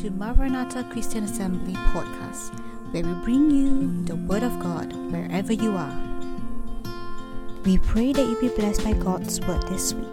to 0.00 0.10
Maranatha 0.12 0.82
Christian 0.84 1.24
Assembly 1.24 1.74
podcast, 1.74 2.58
where 2.90 3.02
we 3.02 3.12
bring 3.22 3.50
you 3.50 4.02
the 4.04 4.16
Word 4.16 4.42
of 4.42 4.58
God 4.58 4.90
wherever 5.12 5.52
you 5.52 5.76
are. 5.76 5.94
We 7.66 7.76
pray 7.76 8.14
that 8.14 8.22
you 8.22 8.40
be 8.40 8.48
blessed 8.48 8.82
by 8.82 8.94
God's 8.94 9.42
Word 9.42 9.60
this 9.68 9.92
week. 9.92 10.06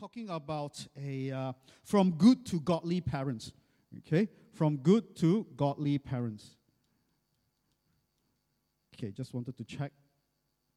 talking 0.00 0.28
about 0.28 0.84
a 0.96 1.30
uh, 1.30 1.52
from 1.84 2.12
good 2.12 2.44
to 2.46 2.60
godly 2.60 3.00
parents. 3.00 3.52
Okay, 3.98 4.28
from 4.58 4.76
good 4.78 5.14
to 5.14 5.46
godly 5.56 5.98
parents. 5.98 6.56
Okay, 8.92 9.12
just 9.12 9.32
wanted 9.32 9.56
to 9.56 9.62
check 9.62 9.92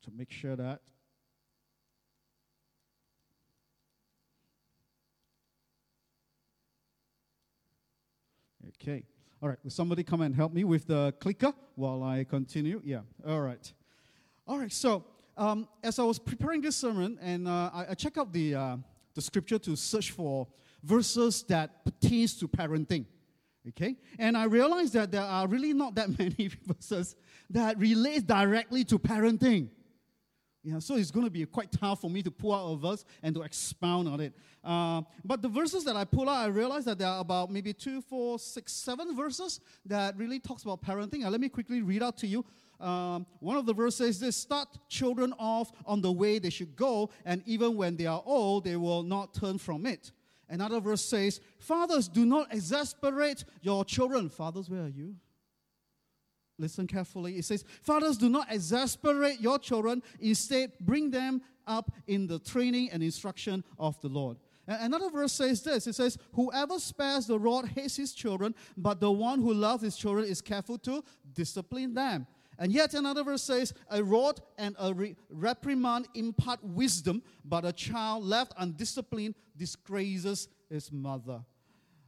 to 0.03 0.11
make 0.15 0.29
sure 0.29 0.55
that. 0.55 0.81
Okay. 8.67 9.03
All 9.41 9.49
right. 9.49 9.57
Will 9.63 9.71
somebody 9.71 10.03
come 10.03 10.21
and 10.21 10.35
help 10.35 10.53
me 10.53 10.63
with 10.63 10.85
the 10.85 11.15
clicker 11.20 11.51
while 11.73 12.03
I 12.03 12.23
continue? 12.23 12.81
Yeah. 12.85 12.99
All 13.27 13.41
right. 13.41 13.73
All 14.48 14.59
right. 14.59 14.71
So, 14.71 15.05
um, 15.35 15.67
as 15.81 15.98
I 15.98 16.03
was 16.03 16.20
preparing 16.20 16.61
this 16.61 16.75
sermon, 16.75 17.17
and 17.20 17.48
uh, 17.48 17.71
I, 17.73 17.85
I 17.89 17.93
checked 17.95 18.20
out 18.20 18.31
the 18.31 18.53
uh, 18.53 18.77
the 19.15 19.21
scripture 19.23 19.57
to 19.57 19.75
search 19.75 20.11
for 20.11 20.48
verses 20.84 21.41
that 21.48 21.84
pertains 21.84 22.37
to 22.37 22.48
parenting. 22.48 23.05
Okay? 23.70 23.95
And 24.17 24.38
I 24.38 24.45
realized 24.45 24.93
that 24.93 25.11
there 25.11 25.21
are 25.21 25.47
really 25.47 25.73
not 25.73 25.95
that 25.95 26.17
many 26.20 26.49
verses 26.65 27.15
that 27.49 27.77
relate 27.77 28.27
directly 28.27 28.84
to 28.85 28.99
parenting. 28.99 29.70
Yeah, 30.63 30.77
so 30.77 30.95
it's 30.95 31.09
going 31.09 31.26
to 31.26 31.31
be 31.31 31.43
quite 31.48 31.71
tough 31.71 32.01
for 32.01 32.09
me 32.09 32.21
to 32.21 32.29
pull 32.29 32.54
out 32.54 32.71
a 32.73 32.77
verse 32.77 33.04
and 33.23 33.34
to 33.34 33.41
expound 33.41 34.07
on 34.07 34.20
it. 34.20 34.34
Uh, 34.63 35.01
but 35.26 35.41
the 35.41 35.48
verses 35.48 35.84
that 35.85 35.95
I 35.95 36.05
pull 36.05 36.29
out, 36.29 36.45
I 36.45 36.48
realize 36.48 36.85
that 36.85 36.99
there 36.99 37.07
are 37.07 37.20
about 37.20 37.51
maybe 37.51 37.73
two, 37.73 37.99
four, 37.99 38.37
six, 38.37 38.71
seven 38.71 39.15
verses 39.15 39.59
that 39.87 40.15
really 40.17 40.39
talks 40.39 40.62
about 40.62 40.84
parenting. 40.84 41.27
let 41.27 41.41
me 41.41 41.49
quickly 41.49 41.82
read 41.82 42.04
out 42.04 42.15
to 42.20 42.27
you 42.27 42.45
um, 42.82 43.27
one 43.39 43.57
of 43.57 43.65
the 43.65 43.73
verses 43.73 44.20
this 44.20 44.35
start 44.35 44.67
children 44.89 45.34
off 45.37 45.71
on 45.85 46.01
the 46.01 46.12
way 46.12 46.39
they 46.39 46.49
should 46.49 46.76
go, 46.76 47.12
and 47.26 47.43
even 47.45 47.76
when 47.76 47.95
they 47.95 48.07
are 48.07 48.23
old, 48.26 48.65
they 48.65 48.76
will 48.76 49.04
not 49.04 49.34
turn 49.34 49.57
from 49.57 49.85
it. 49.85 50.12
Another 50.52 50.82
verse 50.82 51.02
says, 51.02 51.40
Fathers, 51.60 52.10
do 52.10 52.26
not 52.26 52.54
exasperate 52.54 53.46
your 53.62 53.85
children. 53.85 54.30
Fathers, 54.30 54.70
where 54.70 54.84
are 54.84 54.90
you? 54.90 55.16
Listen 56.60 56.85
carefully. 56.85 57.38
It 57.38 57.46
says, 57.46 57.63
Fathers, 57.82 58.18
do 58.18 58.27
not 58.27 58.52
exasperate 58.52 59.40
your 59.40 59.57
children. 59.57 60.04
Instead, 60.20 60.74
bring 60.82 61.10
them 61.10 61.41
up 61.66 61.91
in 62.05 62.27
the 62.27 62.38
training 62.38 62.90
and 62.91 63.02
instruction 63.02 63.63
of 63.79 63.99
the 64.02 64.09
Lord. 64.09 64.38
Another 64.68 65.09
verse 65.09 65.31
says 65.31 65.63
this 65.63 65.88
it 65.88 65.94
says, 65.94 66.18
Whoever 66.34 66.79
spares 66.79 67.28
the 67.28 67.40
rod 67.40 67.69
hates 67.69 67.96
his 67.96 68.13
children, 68.13 68.53
but 68.75 69.00
the 69.00 69.12
one 69.12 69.40
who 69.40 69.53
loves 69.53 69.84
his 69.84 69.96
children 69.96 70.25
is 70.25 70.41
careful 70.41 70.78
to 70.79 71.02
discipline 71.34 71.94
them. 71.94 72.28
And 72.62 72.72
yet 72.72 72.94
another 72.94 73.23
verse 73.23 73.41
says, 73.41 73.73
A 73.90 74.03
rod 74.03 74.40
and 74.56 74.75
a 74.78 74.94
re- 74.94 75.16
reprimand 75.31 76.07
impart 76.13 76.63
wisdom, 76.63 77.23
but 77.44 77.66
a 77.66 77.73
child 77.73 78.23
left 78.23 78.53
undisciplined 78.56 79.34
disgraces 79.57 80.47
his 80.69 80.91
mother. 80.91 81.41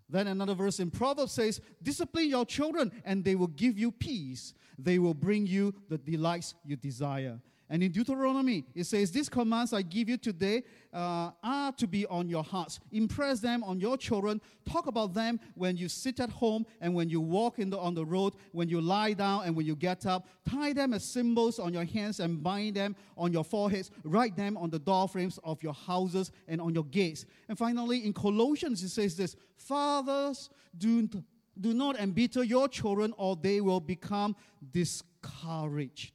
Then 0.07 0.27
another 0.27 0.53
verse 0.53 0.79
in 0.79 0.91
Proverbs 0.91 1.31
says, 1.31 1.59
Discipline 1.81 2.29
your 2.29 2.45
children, 2.45 2.91
and 3.03 3.25
they 3.25 3.33
will 3.33 3.47
give 3.47 3.79
you 3.79 3.91
peace. 3.91 4.53
They 4.77 4.99
will 4.99 5.15
bring 5.15 5.47
you 5.47 5.73
the 5.89 5.97
delights 5.97 6.53
you 6.63 6.75
desire. 6.75 7.39
And 7.73 7.81
in 7.81 7.91
Deuteronomy, 7.91 8.65
it 8.75 8.83
says, 8.83 9.09
These 9.09 9.29
commands 9.29 9.73
I 9.73 9.81
give 9.81 10.07
you 10.07 10.15
today 10.15 10.61
uh, 10.93 11.31
are 11.43 11.71
to 11.71 11.87
be 11.87 12.05
on 12.05 12.29
your 12.29 12.43
hearts. 12.43 12.79
Impress 12.91 13.39
them 13.39 13.63
on 13.63 13.79
your 13.79 13.97
children. 13.97 14.39
Talk 14.63 14.85
about 14.85 15.15
them 15.15 15.39
when 15.55 15.75
you 15.75 15.89
sit 15.89 16.19
at 16.19 16.29
home 16.29 16.67
and 16.81 16.93
when 16.93 17.09
you 17.09 17.19
walk 17.19 17.55
the, 17.57 17.79
on 17.79 17.95
the 17.95 18.05
road, 18.05 18.35
when 18.51 18.69
you 18.69 18.79
lie 18.79 19.13
down 19.13 19.45
and 19.45 19.55
when 19.55 19.65
you 19.65 19.75
get 19.75 20.05
up. 20.05 20.27
Tie 20.47 20.73
them 20.73 20.93
as 20.93 21.03
symbols 21.03 21.57
on 21.57 21.73
your 21.73 21.83
hands 21.83 22.19
and 22.19 22.43
bind 22.43 22.75
them 22.75 22.95
on 23.17 23.33
your 23.33 23.43
foreheads. 23.43 23.89
Write 24.03 24.35
them 24.35 24.55
on 24.55 24.69
the 24.69 24.77
door 24.77 25.07
frames 25.07 25.39
of 25.43 25.63
your 25.63 25.73
houses 25.73 26.29
and 26.47 26.61
on 26.61 26.75
your 26.75 26.85
gates. 26.85 27.25
And 27.49 27.57
finally, 27.57 28.05
in 28.05 28.13
Colossians, 28.13 28.83
it 28.83 28.89
says 28.89 29.17
this 29.17 29.35
Fathers, 29.57 30.51
do, 30.77 31.09
do 31.59 31.73
not 31.73 31.99
embitter 31.99 32.43
your 32.43 32.67
children, 32.67 33.15
or 33.17 33.35
they 33.35 33.61
will 33.61 33.79
become 33.79 34.35
discouraged 34.71 36.12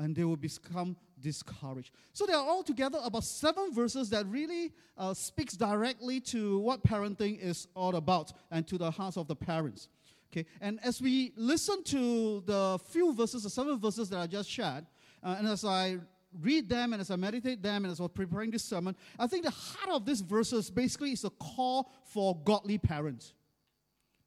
and 0.00 0.16
they 0.16 0.24
will 0.24 0.36
become 0.36 0.96
discouraged. 1.20 1.92
So 2.14 2.24
there 2.24 2.36
are 2.36 2.48
altogether 2.48 2.98
about 3.04 3.22
seven 3.22 3.72
verses 3.72 4.08
that 4.10 4.26
really 4.26 4.72
uh, 4.96 5.12
speaks 5.12 5.54
directly 5.54 6.20
to 6.20 6.58
what 6.58 6.82
parenting 6.82 7.38
is 7.38 7.68
all 7.76 7.94
about 7.96 8.32
and 8.50 8.66
to 8.68 8.78
the 8.78 8.90
hearts 8.90 9.18
of 9.18 9.28
the 9.28 9.36
parents. 9.36 9.88
Okay, 10.32 10.46
and 10.60 10.78
as 10.82 11.02
we 11.02 11.32
listen 11.36 11.84
to 11.84 12.42
the 12.46 12.78
few 12.88 13.12
verses, 13.12 13.42
the 13.42 13.50
seven 13.50 13.78
verses 13.78 14.08
that 14.10 14.18
I 14.18 14.26
just 14.26 14.48
shared, 14.48 14.86
uh, 15.22 15.36
and 15.38 15.46
as 15.46 15.64
I 15.64 15.98
read 16.40 16.68
them 16.68 16.92
and 16.92 17.00
as 17.00 17.10
I 17.10 17.16
meditate 17.16 17.62
them 17.62 17.84
and 17.84 17.92
as 17.92 18.00
I 18.00 18.04
was 18.04 18.12
preparing 18.12 18.50
this 18.50 18.64
sermon, 18.64 18.96
I 19.18 19.26
think 19.26 19.44
the 19.44 19.50
heart 19.50 19.90
of 19.90 20.06
these 20.06 20.20
verses 20.22 20.70
basically 20.70 21.12
is 21.12 21.24
a 21.24 21.30
call 21.30 21.92
for 22.04 22.38
godly 22.44 22.78
parents. 22.78 23.34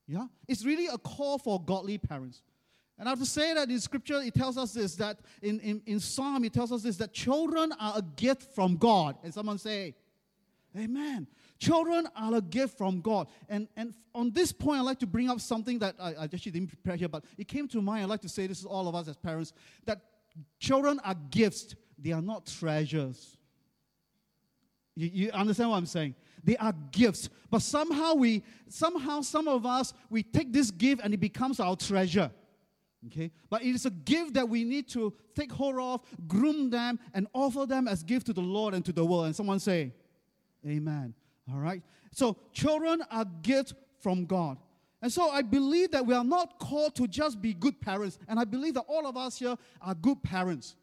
Yeah, 0.06 0.28
it's 0.48 0.66
really 0.66 0.88
a 0.88 0.98
call 0.98 1.40
for 1.40 1.60
godly 1.64 1.98
parents. 1.98 2.44
And 3.04 3.10
I 3.10 3.12
have 3.12 3.20
to 3.20 3.26
say 3.26 3.54
that 3.54 3.70
in 3.70 3.82
scripture, 3.82 4.22
it 4.22 4.34
tells 4.34 4.58
us 4.58 4.72
this 4.72 4.96
that 4.96 5.20
in, 5.42 5.60
in, 5.60 5.82
in 5.86 6.00
Psalm, 6.00 6.46
it 6.46 6.54
tells 6.54 6.72
us 6.72 6.84
this 6.84 6.96
that 6.96 7.12
children 7.12 7.74
are 7.78 7.96
a 7.98 8.02
gift 8.02 8.56
from 8.56 8.78
God. 8.78 9.18
And 9.26 9.34
someone 9.34 9.58
say, 9.58 9.96
Amen. 10.74 11.28
Children 11.60 12.08
are 12.16 12.36
a 12.36 12.42
gift 12.42 12.78
from 12.78 13.02
God. 13.02 13.28
And, 13.50 13.68
and 13.76 13.94
on 14.16 14.32
this 14.32 14.54
point, 14.54 14.80
I'd 14.80 14.86
like 14.86 15.00
to 15.00 15.06
bring 15.06 15.30
up 15.30 15.42
something 15.42 15.80
that 15.80 15.96
I, 16.00 16.14
I 16.14 16.24
actually 16.24 16.54
didn't 16.54 16.70
prepare 16.70 16.96
here, 16.96 17.10
but 17.10 17.26
it 17.38 17.50
came 17.50 17.68
to 17.68 17.82
mind. 17.82 18.04
I'd 18.04 18.10
like 18.10 18.22
to 18.22 18.30
say 18.30 18.48
this 18.48 18.62
to 18.62 18.70
all 18.70 18.88
of 18.88 18.96
us 18.96 19.10
as 19.10 19.18
parents 19.18 19.52
that 19.84 20.00
children 20.62 21.02
are 21.04 21.16
gifts, 21.30 21.76
they 22.00 22.14
are 22.14 22.22
not 22.22 22.46
treasures. 22.46 23.36
You, 24.96 25.10
you 25.14 25.32
understand 25.32 25.72
what 25.72 25.76
I'm 25.76 25.88
saying? 25.88 26.16
They 26.42 26.56
are 26.56 26.74
gifts. 26.94 27.28
But 27.52 27.64
somehow 27.64 28.14
we, 28.14 28.44
somehow 28.70 29.20
some 29.20 29.50
of 29.50 29.66
us, 29.66 29.94
we 30.10 30.24
take 30.24 30.54
this 30.54 30.72
gift 30.72 31.02
and 31.04 31.14
it 31.14 31.20
becomes 31.20 31.60
our 31.60 31.76
treasure. 31.76 32.32
Okay? 33.08 33.32
But 33.50 33.64
it 33.64 33.76
is 33.76 33.86
a 33.86 33.92
gift 33.92 34.34
that 34.36 34.48
we 34.48 34.64
need 34.64 34.88
to 34.90 35.14
take 35.36 35.52
hold 35.52 35.78
of, 35.78 36.02
groom 36.28 36.70
them, 36.70 37.00
and 37.14 37.28
offer 37.34 37.66
them 37.66 37.88
as 37.88 38.04
gift 38.04 38.28
to 38.28 38.34
the 38.34 38.42
Lord 38.42 38.74
and 38.74 38.84
to 38.86 38.94
the 38.94 39.06
world. 39.06 39.26
And 39.26 39.36
someone 39.36 39.60
say, 39.60 39.94
Amen. 40.66 41.14
All 41.52 41.60
right? 41.60 41.84
So 42.12 42.38
children 42.54 43.04
are 43.12 43.26
gifts 43.42 43.74
from 44.00 44.26
God. 44.26 44.58
And 45.02 45.12
so 45.12 45.30
I 45.30 45.42
believe 45.42 45.92
that 45.92 46.06
we 46.06 46.14
are 46.14 46.24
not 46.24 46.60
called 46.60 46.96
to 46.96 47.08
just 47.08 47.42
be 47.42 47.54
good 47.54 47.82
parents. 47.82 48.18
And 48.28 48.40
I 48.40 48.46
believe 48.46 48.76
that 48.76 48.86
all 48.88 49.06
of 49.06 49.18
us 49.18 49.38
here 49.38 49.58
are 49.82 49.96
good 49.96 50.24
parents. 50.24 50.78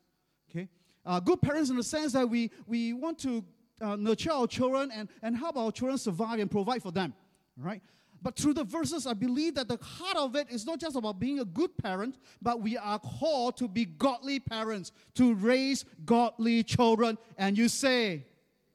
Okay? 0.50 0.69
Uh, 1.06 1.20
good 1.20 1.41
parents 1.41 1.70
in 1.70 1.76
the 1.76 1.82
sense 1.82 2.12
that 2.12 2.28
we, 2.28 2.50
we 2.66 2.92
want 2.92 3.19
to 3.20 3.42
uh, 3.81 3.97
nurture 3.97 4.32
our 4.32 4.47
children 4.47 4.91
and, 4.92 5.08
and 5.22 5.34
help 5.37 5.56
our 5.56 5.72
children 5.72 5.97
survive 5.97 6.38
and 6.38 6.50
provide 6.50 6.82
for 6.82 6.92
them. 6.92 7.14
All 7.58 7.66
right? 7.66 7.81
But 8.22 8.36
through 8.36 8.54
the 8.54 8.64
verses, 8.64 9.06
I 9.06 9.14
believe 9.14 9.54
that 9.54 9.69
the 9.69 9.78
heart 9.82 10.16
of 10.16 10.36
it 10.36 10.50
is 10.50 10.66
not 10.66 10.78
just 10.78 10.94
about 10.97 11.19
being 11.19 11.41
a 11.41 11.44
good 11.44 11.76
parent, 11.78 12.19
but 12.42 12.60
we 12.60 12.76
are 12.76 12.98
called 12.98 13.56
to 13.58 13.69
be 13.69 13.86
godly 13.86 14.38
parents, 14.38 14.92
to 15.14 15.34
raise 15.34 15.84
godly 16.04 16.62
children. 16.62 17.16
And 17.38 17.56
you 17.56 17.69
say, 17.69 18.26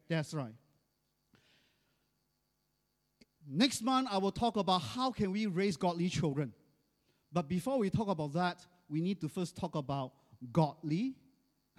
that's 0.09 0.33
right. 0.33 0.53
Next 3.47 3.83
month, 3.83 4.07
I 4.11 4.17
will 4.17 4.31
talk 4.31 4.57
about 4.57 4.79
how 4.79 5.11
can 5.11 5.31
we 5.31 5.45
raise 5.45 5.77
godly 5.77 6.09
children. 6.09 6.51
But 7.31 7.47
before 7.47 7.77
we 7.77 7.91
talk 7.91 8.07
about 8.07 8.33
that, 8.33 8.65
we 8.89 9.01
need 9.01 9.21
to 9.21 9.29
first 9.29 9.55
talk 9.55 9.75
about 9.75 10.13
godly 10.51 11.15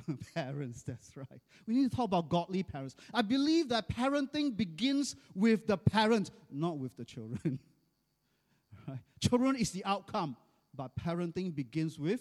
parents, 0.35 0.83
that's 0.83 1.17
right. 1.17 1.41
We 1.67 1.75
need 1.75 1.91
to 1.91 1.97
talk 1.97 2.07
about 2.07 2.29
godly 2.29 2.63
parents. 2.63 2.97
I 3.13 3.23
believe 3.23 3.69
that 3.71 3.89
parenting 3.89 4.57
begins 4.57 5.17
with 5.35 5.67
the 5.67 5.77
parent, 5.77 6.31
not 6.51 6.79
with 6.79 6.97
the 6.97 7.05
children. 7.05 7.59
right? 8.89 8.99
Children 9.21 9.57
is 9.57 9.71
the 9.71 9.85
outcome, 9.85 10.37
but 10.75 10.93
parenting 10.97 11.55
begins 11.55 11.99
with 11.99 12.21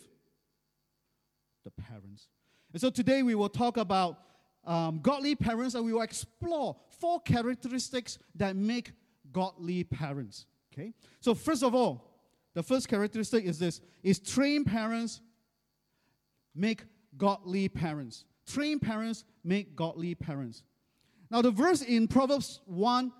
the 1.63 1.71
parents. 1.71 2.27
And 2.73 2.81
so 2.81 2.89
today 2.89 3.23
we 3.23 3.35
will 3.35 3.49
talk 3.49 3.77
about 3.77 4.19
um, 4.65 4.99
godly 5.01 5.35
parents 5.35 5.75
and 5.75 5.85
we 5.85 5.93
will 5.93 6.01
explore 6.01 6.75
four 6.99 7.21
characteristics 7.21 8.17
that 8.35 8.55
make 8.55 8.91
godly 9.31 9.83
parents. 9.83 10.45
Okay? 10.73 10.93
So, 11.19 11.33
first 11.33 11.63
of 11.63 11.75
all, 11.75 12.11
the 12.53 12.63
first 12.63 12.87
characteristic 12.87 13.45
is 13.45 13.59
this 13.59 13.81
is 14.01 14.19
trained 14.19 14.65
parents 14.65 15.21
make 16.55 16.83
godly 17.17 17.69
parents. 17.69 18.25
Trained 18.45 18.81
parents 18.81 19.23
make 19.43 19.75
godly 19.75 20.15
parents. 20.15 20.63
Now, 21.31 21.41
the 21.41 21.51
verse 21.51 21.81
in 21.81 22.07
Proverbs 22.07 22.61
1 22.65 23.11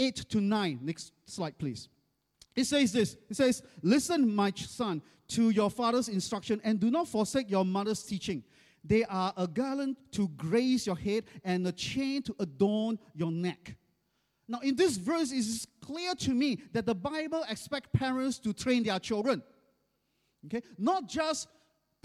8 0.00 0.16
to 0.30 0.40
9, 0.40 0.78
next 0.82 1.12
slide, 1.26 1.58
please. 1.58 1.88
It 2.54 2.64
says 2.64 2.92
this 2.92 3.16
It 3.28 3.36
says, 3.36 3.62
Listen, 3.82 4.34
my 4.34 4.52
son, 4.56 5.02
to 5.28 5.50
your 5.50 5.70
father's 5.70 6.08
instruction, 6.08 6.60
and 6.64 6.80
do 6.80 6.90
not 6.90 7.08
forsake 7.08 7.50
your 7.50 7.64
mother's 7.64 8.02
teaching. 8.02 8.44
They 8.84 9.04
are 9.04 9.32
a 9.36 9.46
garland 9.46 9.96
to 10.12 10.28
grace 10.28 10.86
your 10.86 10.96
head 10.96 11.24
and 11.44 11.66
a 11.66 11.72
chain 11.72 12.22
to 12.22 12.34
adorn 12.38 12.98
your 13.14 13.30
neck. 13.30 13.76
Now, 14.46 14.60
in 14.60 14.76
this 14.76 14.96
verse, 14.96 15.30
it 15.30 15.38
is 15.38 15.66
clear 15.82 16.14
to 16.14 16.30
me 16.30 16.62
that 16.72 16.86
the 16.86 16.94
Bible 16.94 17.44
expects 17.48 17.90
parents 17.92 18.38
to 18.38 18.52
train 18.54 18.82
their 18.82 18.98
children. 18.98 19.42
Okay? 20.46 20.62
Not 20.78 21.08
just 21.08 21.48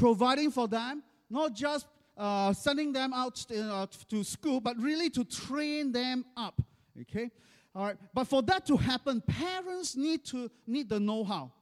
providing 0.03 0.51
for 0.51 0.67
them, 0.67 1.01
not 1.29 1.55
just 1.55 1.87
uh, 2.17 2.51
sending 2.51 2.91
them 2.91 3.13
out 3.13 3.35
to, 3.35 3.73
uh, 3.73 3.85
to 4.09 4.21
school, 4.21 4.59
but 4.59 4.75
really 4.77 5.09
to 5.09 5.23
train 5.23 5.93
them 5.93 6.25
up. 6.35 6.61
Okay? 6.99 7.31
All 7.73 7.85
right. 7.85 7.95
But 8.13 8.25
for 8.25 8.41
that 8.43 8.65
to 8.65 8.75
happen, 8.75 9.21
parents 9.21 9.95
need 9.95 10.25
to 10.25 10.51
need 10.67 10.89
the 10.89 10.99
know-how. 10.99 11.53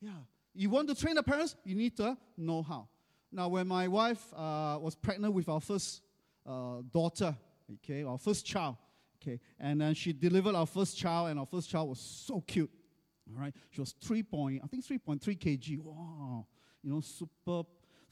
Yeah. 0.00 0.22
You 0.54 0.70
want 0.70 0.88
to 0.88 0.94
train 0.94 1.16
the 1.16 1.22
parents, 1.22 1.54
you 1.66 1.74
need 1.74 1.94
the 1.98 2.16
know-how. 2.38 2.88
Now, 3.30 3.48
when 3.48 3.68
my 3.68 3.88
wife 3.88 4.24
uh, 4.32 4.78
was 4.80 4.94
pregnant 4.94 5.34
with 5.34 5.48
our 5.50 5.60
first 5.60 6.00
uh, 6.46 6.80
daughter, 6.90 7.36
okay, 7.74 8.04
our 8.04 8.16
first 8.16 8.46
child, 8.46 8.76
okay, 9.20 9.38
and 9.60 9.82
then 9.82 9.92
she 9.92 10.14
delivered 10.14 10.54
our 10.54 10.66
first 10.66 10.96
child, 10.96 11.28
and 11.28 11.38
our 11.38 11.46
first 11.46 11.68
child 11.68 11.90
was 11.90 12.00
so 12.00 12.40
cute. 12.40 12.70
All 13.28 13.42
right, 13.42 13.54
she 13.70 13.80
was 13.82 13.94
three 14.00 14.22
point, 14.22 14.62
I 14.64 14.66
think 14.66 14.82
three 14.84 14.98
point 14.98 15.20
three 15.20 15.36
kg. 15.36 15.80
Wow, 15.80 16.46
you 16.84 16.92
know, 16.92 17.00
super 17.00 17.64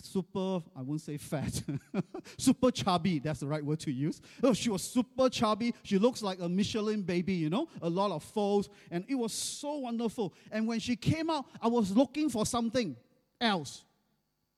super, 0.05 0.63
I 0.77 0.83
won't 0.83 1.01
say 1.01 1.17
fat, 1.17 1.63
super 2.39 2.71
chubby, 2.71 3.19
that's 3.19 3.41
the 3.41 3.47
right 3.47 3.65
word 3.65 3.81
to 3.81 3.93
use. 3.93 4.21
Oh, 4.43 4.53
she 4.53 4.71
was 4.71 4.83
super 4.83 5.29
chubby. 5.29 5.75
She 5.83 5.99
looks 5.99 6.23
like 6.23 6.41
a 6.41 6.49
Michelin 6.49 7.03
baby, 7.03 7.35
you 7.35 7.51
know, 7.51 7.69
a 7.81 7.89
lot 7.89 8.11
of 8.11 8.23
folds, 8.23 8.69
and 8.91 9.05
it 9.09 9.15
was 9.15 9.33
so 9.33 9.79
wonderful. 9.79 10.35
And 10.51 10.67
when 10.67 10.81
she 10.81 10.97
came 10.97 11.31
out, 11.31 11.47
I 11.61 11.69
was 11.69 11.97
looking 11.97 12.29
for 12.29 12.45
something 12.45 12.97
else. 13.41 13.85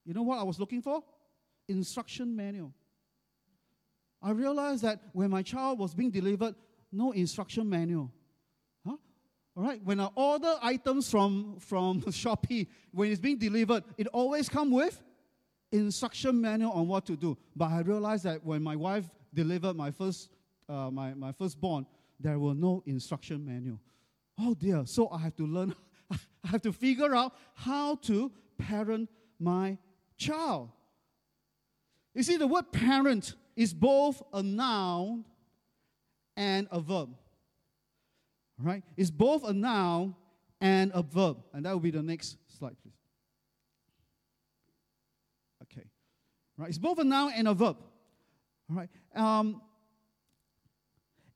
You 0.05 0.14
know 0.14 0.22
what 0.22 0.38
I 0.38 0.43
was 0.43 0.58
looking 0.58 0.82
for? 0.82 1.02
Instruction 1.69 2.34
manual. 2.34 2.72
I 4.22 4.31
realized 4.31 4.82
that 4.82 5.00
when 5.12 5.31
my 5.31 5.43
child 5.43 5.78
was 5.78 5.94
being 5.94 6.10
delivered, 6.10 6.55
no 6.90 7.12
instruction 7.12 7.69
manual. 7.69 8.10
All 9.56 9.62
right, 9.62 9.80
when 9.84 10.00
I 10.00 10.08
order 10.16 10.54
items 10.62 11.08
from, 11.08 11.56
from 11.60 12.00
Shopee, 12.02 12.66
when 12.90 13.10
it's 13.12 13.20
being 13.20 13.38
delivered, 13.38 13.84
it 13.96 14.08
always 14.08 14.48
comes 14.48 14.72
with 14.72 15.00
instruction 15.70 16.40
manual 16.40 16.72
on 16.72 16.88
what 16.88 17.06
to 17.06 17.16
do. 17.16 17.36
But 17.54 17.70
I 17.70 17.80
realized 17.80 18.24
that 18.24 18.44
when 18.44 18.62
my 18.62 18.74
wife 18.74 19.08
delivered 19.32 19.76
my 19.76 19.90
first, 19.90 20.30
uh, 20.68 20.90
my, 20.90 21.14
my 21.14 21.32
firstborn, 21.32 21.86
there 22.18 22.38
were 22.38 22.54
no 22.54 22.82
instruction 22.86 23.44
manual. 23.44 23.80
Oh 24.38 24.54
dear. 24.54 24.82
So 24.86 25.08
I 25.10 25.18
have 25.18 25.36
to 25.36 25.46
learn, 25.46 25.74
I 26.10 26.48
have 26.48 26.62
to 26.62 26.72
figure 26.72 27.14
out 27.14 27.34
how 27.54 27.96
to 27.96 28.32
parent 28.58 29.08
my 29.38 29.78
child. 30.16 30.70
You 32.14 32.22
see, 32.22 32.36
the 32.36 32.46
word 32.46 32.72
parent 32.72 33.34
is 33.56 33.72
both 33.74 34.22
a 34.32 34.42
noun 34.42 35.24
and 36.36 36.68
a 36.70 36.80
verb. 36.80 37.10
Right? 38.58 38.82
It's 38.96 39.10
both 39.10 39.44
a 39.44 39.52
noun 39.52 40.14
and 40.60 40.92
a 40.94 41.02
verb. 41.02 41.38
And 41.52 41.64
that 41.66 41.72
will 41.72 41.80
be 41.80 41.90
the 41.90 42.02
next 42.02 42.36
slide, 42.58 42.76
please. 42.82 42.94
Okay. 45.62 45.86
Right? 46.56 46.68
It's 46.68 46.78
both 46.78 46.98
a 46.98 47.04
noun 47.04 47.32
and 47.34 47.48
a 47.48 47.54
verb. 47.54 47.76
All 48.70 48.76
right. 48.76 48.88
Um, 49.14 49.60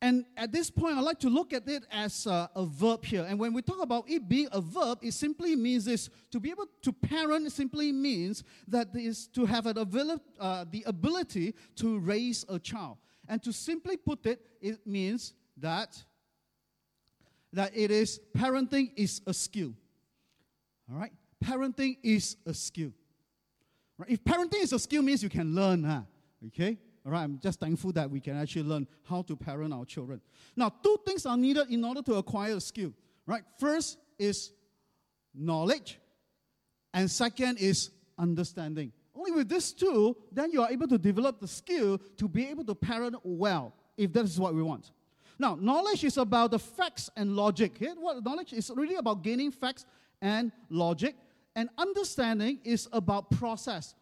and 0.01 0.25
at 0.37 0.53
this 0.53 0.71
point, 0.71 0.97
I 0.97 1.01
like 1.01 1.19
to 1.21 1.29
look 1.29 1.53
at 1.53 1.69
it 1.69 1.83
as 1.91 2.27
a, 2.27 2.49
a, 2.55 2.65
verb 2.65 3.05
here. 3.05 3.27
And 3.29 3.39
when 3.39 3.53
we 3.53 3.63
talk 3.63 3.83
about 3.83 4.09
it 4.09 4.29
being 4.29 4.49
a 4.53 4.61
verb, 4.61 5.01
it 5.03 5.13
simply 5.13 5.57
means 5.57 5.87
this 5.87 6.09
to 6.31 6.39
be 6.39 6.51
able 6.51 6.67
to 6.83 6.93
parent 6.93 7.51
simply 7.51 7.91
means 7.91 8.45
that 8.69 8.89
is 8.95 9.27
to 9.29 9.45
have 9.45 9.67
an 9.67 9.77
avail- 9.77 10.23
uh, 10.39 10.67
the 10.71 10.85
ability 10.87 11.55
to 11.77 11.99
raise 11.99 12.45
a 12.49 12.61
child. 12.61 12.99
And 13.29 13.43
to 13.43 13.53
simply 13.53 13.97
put 13.97 14.25
it, 14.25 14.41
it 14.61 14.87
means 14.87 15.35
that, 15.57 16.01
that 17.53 17.77
it 17.77 17.91
is 17.91 18.21
parenting 18.37 18.93
is 18.97 19.21
a 19.27 19.35
skill. 19.35 19.75
All 20.91 20.99
right? 20.99 21.13
Parenting 21.45 21.99
is 22.03 22.37
a 22.47 22.55
skill. 22.55 22.93
Right? 23.97 24.11
If 24.11 24.25
parenting 24.25 24.63
is 24.63 24.73
a 24.73 24.79
skill, 24.79 25.03
means 25.03 25.23
you 25.23 25.29
can 25.29 25.55
learn. 25.55 25.85
Huh? 25.85 26.03
Okay? 26.47 26.79
All 27.05 27.13
right, 27.13 27.23
I'm 27.23 27.39
just 27.43 27.61
thankful 27.61 27.93
that 27.93 28.11
we 28.11 28.21
can 28.21 28.37
actually 28.37 28.65
learn 28.65 28.87
how 29.09 29.23
to 29.23 29.37
parent 29.37 29.73
our 29.73 29.85
children. 29.85 30.21
Now, 30.55 30.69
two 30.69 30.99
things 31.07 31.25
are 31.27 31.37
needed 31.37 31.71
in 31.71 31.85
order 31.85 32.03
to 32.03 32.15
acquire 32.15 32.57
a 32.57 32.61
skill. 32.61 32.93
Right? 33.27 33.43
First 33.59 33.99
is 34.19 34.53
knowledge, 35.35 35.99
and 36.93 37.11
second 37.11 37.59
is 37.59 37.91
understanding. 38.19 38.93
Only 39.15 39.33
with 39.33 39.49
this 39.49 39.73
two, 39.73 40.17
then 40.33 40.51
you 40.51 40.63
are 40.63 40.71
able 40.71 40.89
to 40.89 40.99
develop 40.99 41.41
the 41.41 41.49
skill 41.49 41.99
to 42.17 42.29
be 42.29 42.47
able 42.49 42.65
to 42.65 42.75
parent 42.75 43.17
well, 43.23 43.75
if 43.97 44.13
that 44.13 44.25
is 44.25 44.39
what 44.39 44.55
we 44.55 44.63
want. 44.63 44.91
Now, 45.39 45.55
knowledge 45.55 46.05
is 46.05 46.17
about 46.17 46.51
the 46.51 46.59
facts 46.59 47.11
and 47.17 47.37
logic. 47.37 47.77
Okay? 47.77 47.93
What 47.97 48.25
knowledge 48.25 48.53
is 48.53 48.71
really 48.75 48.97
about 48.97 49.23
gaining 49.23 49.53
facts 49.53 49.87
and 50.21 50.51
logic. 50.69 51.15
And 51.55 51.69
understanding 51.79 52.61
is 52.65 52.89
about 52.93 53.31
process. 53.31 53.95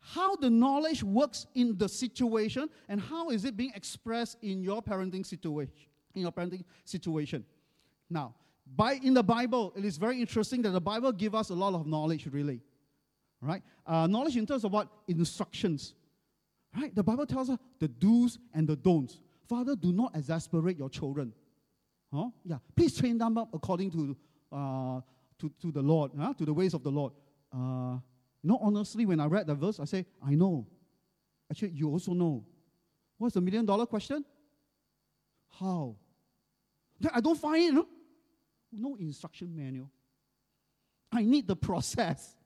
How 0.00 0.36
the 0.36 0.50
knowledge 0.50 1.02
works 1.02 1.46
in 1.54 1.78
the 1.78 1.88
situation 1.88 2.68
and 2.88 3.00
how 3.00 3.30
is 3.30 3.44
it 3.44 3.56
being 3.56 3.72
expressed 3.74 4.36
in 4.42 4.62
your 4.62 4.82
parenting 4.82 5.24
situation. 5.24 5.74
In 6.14 6.22
your 6.22 6.32
parenting 6.32 6.64
situation. 6.84 7.44
Now, 8.10 8.34
by 8.76 8.94
in 8.94 9.14
the 9.14 9.22
Bible, 9.22 9.72
it 9.76 9.84
is 9.84 9.96
very 9.96 10.20
interesting 10.20 10.62
that 10.62 10.70
the 10.70 10.80
Bible 10.80 11.12
gives 11.12 11.34
us 11.34 11.50
a 11.50 11.54
lot 11.54 11.74
of 11.74 11.86
knowledge, 11.86 12.26
really. 12.30 12.60
Right? 13.40 13.62
Uh, 13.86 14.06
knowledge 14.06 14.36
in 14.36 14.46
terms 14.46 14.64
of 14.64 14.72
what? 14.72 14.88
Instructions. 15.08 15.94
Right? 16.76 16.94
The 16.94 17.02
Bible 17.02 17.26
tells 17.26 17.50
us 17.50 17.58
the 17.78 17.88
do's 17.88 18.38
and 18.52 18.68
the 18.68 18.76
don'ts. 18.76 19.18
Father, 19.48 19.76
do 19.76 19.92
not 19.92 20.16
exasperate 20.16 20.78
your 20.78 20.88
children. 20.88 21.32
Huh? 22.12 22.28
Yeah. 22.44 22.58
Please 22.76 22.96
train 22.96 23.18
them 23.18 23.36
up 23.38 23.48
according 23.52 23.90
to 23.92 24.16
uh, 24.52 25.00
to, 25.40 25.50
to 25.60 25.72
the 25.72 25.82
Lord, 25.82 26.12
huh? 26.18 26.32
to 26.34 26.44
the 26.44 26.54
ways 26.54 26.74
of 26.74 26.82
the 26.82 26.90
Lord. 26.90 27.12
Uh, 27.52 27.98
you 28.42 28.50
know, 28.50 28.58
honestly, 28.60 29.06
when 29.06 29.20
I 29.20 29.26
read 29.26 29.46
the 29.46 29.54
verse, 29.54 29.80
I 29.80 29.84
say, 29.84 30.06
I 30.24 30.34
know. 30.34 30.66
Actually, 31.50 31.70
you 31.70 31.90
also 31.90 32.12
know. 32.12 32.44
What's 33.18 33.34
the 33.34 33.40
million 33.40 33.64
dollar 33.64 33.86
question? 33.86 34.24
How? 35.58 35.96
I 37.12 37.20
don't 37.20 37.38
find 37.38 37.64
it. 37.64 37.72
No, 37.74 37.86
no 38.72 38.96
instruction 38.96 39.54
manual. 39.54 39.90
I 41.12 41.22
need 41.22 41.46
the 41.46 41.56
process. 41.68 42.36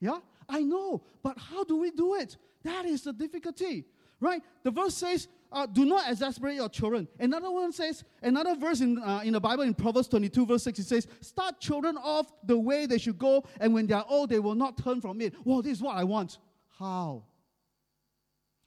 Yeah? 0.00 0.18
I 0.48 0.60
know. 0.60 1.02
But 1.22 1.38
how 1.38 1.64
do 1.64 1.76
we 1.76 1.90
do 1.90 2.14
it? 2.14 2.36
That 2.62 2.84
is 2.86 3.02
the 3.02 3.12
difficulty. 3.12 3.84
Right? 4.20 4.42
The 4.62 4.70
verse 4.70 4.94
says, 4.94 5.28
uh, 5.54 5.66
do 5.66 5.84
not 5.84 6.10
exasperate 6.10 6.56
your 6.56 6.68
children. 6.68 7.06
Another 7.18 7.50
one 7.50 7.72
says, 7.72 8.02
another 8.22 8.56
verse 8.56 8.80
in, 8.80 8.98
uh, 8.98 9.20
in 9.24 9.32
the 9.32 9.40
Bible 9.40 9.62
in 9.62 9.72
Proverbs 9.72 10.08
22, 10.08 10.46
verse 10.46 10.64
6, 10.64 10.80
it 10.80 10.86
says, 10.86 11.06
Start 11.20 11.60
children 11.60 11.96
off 11.96 12.26
the 12.44 12.58
way 12.58 12.86
they 12.86 12.98
should 12.98 13.18
go, 13.18 13.44
and 13.60 13.72
when 13.72 13.86
they 13.86 13.94
are 13.94 14.04
old, 14.08 14.30
they 14.30 14.40
will 14.40 14.56
not 14.56 14.76
turn 14.82 15.00
from 15.00 15.20
it. 15.20 15.32
Well, 15.44 15.62
this 15.62 15.74
is 15.78 15.82
what 15.82 15.96
I 15.96 16.02
want. 16.02 16.38
How? 16.76 17.22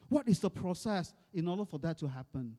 What 0.08 0.29
is 0.29 0.39
the 0.39 0.50
process 0.50 1.13
in 1.34 1.48
order 1.50 1.65
for 1.65 1.77
that 1.79 1.98
to 2.00 2.08
happen? 2.08 2.58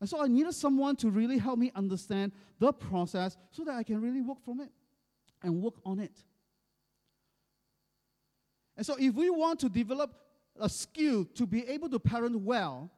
And 0.00 0.08
so 0.08 0.22
I 0.22 0.28
needed 0.28 0.54
someone 0.54 0.94
to 0.96 1.10
really 1.10 1.38
help 1.38 1.58
me 1.58 1.72
understand 1.74 2.30
the 2.60 2.72
process 2.72 3.36
so 3.50 3.64
that 3.64 3.74
I 3.74 3.82
can 3.82 4.00
really 4.00 4.20
work 4.20 4.38
from 4.44 4.60
it 4.60 4.70
and 5.42 5.60
work 5.60 5.74
on 5.84 5.98
it. 5.98 6.16
And 8.76 8.86
so 8.86 8.96
if 8.98 9.14
we 9.14 9.30
want 9.30 9.58
to 9.60 9.68
develop 9.68 10.14
a 10.60 10.68
skill 10.68 11.24
to 11.34 11.46
be 11.46 11.66
able 11.68 11.88
to 11.90 11.98
parent 11.98 12.40
well, 12.40 12.90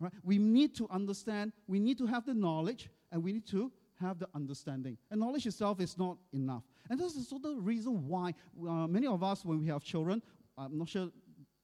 right, 0.00 0.12
we 0.22 0.38
need 0.38 0.74
to 0.76 0.88
understand, 0.90 1.52
we 1.66 1.78
need 1.78 1.98
to 1.98 2.06
have 2.06 2.24
the 2.26 2.34
knowledge, 2.34 2.88
and 3.12 3.22
we 3.22 3.32
need 3.32 3.46
to 3.46 3.70
have 4.00 4.18
the 4.18 4.28
understanding. 4.34 4.98
And 5.10 5.20
knowledge 5.20 5.46
itself 5.46 5.80
is 5.80 5.96
not 5.96 6.16
enough. 6.32 6.62
And 6.90 6.98
this 6.98 7.14
is 7.14 7.28
sort 7.28 7.44
of 7.44 7.56
the 7.56 7.60
reason 7.60 8.08
why 8.08 8.34
uh, 8.60 8.86
many 8.86 9.06
of 9.06 9.22
us, 9.22 9.44
when 9.44 9.60
we 9.60 9.66
have 9.68 9.84
children, 9.84 10.22
I'm 10.58 10.78
not 10.78 10.88
sure 10.88 11.10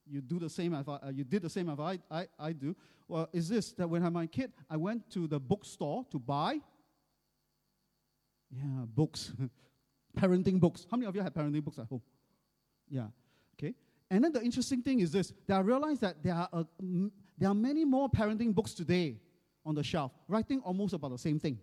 you 0.07 0.21
do 0.21 0.39
the 0.39 0.51
same 0.51 0.75
as 0.75 0.89
I, 0.89 0.95
uh, 0.95 1.11
you 1.13 1.25
did 1.25 1.43
the 1.43 1.51
same 1.51 1.69
as 1.69 1.79
I, 1.79 1.99
I, 2.11 2.27
I 2.39 2.53
do. 2.53 2.75
Well, 3.09 3.29
is 3.33 3.49
this 3.49 3.73
that 3.73 3.89
when 3.89 4.03
I 4.03 4.07
had 4.07 4.13
my 4.13 4.27
kid, 4.27 4.53
I 4.69 4.77
went 4.77 5.11
to 5.11 5.27
the 5.27 5.39
bookstore 5.39 6.05
to 6.11 6.19
buy, 6.19 6.61
yeah, 8.51 8.85
books, 8.87 9.33
parenting 10.19 10.59
books. 10.59 10.87
How 10.91 10.97
many 10.97 11.09
of 11.09 11.15
you 11.15 11.23
have 11.23 11.33
parenting 11.33 11.63
books 11.63 11.79
at 11.79 11.87
home? 11.87 12.03
Yeah. 12.89 13.09
And 14.11 14.25
then 14.25 14.33
the 14.33 14.43
interesting 14.43 14.83
thing 14.83 15.01
is 15.01 15.13
this 15.13 15.33
that 15.47 15.57
I 15.57 15.61
realized 15.61 16.01
that 16.01 16.23
there 16.23 16.35
are, 16.35 16.49
uh, 16.53 16.65
a, 16.83 17.11
there 17.39 17.49
are 17.49 17.55
many 17.55 17.85
more 17.85 18.09
parenting 18.11 18.55
books 18.55 18.75
today 18.75 19.17
on 19.65 19.75
the 19.75 19.85
shelf, 19.85 20.13
writing 20.27 20.61
almost 20.65 20.95
about 20.95 21.13
the 21.13 21.19
same 21.19 21.39
thing. 21.39 21.59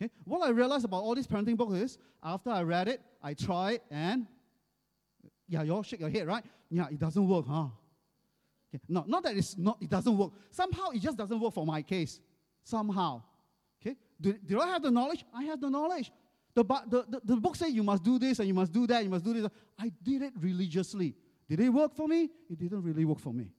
Okay? 0.00 0.10
What 0.24 0.46
I 0.46 0.50
realized 0.50 0.84
about 0.84 1.02
all 1.02 1.14
these 1.14 1.26
parenting 1.26 1.56
books 1.56 1.74
is 1.74 1.98
after 2.22 2.50
I 2.50 2.62
read 2.62 2.88
it, 2.88 3.00
I 3.22 3.34
tried 3.34 3.80
and 3.90 4.26
yeah, 5.48 5.62
you 5.62 5.74
all 5.74 5.82
shake 5.82 6.00
your 6.00 6.10
head, 6.10 6.26
right? 6.26 6.44
Yeah, 6.70 6.86
it 6.90 6.98
doesn't 6.98 7.26
work, 7.26 7.46
huh? 7.46 7.66
Okay. 8.68 8.82
No, 8.88 9.04
not 9.06 9.22
that 9.22 9.36
it's 9.36 9.56
not, 9.56 9.78
it 9.80 9.88
doesn't 9.88 10.16
work. 10.16 10.32
Somehow 10.50 10.90
it 10.90 11.00
just 11.00 11.16
doesn't 11.16 11.38
work 11.38 11.54
for 11.54 11.64
my 11.64 11.82
case. 11.82 12.20
Somehow. 12.64 13.22
Okay? 13.80 13.96
Do, 14.20 14.32
do 14.32 14.60
I 14.60 14.68
have 14.68 14.82
the 14.82 14.90
knowledge? 14.90 15.24
I 15.34 15.44
have 15.44 15.60
the 15.60 15.70
knowledge. 15.70 16.10
The, 16.54 16.64
the, 16.64 17.04
the, 17.08 17.20
the 17.22 17.36
book 17.36 17.54
says 17.54 17.72
you 17.72 17.82
must 17.82 18.02
do 18.02 18.18
this 18.18 18.38
and 18.38 18.48
you 18.48 18.54
must 18.54 18.72
do 18.72 18.86
that, 18.86 19.04
you 19.04 19.10
must 19.10 19.24
do 19.24 19.34
this. 19.34 19.50
I 19.78 19.92
did 20.02 20.22
it 20.22 20.32
religiously. 20.40 21.14
Did 21.48 21.60
it 21.60 21.68
work 21.68 21.94
for 21.94 22.08
me? 22.08 22.30
It 22.50 22.58
didn't 22.58 22.82
really 22.82 23.04
work 23.04 23.20
for 23.20 23.32
me. 23.32 23.50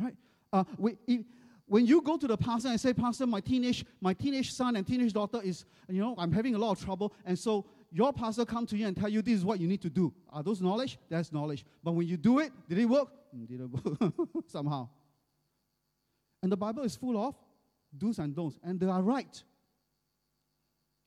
Right? 0.00 0.14
Uh, 0.52 0.64
we, 0.78 0.96
it, 1.06 1.24
when 1.66 1.84
you 1.84 2.00
go 2.00 2.16
to 2.16 2.26
the 2.28 2.36
pastor 2.36 2.68
and 2.68 2.80
say, 2.80 2.92
Pastor, 2.92 3.26
my 3.26 3.40
teenage, 3.40 3.84
my 4.00 4.14
teenage 4.14 4.52
son 4.52 4.76
and 4.76 4.86
teenage 4.86 5.12
daughter 5.12 5.40
is, 5.42 5.64
you 5.88 6.00
know, 6.00 6.14
I'm 6.16 6.30
having 6.30 6.54
a 6.54 6.58
lot 6.58 6.72
of 6.72 6.84
trouble, 6.84 7.12
and 7.24 7.36
so 7.36 7.66
your 7.90 8.12
pastor 8.12 8.44
come 8.44 8.66
to 8.66 8.76
you 8.76 8.86
and 8.86 8.96
tell 8.96 9.08
you 9.08 9.20
this 9.20 9.34
is 9.34 9.44
what 9.44 9.58
you 9.58 9.66
need 9.66 9.82
to 9.82 9.90
do. 9.90 10.12
Are 10.30 10.42
those 10.42 10.60
knowledge? 10.60 10.98
That's 11.08 11.32
knowledge. 11.32 11.64
But 11.82 11.92
when 11.92 12.06
you 12.06 12.16
do 12.16 12.38
it, 12.38 12.52
did 12.68 12.78
it 12.78 12.84
work? 12.84 13.08
Mm, 13.36 13.48
did 13.48 13.60
it 13.60 13.66
work 13.66 14.44
somehow? 14.46 14.88
And 16.42 16.52
the 16.52 16.56
Bible 16.56 16.84
is 16.84 16.94
full 16.94 17.16
of 17.16 17.34
do's 17.96 18.18
and 18.18 18.34
don'ts, 18.34 18.58
and 18.62 18.78
they 18.78 18.86
are 18.86 19.02
right. 19.02 19.42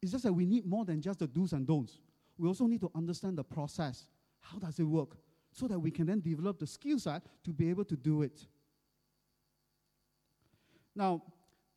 It's 0.01 0.11
just 0.11 0.23
that 0.23 0.33
we 0.33 0.45
need 0.45 0.65
more 0.65 0.83
than 0.83 1.01
just 1.01 1.19
the 1.19 1.27
do's 1.27 1.53
and 1.53 1.65
don'ts. 1.65 1.99
We 2.37 2.47
also 2.47 2.67
need 2.67 2.81
to 2.81 2.91
understand 2.95 3.37
the 3.37 3.43
process. 3.43 4.07
How 4.41 4.57
does 4.57 4.79
it 4.79 4.83
work? 4.83 5.15
So 5.51 5.67
that 5.67 5.79
we 5.79 5.91
can 5.91 6.05
then 6.05 6.21
develop 6.21 6.59
the 6.59 6.67
skill 6.67 6.99
set 6.99 7.23
to 7.43 7.51
be 7.51 7.69
able 7.69 7.85
to 7.85 7.95
do 7.95 8.21
it. 8.21 8.45
Now, 10.95 11.23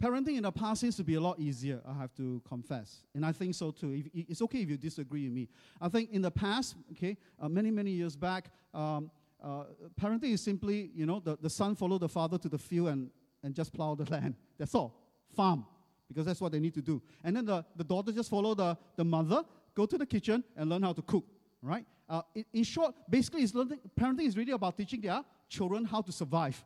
parenting 0.02 0.37
in 0.37 0.43
the 0.43 0.52
past 0.52 0.81
seems 0.81 0.97
to 0.97 1.05
be 1.05 1.14
a 1.14 1.21
lot 1.21 1.38
easier, 1.38 1.81
I 1.87 1.95
have 1.95 2.14
to 2.17 2.43
confess. 2.47 3.05
And 3.14 3.25
I 3.25 3.33
think 3.33 3.55
so 3.55 3.71
too. 3.71 3.93
If, 3.93 4.29
it's 4.29 4.43
okay 4.43 4.62
if 4.62 4.71
you 4.71 4.76
disagree 4.76 5.25
with 5.25 5.33
me. 5.33 5.49
I 5.81 5.88
think 5.88 6.11
in 6.11 6.23
the 6.23 6.31
past, 6.31 6.76
okay, 6.93 7.17
uh, 7.41 7.49
many, 7.49 7.71
many 7.71 7.93
years 7.93 8.17
back, 8.17 8.50
um, 8.75 9.11
uh, 9.43 9.64
parenting 10.00 10.33
is 10.33 10.43
simply, 10.43 10.91
you 10.95 11.07
know, 11.07 11.21
the, 11.21 11.37
the 11.41 11.50
son 11.50 11.75
follow 11.75 11.99
the 11.99 12.09
father 12.09 12.38
to 12.38 12.49
the 12.49 12.59
field 12.59 12.88
and, 12.88 13.11
and 13.43 13.55
just 13.55 13.73
plow 13.73 13.95
the 13.95 14.05
land. 14.11 14.35
That's 14.59 14.75
all. 14.75 14.95
Farm 15.35 15.64
because 16.12 16.26
that's 16.26 16.41
what 16.41 16.52
they 16.52 16.61
need 16.61 16.75
to 16.75 16.83
do. 16.83 17.00
And 17.25 17.37
then 17.37 17.47
the, 17.47 17.64
the 17.75 17.85
daughter 17.85 18.12
just 18.12 18.29
follow 18.29 18.55
the, 18.55 18.76
the 18.97 19.05
mother, 19.05 19.43
go 19.75 19.87
to 19.87 19.97
the 19.97 20.07
kitchen 20.07 20.45
and 20.57 20.69
learn 20.69 20.83
how 20.83 20.93
to 20.93 21.02
cook, 21.02 21.25
right? 21.62 21.87
Uh, 22.09 22.23
in, 22.35 22.45
in, 22.52 22.64
short, 22.64 22.95
basically, 23.09 23.42
it's 23.42 23.54
learning, 23.54 23.78
parenting 23.99 24.26
is 24.26 24.37
really 24.37 24.52
about 24.52 24.76
teaching 24.76 25.00
their 25.00 25.23
children 25.49 25.85
how 25.85 26.02
to 26.02 26.12
survive. 26.12 26.62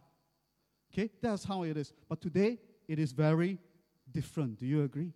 Okay, 0.93 1.11
that's 1.21 1.45
how 1.45 1.62
it 1.62 1.76
is. 1.76 1.93
But 2.09 2.21
today, 2.21 2.59
it 2.88 2.99
is 2.99 3.12
very 3.12 3.59
different. 4.11 4.59
Do 4.59 4.67
you 4.67 4.83
agree? 4.83 5.12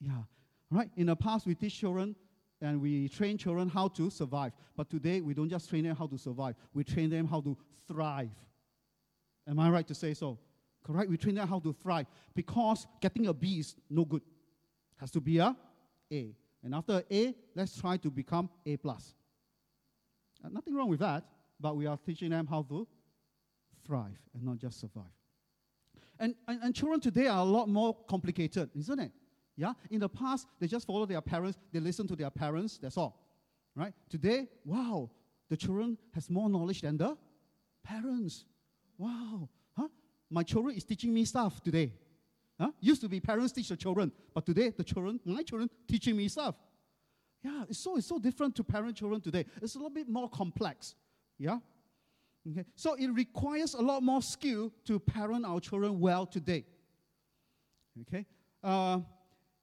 Yeah. 0.00 0.22
Right? 0.70 0.90
In 0.96 1.06
the 1.06 1.16
past, 1.16 1.46
we 1.46 1.54
teach 1.54 1.78
children 1.78 2.14
and 2.60 2.80
we 2.80 3.08
train 3.08 3.36
children 3.36 3.68
how 3.68 3.88
to 3.88 4.10
survive. 4.10 4.52
But 4.76 4.88
today, 4.88 5.20
we 5.20 5.34
don't 5.34 5.48
just 5.48 5.68
train 5.68 5.84
them 5.84 5.96
how 5.96 6.06
to 6.06 6.18
survive, 6.18 6.54
we 6.72 6.84
train 6.84 7.10
them 7.10 7.26
how 7.26 7.40
to 7.40 7.56
thrive. 7.86 8.30
Am 9.48 9.58
I 9.58 9.70
right 9.70 9.86
to 9.86 9.94
say 9.94 10.14
so? 10.14 10.38
Correct? 10.82 11.10
We 11.10 11.16
train 11.16 11.34
them 11.34 11.48
how 11.48 11.58
to 11.60 11.72
thrive 11.72 12.06
because 12.34 12.86
getting 13.00 13.26
a 13.26 13.34
B 13.34 13.58
is 13.58 13.74
no 13.90 14.04
good. 14.04 14.22
Has 14.96 15.10
to 15.12 15.20
be 15.20 15.38
a 15.38 15.54
A. 16.12 16.34
And 16.66 16.74
after 16.74 17.04
A, 17.12 17.32
let's 17.54 17.80
try 17.80 17.96
to 17.96 18.10
become 18.10 18.50
A 18.66 18.76
plus. 18.76 19.14
Uh, 20.44 20.48
nothing 20.48 20.74
wrong 20.74 20.88
with 20.88 20.98
that, 20.98 21.22
but 21.60 21.76
we 21.76 21.86
are 21.86 21.96
teaching 21.96 22.30
them 22.30 22.44
how 22.44 22.64
to 22.64 22.88
thrive 23.86 24.18
and 24.34 24.42
not 24.42 24.58
just 24.58 24.80
survive. 24.80 25.04
And, 26.18 26.34
and, 26.48 26.60
and 26.64 26.74
children 26.74 26.98
today 26.98 27.28
are 27.28 27.38
a 27.38 27.44
lot 27.44 27.68
more 27.68 27.96
complicated, 28.08 28.68
isn't 28.76 28.98
it? 28.98 29.12
Yeah? 29.56 29.74
In 29.90 30.00
the 30.00 30.08
past, 30.08 30.48
they 30.58 30.66
just 30.66 30.88
follow 30.88 31.06
their 31.06 31.20
parents, 31.20 31.56
they 31.72 31.78
listen 31.78 32.08
to 32.08 32.16
their 32.16 32.30
parents, 32.30 32.78
that's 32.78 32.96
all. 32.96 33.24
Right? 33.76 33.92
Today, 34.10 34.48
wow, 34.64 35.08
the 35.48 35.56
children 35.56 35.96
has 36.14 36.28
more 36.28 36.50
knowledge 36.50 36.80
than 36.80 36.96
the 36.96 37.16
parents. 37.84 38.44
Wow 38.98 39.48
Huh? 39.76 39.86
my 40.28 40.42
children 40.42 40.74
is 40.74 40.82
teaching 40.82 41.14
me 41.14 41.24
stuff 41.24 41.62
today. 41.62 41.92
Huh? 42.58 42.70
Used 42.80 43.02
to 43.02 43.08
be 43.08 43.20
parents 43.20 43.52
teach 43.52 43.68
the 43.68 43.76
children, 43.76 44.10
but 44.34 44.46
today 44.46 44.70
the 44.70 44.84
children, 44.84 45.20
my 45.24 45.42
children, 45.42 45.68
teaching 45.86 46.16
me 46.16 46.28
stuff. 46.28 46.54
Yeah, 47.42 47.64
it's 47.68 47.78
so 47.78 47.96
it's 47.96 48.06
so 48.06 48.18
different 48.18 48.56
to 48.56 48.64
parent 48.64 48.96
children 48.96 49.20
today. 49.20 49.44
It's 49.60 49.74
a 49.74 49.78
little 49.78 49.90
bit 49.90 50.08
more 50.08 50.28
complex. 50.28 50.94
Yeah. 51.38 51.58
Okay. 52.50 52.64
So 52.74 52.94
it 52.94 53.08
requires 53.08 53.74
a 53.74 53.82
lot 53.82 54.02
more 54.02 54.22
skill 54.22 54.72
to 54.86 54.98
parent 54.98 55.44
our 55.44 55.60
children 55.60 56.00
well 56.00 56.26
today. 56.26 56.64
Okay. 58.02 58.24
Uh, 58.62 59.00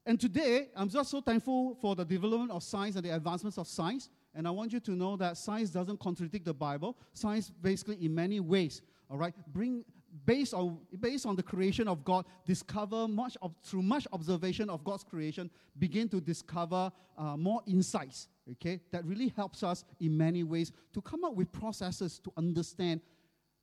and 0.05 0.19
today, 0.19 0.67
I'm 0.75 0.89
just 0.89 1.09
so 1.09 1.21
thankful 1.21 1.75
for 1.75 1.95
the 1.95 2.03
development 2.03 2.51
of 2.51 2.61
science 2.61 2.95
and 2.95 3.05
the 3.05 3.15
advancements 3.15 3.57
of 3.57 3.67
science. 3.67 4.09
And 4.35 4.47
I 4.47 4.51
want 4.51 4.73
you 4.73 4.79
to 4.81 4.91
know 4.91 5.15
that 5.17 5.37
science 5.37 5.69
doesn't 5.69 5.99
contradict 5.99 6.45
the 6.45 6.53
Bible. 6.53 6.97
Science, 7.13 7.51
basically, 7.61 8.03
in 8.03 8.13
many 8.13 8.39
ways, 8.39 8.81
all 9.09 9.17
right, 9.17 9.33
bring 9.53 9.85
based 10.25 10.53
on, 10.53 10.79
based 10.99 11.25
on 11.25 11.35
the 11.35 11.43
creation 11.43 11.87
of 11.87 12.03
God, 12.03 12.25
discover 12.45 13.07
much 13.07 13.37
of, 13.41 13.53
through 13.63 13.81
much 13.81 14.07
observation 14.11 14.69
of 14.69 14.83
God's 14.83 15.03
creation, 15.03 15.49
begin 15.77 16.07
to 16.09 16.21
discover 16.21 16.91
uh, 17.17 17.37
more 17.37 17.61
insights, 17.65 18.27
okay, 18.51 18.79
that 18.91 19.05
really 19.05 19.33
helps 19.35 19.63
us 19.63 19.83
in 19.99 20.15
many 20.17 20.43
ways 20.43 20.71
to 20.93 21.01
come 21.01 21.23
up 21.23 21.35
with 21.35 21.51
processes 21.51 22.19
to 22.19 22.31
understand, 22.37 23.01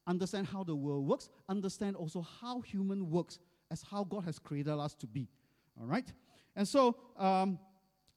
understand 0.07 0.47
how 0.47 0.65
the 0.65 0.75
world 0.75 1.07
works, 1.07 1.29
understand 1.49 1.97
also 1.97 2.27
how 2.41 2.61
human 2.61 3.11
works 3.11 3.39
as 3.71 3.83
how 3.83 4.05
God 4.05 4.25
has 4.25 4.39
created 4.39 4.73
us 4.73 4.95
to 4.97 5.07
be, 5.07 5.29
all 5.81 5.87
right? 5.87 6.13
And 6.57 6.67
so, 6.67 6.97
um, 7.17 7.59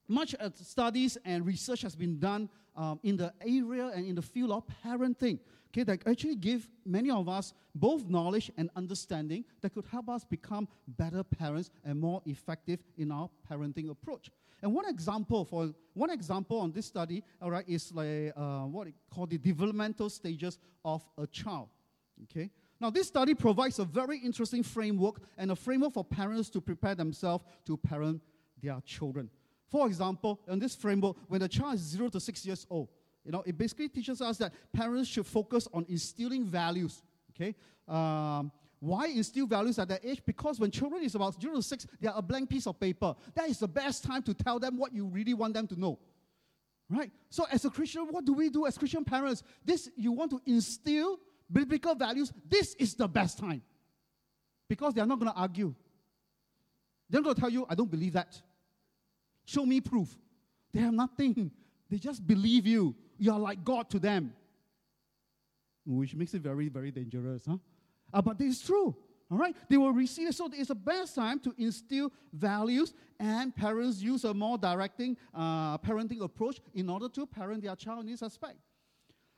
much 0.08 0.36
studies 0.56 1.18
and 1.24 1.46
research 1.46 1.82
has 1.82 1.96
been 1.96 2.20
done 2.20 2.50
um, 2.76 3.00
in 3.04 3.16
the 3.16 3.34
area 3.42 3.88
and 3.88 4.06
in 4.06 4.16
the 4.16 4.22
field 4.22 4.52
of 4.52 4.64
parenting 4.84 5.40
okay, 5.74 5.84
that 5.84 6.08
actually 6.08 6.36
give 6.36 6.70
many 6.86 7.10
of 7.10 7.28
us 7.28 7.54
both 7.74 8.08
knowledge 8.08 8.52
and 8.58 8.70
understanding 8.76 9.44
that 9.62 9.74
could 9.74 9.86
help 9.86 10.08
us 10.08 10.24
become 10.24 10.68
better 10.88 11.24
parents 11.24 11.72
and 11.84 12.00
more 12.00 12.22
effective 12.26 12.80
in 12.98 13.12
our 13.12 13.30
parenting 13.50 13.90
approach. 13.90 14.30
And 14.62 14.74
one 14.74 14.88
example 14.88 15.44
for 15.44 15.74
one 15.94 16.10
example 16.10 16.60
on 16.60 16.72
this 16.72 16.86
study, 16.86 17.24
all 17.42 17.52
right, 17.52 17.68
is 17.68 17.92
like 17.94 18.34
uh, 18.36 18.62
what 18.62 18.88
it 18.88 18.94
called 19.14 19.32
the 19.32 19.38
developmental 19.38 20.10
stages 20.10 20.58
of 20.86 21.04
a 21.18 21.28
child. 21.28 21.70
Okay. 22.24 22.50
Now, 22.80 22.90
this 22.90 23.08
study 23.08 23.34
provides 23.34 23.80
a 23.80 23.86
very 23.86 24.18
interesting 24.18 24.64
framework 24.64 25.22
and 25.38 25.52
a 25.52 25.56
framework 25.56 25.94
for 25.94 26.04
parents 26.04 26.50
to 26.52 26.62
prepare 26.62 26.96
themselves 26.96 27.46
to 27.66 27.78
parent 27.78 28.22
their 28.62 28.80
children. 28.86 29.30
For 29.70 29.88
example, 29.88 30.40
in 30.48 30.60
this 30.60 30.76
framework, 30.76 31.18
when 31.28 31.40
the 31.40 31.48
child 31.48 31.76
is 31.76 31.82
zero 31.82 32.10
to 32.10 32.20
six 32.20 32.46
years 32.46 32.66
old, 32.70 32.90
you 33.26 33.32
know, 33.32 33.44
it 33.46 33.58
basically 33.58 33.90
teaches 33.90 34.22
us 34.22 34.38
that 34.38 34.54
parents 34.74 35.10
should 35.10 35.26
focus 35.26 35.68
on 35.74 35.86
instilling 35.88 36.46
values. 36.46 37.02
Okay. 37.32 37.56
Um, 37.88 38.52
why 38.80 39.08
instill 39.08 39.48
values 39.48 39.80
at 39.80 39.88
that 39.88 40.04
age? 40.04 40.22
Because 40.26 40.60
when 40.60 40.70
children 40.70 41.04
is 41.04 41.16
about 41.16 41.40
zero 41.42 41.56
to 41.56 41.64
six, 41.64 41.88
they 42.02 42.08
are 42.10 42.18
a 42.18 42.22
blank 42.22 42.50
piece 42.50 42.68
of 42.68 42.78
paper. 42.80 43.16
That 43.34 43.50
is 43.50 43.60
the 43.60 43.68
best 43.68 44.04
time 44.04 44.24
to 44.24 44.34
tell 44.34 44.60
them 44.60 44.78
what 44.78 44.94
you 44.94 45.06
really 45.06 45.34
want 45.34 45.54
them 45.54 45.68
to 45.68 45.80
know. 45.80 46.00
Right? 46.90 47.12
So 47.30 47.46
as 47.50 47.64
a 47.64 47.70
Christian, 47.70 48.08
what 48.10 48.26
do 48.26 48.34
we 48.34 48.50
do 48.50 48.66
as 48.66 48.78
Christian 48.78 49.06
parents? 49.06 49.42
This 49.64 49.90
you 49.96 50.12
want 50.12 50.32
to 50.32 50.42
instill 50.46 51.20
biblical 51.52 51.96
values, 51.96 52.34
this 52.50 52.74
is 52.76 52.96
the 52.96 53.08
best 53.08 53.38
time. 53.38 53.62
Because 54.68 54.94
they 54.94 55.02
are 55.02 55.06
not 55.06 55.20
going 55.20 55.32
to 55.32 55.38
argue. 55.38 55.74
They're 57.10 57.22
not 57.22 57.26
going 57.26 57.36
to 57.36 57.42
tell 57.42 57.50
you, 57.50 57.66
I 57.70 57.76
don't 57.76 57.90
believe 57.90 58.14
that. 58.14 58.42
Show 59.46 59.66
me 59.66 59.82
proof. 59.82 60.10
They 60.74 60.82
have 60.82 60.94
nothing. 60.94 61.52
They 61.94 62.00
just 62.00 62.26
believe 62.26 62.66
you. 62.66 62.96
You 63.20 63.34
are 63.34 63.40
like 63.40 63.64
God 63.64 63.88
to 63.92 64.00
them. 64.00 64.34
Which 65.86 66.16
makes 66.16 66.34
it 66.34 66.42
very, 66.42 66.68
very 66.68 66.90
dangerous, 66.90 67.46
huh? 67.48 67.58
Uh, 68.12 68.20
but 68.20 68.40
this 68.40 68.56
is 68.56 68.62
true. 68.64 68.96
All 69.30 69.38
right? 69.38 69.56
They 69.70 69.78
will 69.78 69.92
receive 69.92 70.30
it. 70.30 70.34
So 70.34 70.50
it's 70.52 70.70
the 70.70 70.76
best 70.76 71.14
time 71.14 71.40
to 71.42 71.54
instill 71.56 72.12
values, 72.34 72.96
and 73.20 73.56
parents 73.56 74.02
use 74.02 74.24
a 74.24 74.34
more 74.34 74.58
directing 74.58 75.16
uh, 75.36 75.78
parenting 75.78 76.24
approach 76.24 76.60
in 76.74 76.90
order 76.90 77.08
to 77.10 77.28
parent 77.28 77.62
their 77.62 77.76
child 77.76 78.00
in 78.00 78.08
this 78.08 78.24
aspect. 78.24 78.58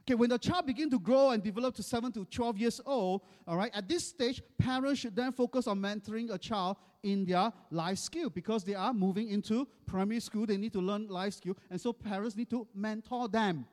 Okay, 0.08 0.14
when 0.14 0.30
the 0.30 0.38
child 0.38 0.68
begins 0.68 0.92
to 0.92 1.00
grow 1.00 1.32
and 1.32 1.42
develop 1.42 1.74
to 1.76 1.82
7 1.82 2.12
to 2.12 2.26
12 2.26 2.58
years 2.60 2.80
old, 2.86 3.22
all 3.48 3.58
right, 3.58 3.72
at 3.74 3.90
this 3.90 4.08
stage, 4.08 4.40
parents 4.56 5.00
should 5.00 5.16
then 5.16 5.32
focus 5.32 5.66
on 5.66 5.80
mentoring 5.80 6.32
a 6.32 6.38
child 6.38 6.78
in 7.02 7.26
their 7.26 7.52
life 7.72 7.98
skill 7.98 8.30
because 8.30 8.64
they 8.64 8.76
are 8.76 8.94
moving 8.94 9.30
into 9.30 9.68
primary 9.88 10.20
school. 10.20 10.46
They 10.46 10.58
need 10.58 10.74
to 10.74 10.82
learn 10.82 11.08
life 11.08 11.34
skill, 11.34 11.58
and 11.72 11.82
so 11.82 11.92
parents 11.92 12.36
need 12.36 12.52
to 12.52 12.68
mentor 12.76 13.28
them. 13.28 13.66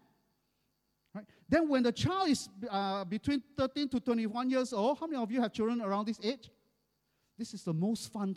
Right? 1.15 1.27
Then, 1.47 1.69
when 1.69 1.83
the 1.83 1.93
child 1.93 2.31
is 2.31 2.49
uh, 2.71 3.05
between 3.05 3.43
13 3.59 3.91
to 3.91 4.01
21 4.01 4.49
years 4.49 4.73
old, 4.73 4.99
how 4.99 5.07
many 5.07 5.23
of 5.23 5.31
you 5.31 5.43
have 5.43 5.53
children 5.53 5.83
around 5.83 6.07
this 6.07 6.19
age? 6.23 6.51
This 7.39 7.55
is 7.55 7.65
the 7.65 7.73
most 7.73 8.13
fun, 8.13 8.37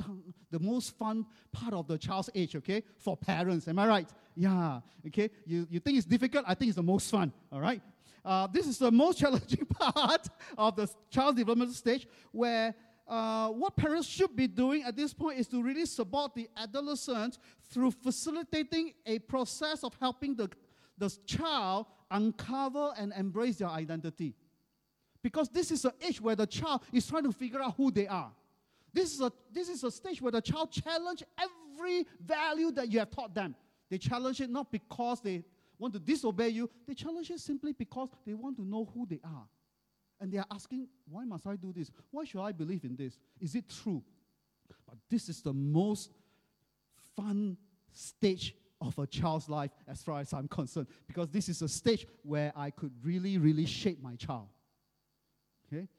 the 0.49 0.59
most 0.59 0.97
fun 0.97 1.25
part 1.51 1.73
of 1.73 1.87
the 1.87 1.97
child's 1.97 2.29
age, 2.33 2.55
okay, 2.55 2.83
for 2.97 3.17
parents. 3.17 3.67
Am 3.67 3.77
I 3.77 3.87
right? 3.87 4.09
Yeah, 4.35 4.79
okay. 5.07 5.29
You, 5.45 5.67
you 5.69 5.79
think 5.79 5.97
it's 5.97 6.07
difficult? 6.07 6.45
I 6.47 6.55
think 6.55 6.69
it's 6.69 6.77
the 6.77 6.83
most 6.83 7.11
fun, 7.11 7.31
all 7.51 7.59
right? 7.59 7.81
Uh, 8.23 8.47
this 8.47 8.67
is 8.67 8.77
the 8.77 8.91
most 8.91 9.19
challenging 9.19 9.65
part 9.65 10.27
of 10.57 10.75
the 10.75 10.89
child 11.11 11.35
development 11.35 11.73
stage 11.73 12.07
where 12.31 12.73
uh, 13.07 13.49
what 13.49 13.75
parents 13.75 14.07
should 14.07 14.35
be 14.35 14.47
doing 14.47 14.83
at 14.83 14.95
this 14.95 15.13
point 15.13 15.37
is 15.37 15.47
to 15.47 15.61
really 15.61 15.85
support 15.85 16.33
the 16.33 16.49
adolescent 16.57 17.37
through 17.69 17.91
facilitating 17.91 18.93
a 19.05 19.19
process 19.19 19.83
of 19.83 19.95
helping 20.01 20.35
the, 20.35 20.49
the 20.97 21.15
child 21.27 21.85
uncover 22.09 22.93
and 22.97 23.13
embrace 23.15 23.57
their 23.57 23.69
identity. 23.69 24.33
Because 25.21 25.49
this 25.49 25.69
is 25.69 25.83
the 25.83 25.93
age 26.01 26.19
where 26.19 26.35
the 26.35 26.47
child 26.47 26.81
is 26.91 27.05
trying 27.05 27.23
to 27.23 27.31
figure 27.31 27.61
out 27.61 27.75
who 27.77 27.91
they 27.91 28.07
are. 28.07 28.31
This 28.95 29.13
is 29.13 29.19
a, 29.19 29.31
this 29.51 29.67
is 29.67 29.83
a 29.83 29.91
stage 29.91 30.21
where 30.21 30.31
the 30.31 30.41
child 30.41 30.71
challenge 30.71 31.21
every 31.37 32.07
value 32.25 32.71
that 32.71 32.89
you 32.89 32.99
have 32.99 33.11
taught 33.11 33.35
them. 33.35 33.53
They 33.89 33.97
challenge 33.97 34.39
it 34.39 34.49
not 34.49 34.71
because 34.71 35.19
they 35.19 35.43
want 35.77 35.93
to 35.95 35.99
disobey 35.99 36.47
you, 36.47 36.69
they 36.87 36.93
challenge 36.93 37.29
it 37.29 37.41
simply 37.41 37.73
because 37.73 38.07
they 38.25 38.33
want 38.33 38.55
to 38.55 38.63
know 38.63 38.89
who 38.93 39.05
they 39.05 39.19
are. 39.25 39.47
And 40.21 40.31
they 40.31 40.37
are 40.37 40.45
asking, 40.49 40.87
why 41.09 41.25
must 41.25 41.45
I 41.45 41.57
do 41.57 41.73
this? 41.73 41.91
Why 42.09 42.23
should 42.23 42.41
I 42.41 42.53
believe 42.53 42.85
in 42.85 42.95
this? 42.95 43.19
Is 43.41 43.53
it 43.55 43.65
true? 43.83 44.01
But 44.87 44.97
this 45.09 45.27
is 45.27 45.41
the 45.41 45.51
most 45.51 46.11
fun 47.17 47.57
stage 47.91 48.55
of 48.79 48.97
a 48.97 49.05
child's 49.05 49.49
life 49.49 49.71
as 49.89 50.01
far 50.03 50.21
as 50.21 50.31
I'm 50.31 50.47
concerned, 50.47 50.87
because 51.05 51.27
this 51.27 51.49
is 51.49 51.61
a 51.61 51.67
stage 51.67 52.07
where 52.23 52.53
I 52.55 52.69
could 52.69 52.93
really, 53.03 53.37
really 53.37 53.65
shape 53.65 54.01
my 54.01 54.15
child. 54.15 54.47
Okay? 55.67 55.89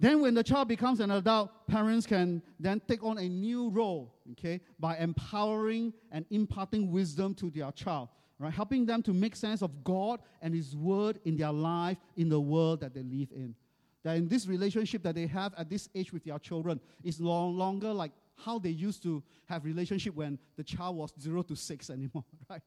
Then, 0.00 0.20
when 0.20 0.34
the 0.34 0.42
child 0.42 0.68
becomes 0.68 1.00
an 1.00 1.10
adult, 1.12 1.50
parents 1.68 2.06
can 2.06 2.42
then 2.58 2.80
take 2.88 3.04
on 3.04 3.18
a 3.18 3.28
new 3.28 3.70
role, 3.70 4.14
okay, 4.32 4.60
by 4.78 4.96
empowering 4.96 5.92
and 6.10 6.26
imparting 6.30 6.90
wisdom 6.90 7.34
to 7.36 7.50
their 7.50 7.70
child, 7.70 8.08
right? 8.38 8.52
Helping 8.52 8.86
them 8.86 9.02
to 9.04 9.12
make 9.12 9.36
sense 9.36 9.62
of 9.62 9.84
God 9.84 10.20
and 10.42 10.52
His 10.52 10.76
Word 10.76 11.20
in 11.24 11.36
their 11.36 11.52
life, 11.52 11.96
in 12.16 12.28
the 12.28 12.40
world 12.40 12.80
that 12.80 12.92
they 12.92 13.02
live 13.02 13.28
in. 13.30 13.54
That 14.02 14.16
in 14.16 14.28
this 14.28 14.46
relationship 14.46 15.02
that 15.04 15.14
they 15.14 15.26
have 15.28 15.54
at 15.56 15.70
this 15.70 15.88
age 15.94 16.12
with 16.12 16.24
their 16.24 16.38
children 16.38 16.80
is 17.02 17.20
no 17.20 17.48
longer 17.48 17.92
like 17.92 18.12
how 18.36 18.58
they 18.58 18.70
used 18.70 19.02
to 19.04 19.22
have 19.46 19.64
relationship 19.64 20.14
when 20.14 20.38
the 20.56 20.64
child 20.64 20.96
was 20.96 21.14
zero 21.20 21.42
to 21.42 21.54
six 21.54 21.88
anymore, 21.90 22.24
right? 22.50 22.62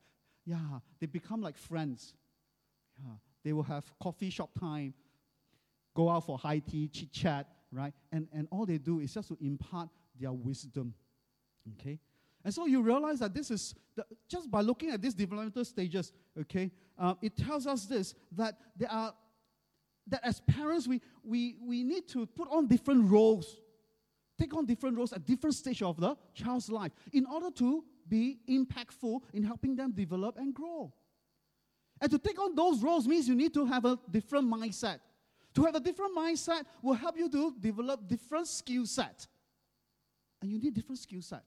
Yeah, 0.46 0.79
they 1.00 1.07
become 1.07 1.41
like 1.41 1.57
friends. 1.57 2.13
Yeah, 2.98 3.15
they 3.43 3.53
will 3.53 3.63
have 3.63 3.86
coffee 4.01 4.29
shop 4.29 4.50
time, 4.60 4.93
go 5.97 6.09
out 6.11 6.23
for 6.27 6.37
high 6.37 6.59
tea, 6.59 6.87
chit 6.87 7.11
chat, 7.11 7.47
right? 7.71 7.91
And, 8.11 8.27
and 8.31 8.47
all 8.51 8.67
they 8.67 8.77
do 8.77 8.99
is 8.99 9.11
just 9.15 9.29
to 9.29 9.37
impart 9.41 9.89
their 10.19 10.31
wisdom. 10.31 10.93
Okay? 11.73 11.97
And 12.45 12.53
so 12.53 12.67
you 12.67 12.83
realize 12.83 13.19
that 13.19 13.33
this 13.33 13.49
is, 13.49 13.73
the, 13.95 14.05
just 14.29 14.51
by 14.51 14.61
looking 14.61 14.91
at 14.91 15.01
these 15.01 15.15
developmental 15.15 15.65
stages, 15.65 16.13
okay, 16.39 16.71
uh, 16.99 17.15
it 17.19 17.35
tells 17.35 17.65
us 17.65 17.85
this 17.85 18.13
that 18.33 18.59
there 18.77 18.91
are, 18.91 19.11
that 20.05 20.21
as 20.23 20.39
parents, 20.41 20.87
we, 20.87 21.01
we, 21.23 21.55
we 21.59 21.83
need 21.83 22.07
to 22.09 22.27
put 22.27 22.47
on 22.51 22.67
different 22.67 23.09
roles, 23.09 23.57
take 24.39 24.55
on 24.55 24.67
different 24.67 24.95
roles 24.97 25.13
at 25.13 25.25
different 25.25 25.55
stage 25.55 25.81
of 25.81 25.99
the 25.99 26.15
child's 26.35 26.69
life 26.69 26.91
in 27.11 27.25
order 27.25 27.49
to 27.49 27.83
be 28.07 28.37
impactful 28.47 29.19
in 29.33 29.43
helping 29.43 29.75
them 29.75 29.91
develop 29.91 30.37
and 30.37 30.53
grow. 30.53 30.93
And 31.99 32.11
to 32.11 32.19
take 32.19 32.39
on 32.39 32.53
those 32.53 32.83
roles 32.83 33.07
means 33.07 33.27
you 33.27 33.35
need 33.35 33.55
to 33.55 33.65
have 33.65 33.83
a 33.83 33.97
different 34.11 34.47
mindset. 34.47 34.99
To 35.57 35.63
have 35.63 35.73
a 35.73 35.79
different 35.79 36.15
mindset 36.15 36.65
will 36.83 36.93
help 36.93 37.17
you 37.17 37.27
to 37.31 37.51
develop 37.59 38.07
different 38.07 38.47
skill 38.47 38.85
set. 38.85 39.25
And 40.39 40.51
you 40.51 40.59
need 40.59 40.75
different 40.75 40.99
skill 40.99 41.23
set. 41.23 41.41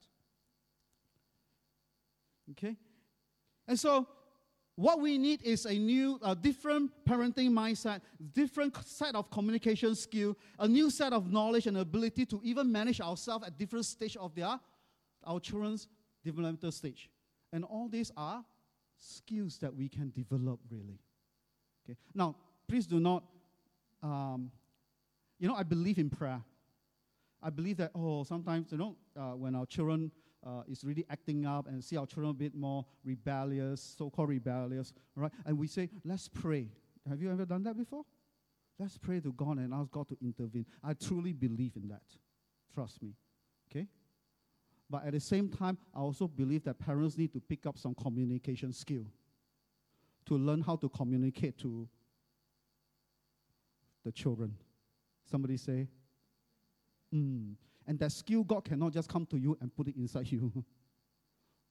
Okay? 2.50 2.76
And 3.69 3.79
so 3.79 4.09
what 4.75 5.00
we 5.00 5.17
need 5.17 5.45
is 5.45 5.64
a 5.64 5.75
new, 5.75 6.19
a 6.25 6.35
different 6.35 6.90
parenting 7.09 7.50
mindset, 7.50 8.00
different 8.33 8.76
set 8.85 9.14
of 9.14 9.31
communication 9.31 9.95
skill, 9.95 10.37
a 10.59 10.67
new 10.67 10.90
set 10.90 11.12
of 11.12 11.31
knowledge 11.31 11.69
and 11.69 11.79
ability 11.79 12.26
to 12.26 12.40
even 12.43 12.73
manage 12.73 13.00
ourselves 13.00 13.47
at 13.47 13.57
different 13.57 13.85
stage 13.85 14.17
of 14.17 14.35
their, 14.35 14.59
our 15.25 15.38
children's 15.38 15.87
developmental 16.25 16.73
stage. 16.73 17.09
And 17.52 17.62
all 17.62 17.88
these 17.88 18.11
are 18.17 18.45
skills 18.97 19.59
that 19.59 19.73
we 19.73 19.88
can 19.88 20.11
develop 20.11 20.59
really. 20.69 20.99
Okay. 21.85 21.97
Now, 22.12 22.35
please 22.67 22.88
do 22.88 22.99
not 22.99 23.23
um, 24.02 24.50
you 25.38 25.49
know, 25.49 25.54
I 25.54 25.62
believe 25.62 25.99
in 25.99 26.11
prayer. 26.11 26.42
I 27.42 27.50
believe 27.50 27.78
that, 27.78 27.92
oh, 27.95 28.23
sometimes, 28.25 28.71
you 28.71 28.78
know, 28.78 28.97
uh, 29.19 29.37
when 29.37 29.54
our 29.54 29.64
children 29.66 30.11
uh, 30.47 30.62
is 30.69 30.85
really 30.85 31.04
acting 31.11 31.47
up 31.47 31.66
and 31.66 31.83
see 31.83 31.97
our 31.97 32.07
children 32.07 32.30
a 32.30 32.35
bit 32.35 32.54
more 32.54 32.85
rebellious, 33.04 33.95
so-called 33.97 34.28
rebellious, 34.28 34.93
right? 35.17 35.32
And 35.47 35.58
we 35.58 35.67
say, 35.67 35.89
let's 36.04 36.28
pray. 36.28 36.69
Have 37.08 37.23
you 37.23 37.32
ever 37.32 37.47
done 37.47 37.63
that 37.65 37.76
before? 37.76 38.04
Let's 38.78 38.97
pray 38.99 39.21
to 39.21 39.32
God 39.32 39.58
and 39.58 39.75
ask 39.75 39.91
God 39.91 40.08
to 40.08 40.17
intervene. 40.23 40.67
I 40.82 40.95
truly 40.95 41.32
believe 41.32 41.76
in 41.76 41.89
that. 41.89 42.02
Trust 42.75 43.02
me. 43.02 43.15
Okay? 43.71 43.86
But 44.89 45.04
at 45.06 45.13
the 45.13 45.21
same 45.21 45.49
time, 45.49 45.78
I 45.95 46.00
also 46.00 46.26
believe 46.26 46.65
that 46.65 46.78
parents 46.78 47.17
need 47.17 47.32
to 47.32 47.41
pick 47.41 47.67
up 47.67 47.78
some 47.78 47.95
communication 47.95 48.73
skill 48.73 49.04
to 50.26 50.36
learn 50.36 50.63
how 50.63 50.76
to 50.76 50.89
communicate 50.89 51.58
to 51.58 51.89
the 54.04 54.13
children. 54.13 54.54
Somebody 55.30 55.56
say, 55.56 55.89
mm. 57.15 57.54
And 57.86 57.99
that 57.99 58.13
skill, 58.13 58.45
God 58.45 58.65
cannot 58.65 58.93
just 58.93 59.08
come 59.08 59.26
to 59.26 59.39
you 59.39 59.56
and 59.60 59.75
put 59.75 59.89
it 59.89 59.97
inside 59.97 60.26
you. 60.32 60.65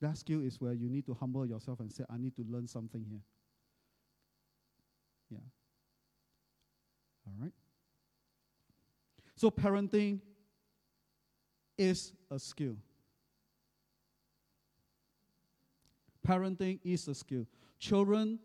that 0.00 0.16
skill 0.18 0.42
is 0.44 0.60
where 0.60 0.72
you 0.74 0.88
need 0.88 1.06
to 1.06 1.14
humble 1.14 1.46
yourself 1.46 1.80
and 1.80 1.92
say, 1.92 2.04
I 2.10 2.18
need 2.18 2.34
to 2.36 2.44
learn 2.48 2.66
something 2.66 3.04
here. 3.08 3.20
Yeah. 5.30 5.38
All 7.26 7.34
right. 7.40 7.52
So, 9.36 9.50
parenting 9.50 10.20
is 11.78 12.12
a 12.30 12.38
skill. 12.38 12.76
Parenting 16.26 16.78
is 16.84 17.08
a 17.08 17.14
skill. 17.14 17.46
Children 17.78 18.38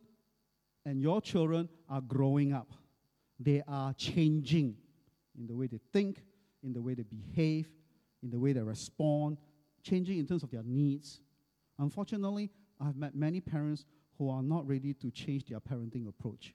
and 0.85 1.01
your 1.01 1.19
children 1.19 1.67
are 1.89 2.01
growing 2.01 2.53
up. 2.53 2.71
They 3.39 3.61
are 3.67 3.93
changing 3.93 4.75
in 5.37 5.47
the 5.47 5.55
way 5.55 5.67
they 5.67 5.79
think, 5.91 6.23
in 6.63 6.73
the 6.73 6.81
way 6.81 6.93
they 6.93 7.03
behave, 7.03 7.69
in 8.23 8.29
the 8.29 8.39
way 8.39 8.53
they 8.53 8.61
respond, 8.61 9.37
changing 9.83 10.17
in 10.17 10.25
terms 10.25 10.43
of 10.43 10.51
their 10.51 10.63
needs. 10.63 11.19
Unfortunately, 11.77 12.49
I've 12.79 12.95
met 12.95 13.15
many 13.15 13.41
parents 13.41 13.85
who 14.17 14.29
are 14.29 14.41
not 14.41 14.67
ready 14.67 14.93
to 14.93 15.11
change 15.11 15.45
their 15.45 15.59
parenting 15.59 16.07
approach 16.07 16.53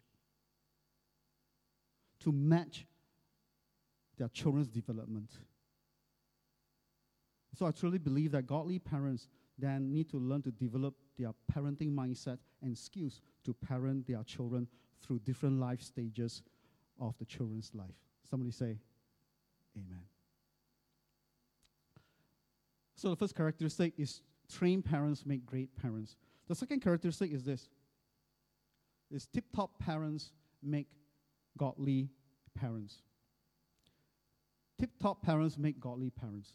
to 2.21 2.33
match 2.33 2.87
their 4.19 4.29
children's 4.29 4.69
development. 4.69 5.31
So 7.59 7.67
I 7.67 7.73
truly 7.73 7.99
believe 7.99 8.33
that 8.33 8.47
godly 8.47 8.79
parents 8.79 9.29
then 9.59 9.93
need 9.93 10.09
to 10.11 10.19
learn 10.19 10.43
to 10.43 10.51
develop 10.51 10.95
their 11.19 11.33
parenting 11.53 11.93
mindset 11.95 12.39
and 12.63 12.77
skills 12.77 13.21
to 13.45 13.53
parent 13.53 14.07
their 14.07 14.23
children 14.23 14.67
through 15.03 15.19
different 15.21 15.59
life 15.59 15.83
stages 15.83 16.43
of 17.01 17.15
the 17.19 17.25
children's 17.25 17.71
life. 17.75 17.95
Somebody 18.29 18.51
say, 18.51 18.79
Amen. 19.77 20.03
So 22.97 23.09
the 23.09 23.17
first 23.17 23.35
characteristic 23.35 23.95
is 23.97 24.21
trained 24.53 24.85
parents 24.85 25.25
make 25.25 25.47
great 25.47 25.75
parents. 25.77 26.17
The 26.49 26.55
second 26.55 26.81
characteristic 26.81 27.33
is 27.33 27.45
this 27.45 27.69
is 29.11 29.27
tip-top 29.27 29.79
parents 29.79 30.33
make 30.63 30.87
godly 31.57 32.11
parents. 32.55 33.03
Tip-top 34.79 35.23
parents 35.23 35.57
make 35.57 35.81
godly 35.81 36.11
parents. 36.11 36.53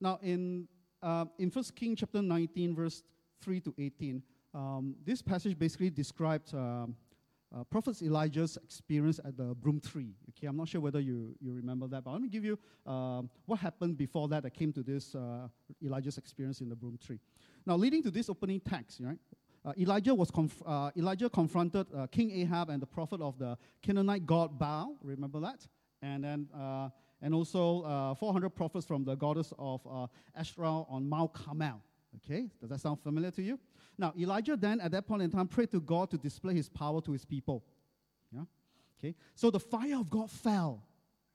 Now 0.00 0.18
in 0.22 0.68
uh, 1.02 1.24
in 1.38 1.50
First 1.50 1.74
King 1.74 1.96
chapter 1.96 2.20
19, 2.20 2.74
verse 2.74 3.02
3 3.40 3.60
to 3.60 3.74
18, 3.78 4.22
um, 4.52 4.94
this 5.04 5.22
passage 5.22 5.58
basically 5.58 5.88
describes 5.88 6.52
um, 6.52 6.94
uh, 7.54 7.64
Prophet 7.64 8.00
Elijah's 8.02 8.56
experience 8.62 9.18
at 9.24 9.36
the 9.36 9.54
broom 9.54 9.80
tree. 9.80 10.14
Okay, 10.30 10.46
I'm 10.46 10.56
not 10.56 10.68
sure 10.68 10.80
whether 10.80 11.00
you, 11.00 11.34
you 11.40 11.52
remember 11.52 11.88
that, 11.88 12.04
but 12.04 12.12
let 12.12 12.22
me 12.22 12.28
give 12.28 12.44
you 12.44 12.58
uh, 12.86 13.22
what 13.46 13.58
happened 13.58 13.96
before 13.96 14.28
that 14.28 14.42
that 14.44 14.54
came 14.54 14.72
to 14.72 14.82
this 14.82 15.14
uh, 15.14 15.48
Elijah's 15.84 16.16
experience 16.16 16.60
in 16.60 16.68
the 16.68 16.76
broom 16.76 16.98
tree. 17.04 17.18
Now, 17.66 17.76
leading 17.76 18.02
to 18.04 18.10
this 18.10 18.30
opening 18.30 18.60
text, 18.60 19.00
right? 19.02 19.18
Uh, 19.64 19.72
Elijah 19.78 20.14
was 20.14 20.30
conf- 20.30 20.62
uh, 20.64 20.90
Elijah 20.96 21.28
confronted 21.28 21.86
uh, 21.94 22.06
King 22.06 22.30
Ahab 22.30 22.70
and 22.70 22.80
the 22.80 22.86
prophet 22.86 23.20
of 23.20 23.38
the 23.38 23.58
Canaanite 23.82 24.24
god 24.24 24.58
Baal. 24.58 24.96
Remember 25.02 25.40
that? 25.40 25.66
And 26.00 26.24
then 26.24 26.48
and 27.22 27.34
also 27.34 28.14
400 28.18 28.48
prophets 28.50 28.86
from 28.86 29.04
the 29.04 29.14
goddess 29.14 29.52
of 29.58 29.82
Ashtoreth 30.34 30.86
on 30.88 31.06
Mount 31.06 31.34
Carmel. 31.34 31.82
Okay, 32.16 32.48
does 32.60 32.70
that 32.70 32.80
sound 32.80 33.00
familiar 33.02 33.30
to 33.32 33.42
you? 33.42 33.58
Now, 34.00 34.14
Elijah 34.18 34.56
then, 34.56 34.80
at 34.80 34.92
that 34.92 35.06
point 35.06 35.20
in 35.20 35.30
time, 35.30 35.46
prayed 35.46 35.70
to 35.72 35.80
God 35.80 36.10
to 36.10 36.16
display 36.16 36.54
his 36.54 36.70
power 36.70 37.02
to 37.02 37.12
his 37.12 37.26
people. 37.26 37.62
Yeah? 38.32 38.44
Okay, 38.98 39.14
so 39.34 39.50
the 39.50 39.60
fire 39.60 39.96
of 39.96 40.08
God 40.08 40.30
fell. 40.30 40.82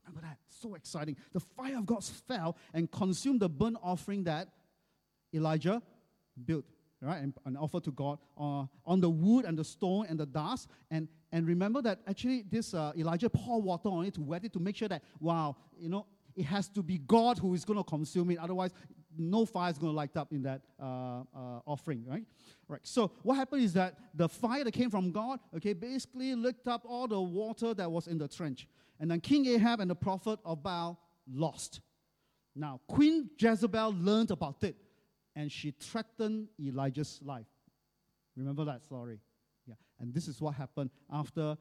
Remember 0.03 0.27
that? 0.27 0.39
So 0.49 0.73
exciting. 0.73 1.15
The 1.31 1.39
fire 1.39 1.77
of 1.77 1.85
God 1.85 2.03
fell 2.03 2.57
and 2.73 2.91
consumed 2.91 3.39
the 3.39 3.49
burnt 3.49 3.77
offering 3.83 4.23
that 4.23 4.47
Elijah 5.31 5.79
built, 6.43 6.65
right? 7.01 7.21
And, 7.21 7.33
and 7.45 7.55
offered 7.55 7.83
to 7.83 7.91
God 7.91 8.17
uh, 8.35 8.65
on 8.83 8.99
the 8.99 9.11
wood 9.11 9.45
and 9.45 9.55
the 9.55 9.63
stone 9.63 10.07
and 10.09 10.19
the 10.19 10.25
dust. 10.25 10.67
And, 10.89 11.07
and 11.31 11.47
remember 11.47 11.83
that 11.83 11.99
actually 12.07 12.45
this 12.49 12.73
uh, 12.73 12.93
Elijah 12.97 13.29
poured 13.29 13.63
water 13.63 13.89
on 13.89 14.05
it 14.05 14.15
to 14.15 14.21
wet 14.21 14.43
it 14.43 14.53
to 14.53 14.59
make 14.59 14.75
sure 14.75 14.87
that, 14.87 15.03
wow, 15.19 15.55
you 15.77 15.89
know, 15.89 16.07
it 16.35 16.45
has 16.45 16.67
to 16.69 16.81
be 16.81 16.97
God 16.97 17.37
who 17.37 17.53
is 17.53 17.63
going 17.63 17.77
to 17.77 17.83
consume 17.83 18.31
it. 18.31 18.39
Otherwise, 18.39 18.71
no 19.17 19.45
fire 19.45 19.71
is 19.71 19.77
going 19.77 19.91
to 19.91 19.95
light 19.95 20.15
up 20.17 20.31
in 20.31 20.43
that 20.43 20.61
uh, 20.81 21.21
uh, 21.35 21.59
offering, 21.65 22.05
right? 22.07 22.23
Right. 22.67 22.81
So 22.83 23.11
what 23.23 23.35
happened 23.35 23.63
is 23.63 23.73
that 23.73 23.95
the 24.13 24.27
fire 24.27 24.63
that 24.63 24.71
came 24.71 24.89
from 24.89 25.11
God, 25.11 25.39
okay, 25.55 25.73
basically 25.73 26.35
licked 26.35 26.67
up 26.67 26.83
all 26.85 27.07
the 27.07 27.19
water 27.19 27.73
that 27.73 27.91
was 27.91 28.07
in 28.07 28.17
the 28.17 28.27
trench. 28.27 28.67
And 28.99 29.11
then 29.11 29.19
King 29.19 29.45
Ahab 29.47 29.79
and 29.79 29.89
the 29.89 29.95
prophet 29.95 30.39
of 30.45 30.63
Baal 30.63 30.99
lost. 31.31 31.81
Now, 32.55 32.79
Queen 32.87 33.29
Jezebel 33.37 33.95
learned 33.99 34.31
about 34.31 34.63
it, 34.63 34.77
and 35.35 35.51
she 35.51 35.71
threatened 35.71 36.47
Elijah's 36.59 37.19
life. 37.23 37.47
Remember 38.37 38.63
that 38.65 38.81
story? 38.81 39.19
Yeah. 39.67 39.75
And 39.99 40.13
this 40.13 40.27
is 40.27 40.39
what 40.39 40.55
happened 40.55 40.89
after 41.11 41.57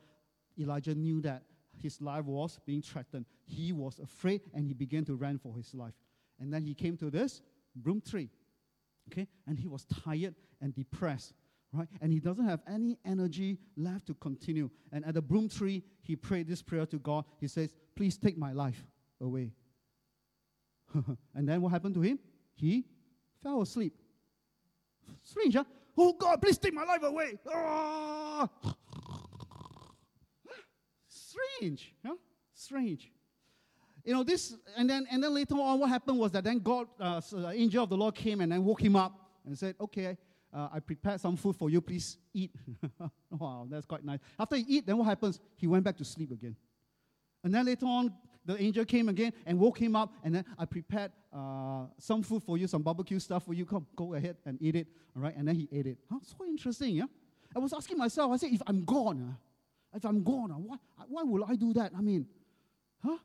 Elijah 0.59 0.95
knew 0.95 1.21
that 1.23 1.43
his 1.83 2.01
life 2.01 2.25
was 2.25 2.59
being 2.64 2.83
threatened. 2.83 3.27
He 3.45 3.73
was 3.73 3.99
afraid 3.99 4.43
and 4.55 4.67
he 4.67 4.75
began 4.75 5.05
to 5.07 5.14
run 5.14 5.38
for 5.38 5.55
his 5.57 5.75
life. 5.75 5.95
And 6.44 6.52
then 6.52 6.62
he 6.62 6.74
came 6.74 6.98
to 6.98 7.11
this 7.11 7.40
broom 7.74 8.02
tree. 8.02 8.28
Okay? 9.09 9.26
And 9.46 9.59
he 9.59 9.66
was 9.66 9.87
tired 10.04 10.35
and 10.61 10.74
depressed. 10.74 11.33
Right? 11.72 11.88
And 12.02 12.12
he 12.12 12.20
doesn't 12.20 12.46
have 12.46 12.61
any 12.68 12.98
energy 13.02 13.59
left 13.78 14.09
to 14.09 14.14
continue. 14.14 14.68
And 14.92 15.07
at 15.07 15.14
the 15.14 15.22
broom 15.22 15.48
tree, 15.48 15.83
he 16.02 16.16
prayed 16.16 16.46
this 16.46 16.61
prayer 16.61 16.85
to 16.85 16.98
God. 16.98 17.24
He 17.40 17.48
says, 17.48 17.74
Please 17.96 18.18
take 18.18 18.37
my 18.37 18.52
life 18.52 18.85
away. 19.22 19.52
and 21.35 21.48
then 21.48 21.62
what 21.62 21.70
happened 21.70 21.94
to 21.94 22.02
him? 22.02 22.18
He 22.54 22.85
fell 23.42 23.62
asleep. 23.62 23.94
Strange, 25.22 25.54
huh? 25.54 25.64
Oh 25.96 26.12
God, 26.12 26.42
please 26.42 26.59
take 26.59 26.74
my 26.74 26.85
life 26.85 27.02
away. 27.02 27.38
Ah! 27.50 28.50
Strange, 31.09 31.94
huh? 32.04 32.16
Strange. 32.52 33.11
You 34.05 34.12
know, 34.12 34.23
this, 34.23 34.55
and 34.77 34.88
then, 34.88 35.07
and 35.11 35.23
then 35.23 35.33
later 35.33 35.55
on, 35.55 35.79
what 35.81 35.88
happened 35.88 36.19
was 36.19 36.31
that 36.33 36.45
then 36.45 36.59
God, 36.59 36.88
uh, 37.01 37.21
so 37.21 37.40
the 37.40 37.51
angel 37.51 37.85
of 37.85 37.90
the 37.90 37.97
Lord 37.97 38.14
came 38.14 38.43
and 38.43 38.53
then 38.53 38.62
woke 38.62 38.83
him 38.83 38.97
up 38.97 39.19
and 39.47 39.59
said, 39.59 39.75
Okay, 39.81 40.17
uh, 40.53 40.69
I 40.73 40.81
prepared 40.81 41.21
some 41.21 41.37
food 41.37 41.57
for 41.57 41.71
you, 41.71 41.81
please 41.81 42.19
eat. 42.35 42.53
wow, 43.31 43.67
that's 43.69 43.87
quite 43.87 44.05
nice. 44.05 44.21
After 44.38 44.57
he 44.57 44.64
eat, 44.69 44.87
then 44.87 44.99
what 44.99 45.07
happens? 45.07 45.40
He 45.57 45.67
went 45.67 45.85
back 45.85 45.97
to 45.97 46.05
sleep 46.05 46.31
again. 46.31 46.55
And 47.43 47.55
then 47.55 47.64
later 47.64 47.87
on, 47.87 48.12
the 48.45 48.61
angel 48.62 48.85
came 48.85 49.09
again 49.09 49.33
and 49.47 49.59
woke 49.59 49.81
him 49.81 49.97
up, 49.97 50.12
and 50.23 50.35
then 50.35 50.45
I 50.59 50.67
prepared 50.67 51.12
uh, 51.33 51.87
some 51.99 52.23
food 52.23 52.43
for 52.43 52.59
you, 52.59 52.67
some 52.67 52.83
barbecue 52.83 53.19
stuff 53.19 53.45
for 53.45 53.55
you. 53.55 53.64
Come, 53.64 53.87
go 53.97 54.14
ahead 54.14 54.37
and 54.45 54.59
eat 54.61 54.77
it. 54.77 54.87
All 55.17 55.23
right, 55.23 55.35
and 55.35 55.49
then 55.49 55.55
he 55.55 55.69
ate 55.73 55.87
it. 55.87 55.99
Huh? 56.11 56.19
So 56.23 56.45
interesting, 56.45 56.95
yeah? 56.95 57.05
I 57.57 57.59
was 57.59 57.73
asking 57.73 57.99
myself, 57.99 58.33
I 58.33 58.37
said, 58.37 58.51
if 58.53 58.62
I'm 58.67 58.85
gone, 58.85 59.31
uh, 59.31 59.97
if 59.97 60.05
I'm 60.05 60.23
gone, 60.23 60.51
uh, 60.51 60.55
why, 60.55 60.77
why 61.09 61.23
will 61.23 61.45
I 61.45 61.55
do 61.55 61.73
that? 61.73 61.93
I 61.97 62.03
mean, 62.03 62.27
huh? 63.03 63.17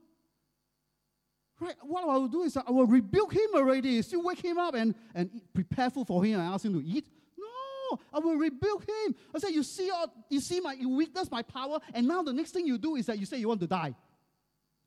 Right, 1.59 1.75
what 1.81 2.07
I 2.07 2.17
will 2.17 2.27
do 2.29 2.43
is 2.43 2.55
I 2.55 2.71
will 2.71 2.85
rebuke 2.85 3.33
him 3.33 3.49
already, 3.53 4.01
still 4.01 4.23
wake 4.23 4.43
him 4.43 4.57
up 4.57 4.75
and, 4.75 4.95
and 5.13 5.29
prepare 5.53 5.89
food 5.89 6.07
for 6.07 6.23
him 6.23 6.39
and 6.39 6.53
ask 6.53 6.63
him 6.63 6.73
to 6.73 6.85
eat. 6.85 7.05
No, 7.37 7.99
I 8.13 8.19
will 8.19 8.35
rebuke 8.35 8.87
him. 8.87 9.15
I 9.35 9.39
say, 9.39 9.49
you 9.49 9.63
see, 9.63 9.91
you 10.29 10.39
see 10.39 10.61
my 10.61 10.77
weakness, 10.87 11.29
my 11.29 11.41
power, 11.41 11.79
and 11.93 12.07
now 12.07 12.23
the 12.23 12.31
next 12.31 12.51
thing 12.51 12.65
you 12.65 12.77
do 12.77 12.95
is 12.95 13.07
that 13.07 13.19
you 13.19 13.25
say 13.25 13.37
you 13.37 13.49
want 13.49 13.59
to 13.59 13.67
die. 13.67 13.93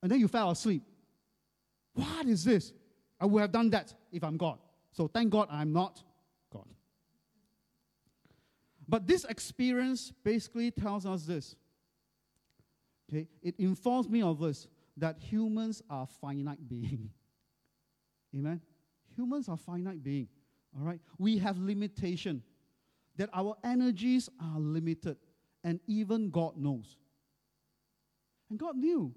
And 0.02 0.10
then 0.10 0.18
you 0.18 0.28
fell 0.28 0.50
asleep. 0.50 0.82
What 1.92 2.26
is 2.26 2.42
this? 2.42 2.72
I 3.20 3.26
would 3.26 3.42
have 3.42 3.52
done 3.52 3.68
that 3.70 3.94
if 4.10 4.24
I'm 4.24 4.38
God. 4.38 4.58
So 4.92 5.08
thank 5.08 5.30
God 5.30 5.48
I'm 5.50 5.72
not 5.74 6.02
God. 6.50 6.66
But 8.88 9.06
this 9.06 9.24
experience 9.24 10.10
basically 10.24 10.70
tells 10.70 11.04
us 11.04 11.24
this. 11.24 11.54
Okay, 13.10 13.28
it 13.42 13.56
informs 13.58 14.08
me 14.08 14.22
of 14.22 14.40
this 14.40 14.68
that 14.96 15.18
humans 15.18 15.82
are 15.88 16.06
finite 16.06 16.68
beings. 16.68 17.10
Amen. 18.34 18.60
Humans 19.16 19.48
are 19.48 19.56
finite 19.56 20.02
beings. 20.02 20.30
All 20.78 20.84
right. 20.84 21.00
We 21.18 21.38
have 21.38 21.58
limitation. 21.58 22.42
That 23.16 23.28
our 23.34 23.56
energies 23.62 24.30
are 24.40 24.58
limited, 24.58 25.18
and 25.62 25.80
even 25.86 26.30
God 26.30 26.56
knows. 26.56 26.96
And 28.48 28.58
God 28.58 28.76
knew. 28.76 29.14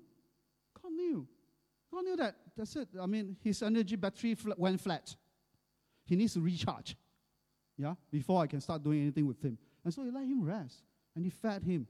God 0.82 0.92
knew. 0.92 1.26
God 1.94 2.04
knew 2.04 2.18
that. 2.18 2.36
That's 2.58 2.76
it. 2.76 2.90
I 3.02 3.06
mean, 3.06 3.38
his 3.42 3.64
energy 3.64 3.96
battery 3.96 4.36
fl- 4.36 4.52
went 4.58 4.82
flat. 4.82 5.16
He 6.04 6.16
needs 6.18 6.34
to 6.34 6.42
recharge. 6.42 6.98
Yeah, 7.78 7.96
before 8.12 8.42
I 8.42 8.48
can 8.48 8.62
start 8.62 8.84
doing 8.84 9.02
anything 9.02 9.28
with 9.28 9.42
him. 9.42 9.58
And 9.84 9.94
so 9.94 10.04
he 10.04 10.12
let 10.12 10.26
him 10.26 10.44
rest, 10.44 10.84
and 11.16 11.24
he 11.24 11.30
fed 11.30 11.64
him. 11.64 11.88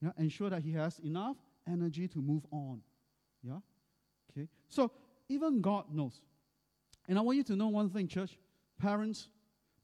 Yeah, 0.00 0.10
ensure 0.18 0.50
that 0.50 0.62
he 0.62 0.72
has 0.72 0.98
enough 1.00 1.36
energy 1.70 2.08
to 2.08 2.18
move 2.18 2.44
on. 2.50 2.80
Yeah? 3.42 3.58
Okay. 4.30 4.48
So 4.68 4.90
even 5.28 5.60
God 5.60 5.86
knows. 5.92 6.20
And 7.08 7.18
I 7.18 7.22
want 7.22 7.36
you 7.38 7.44
to 7.44 7.56
know 7.56 7.68
one 7.68 7.90
thing, 7.90 8.08
church. 8.08 8.38
Parents, 8.80 9.28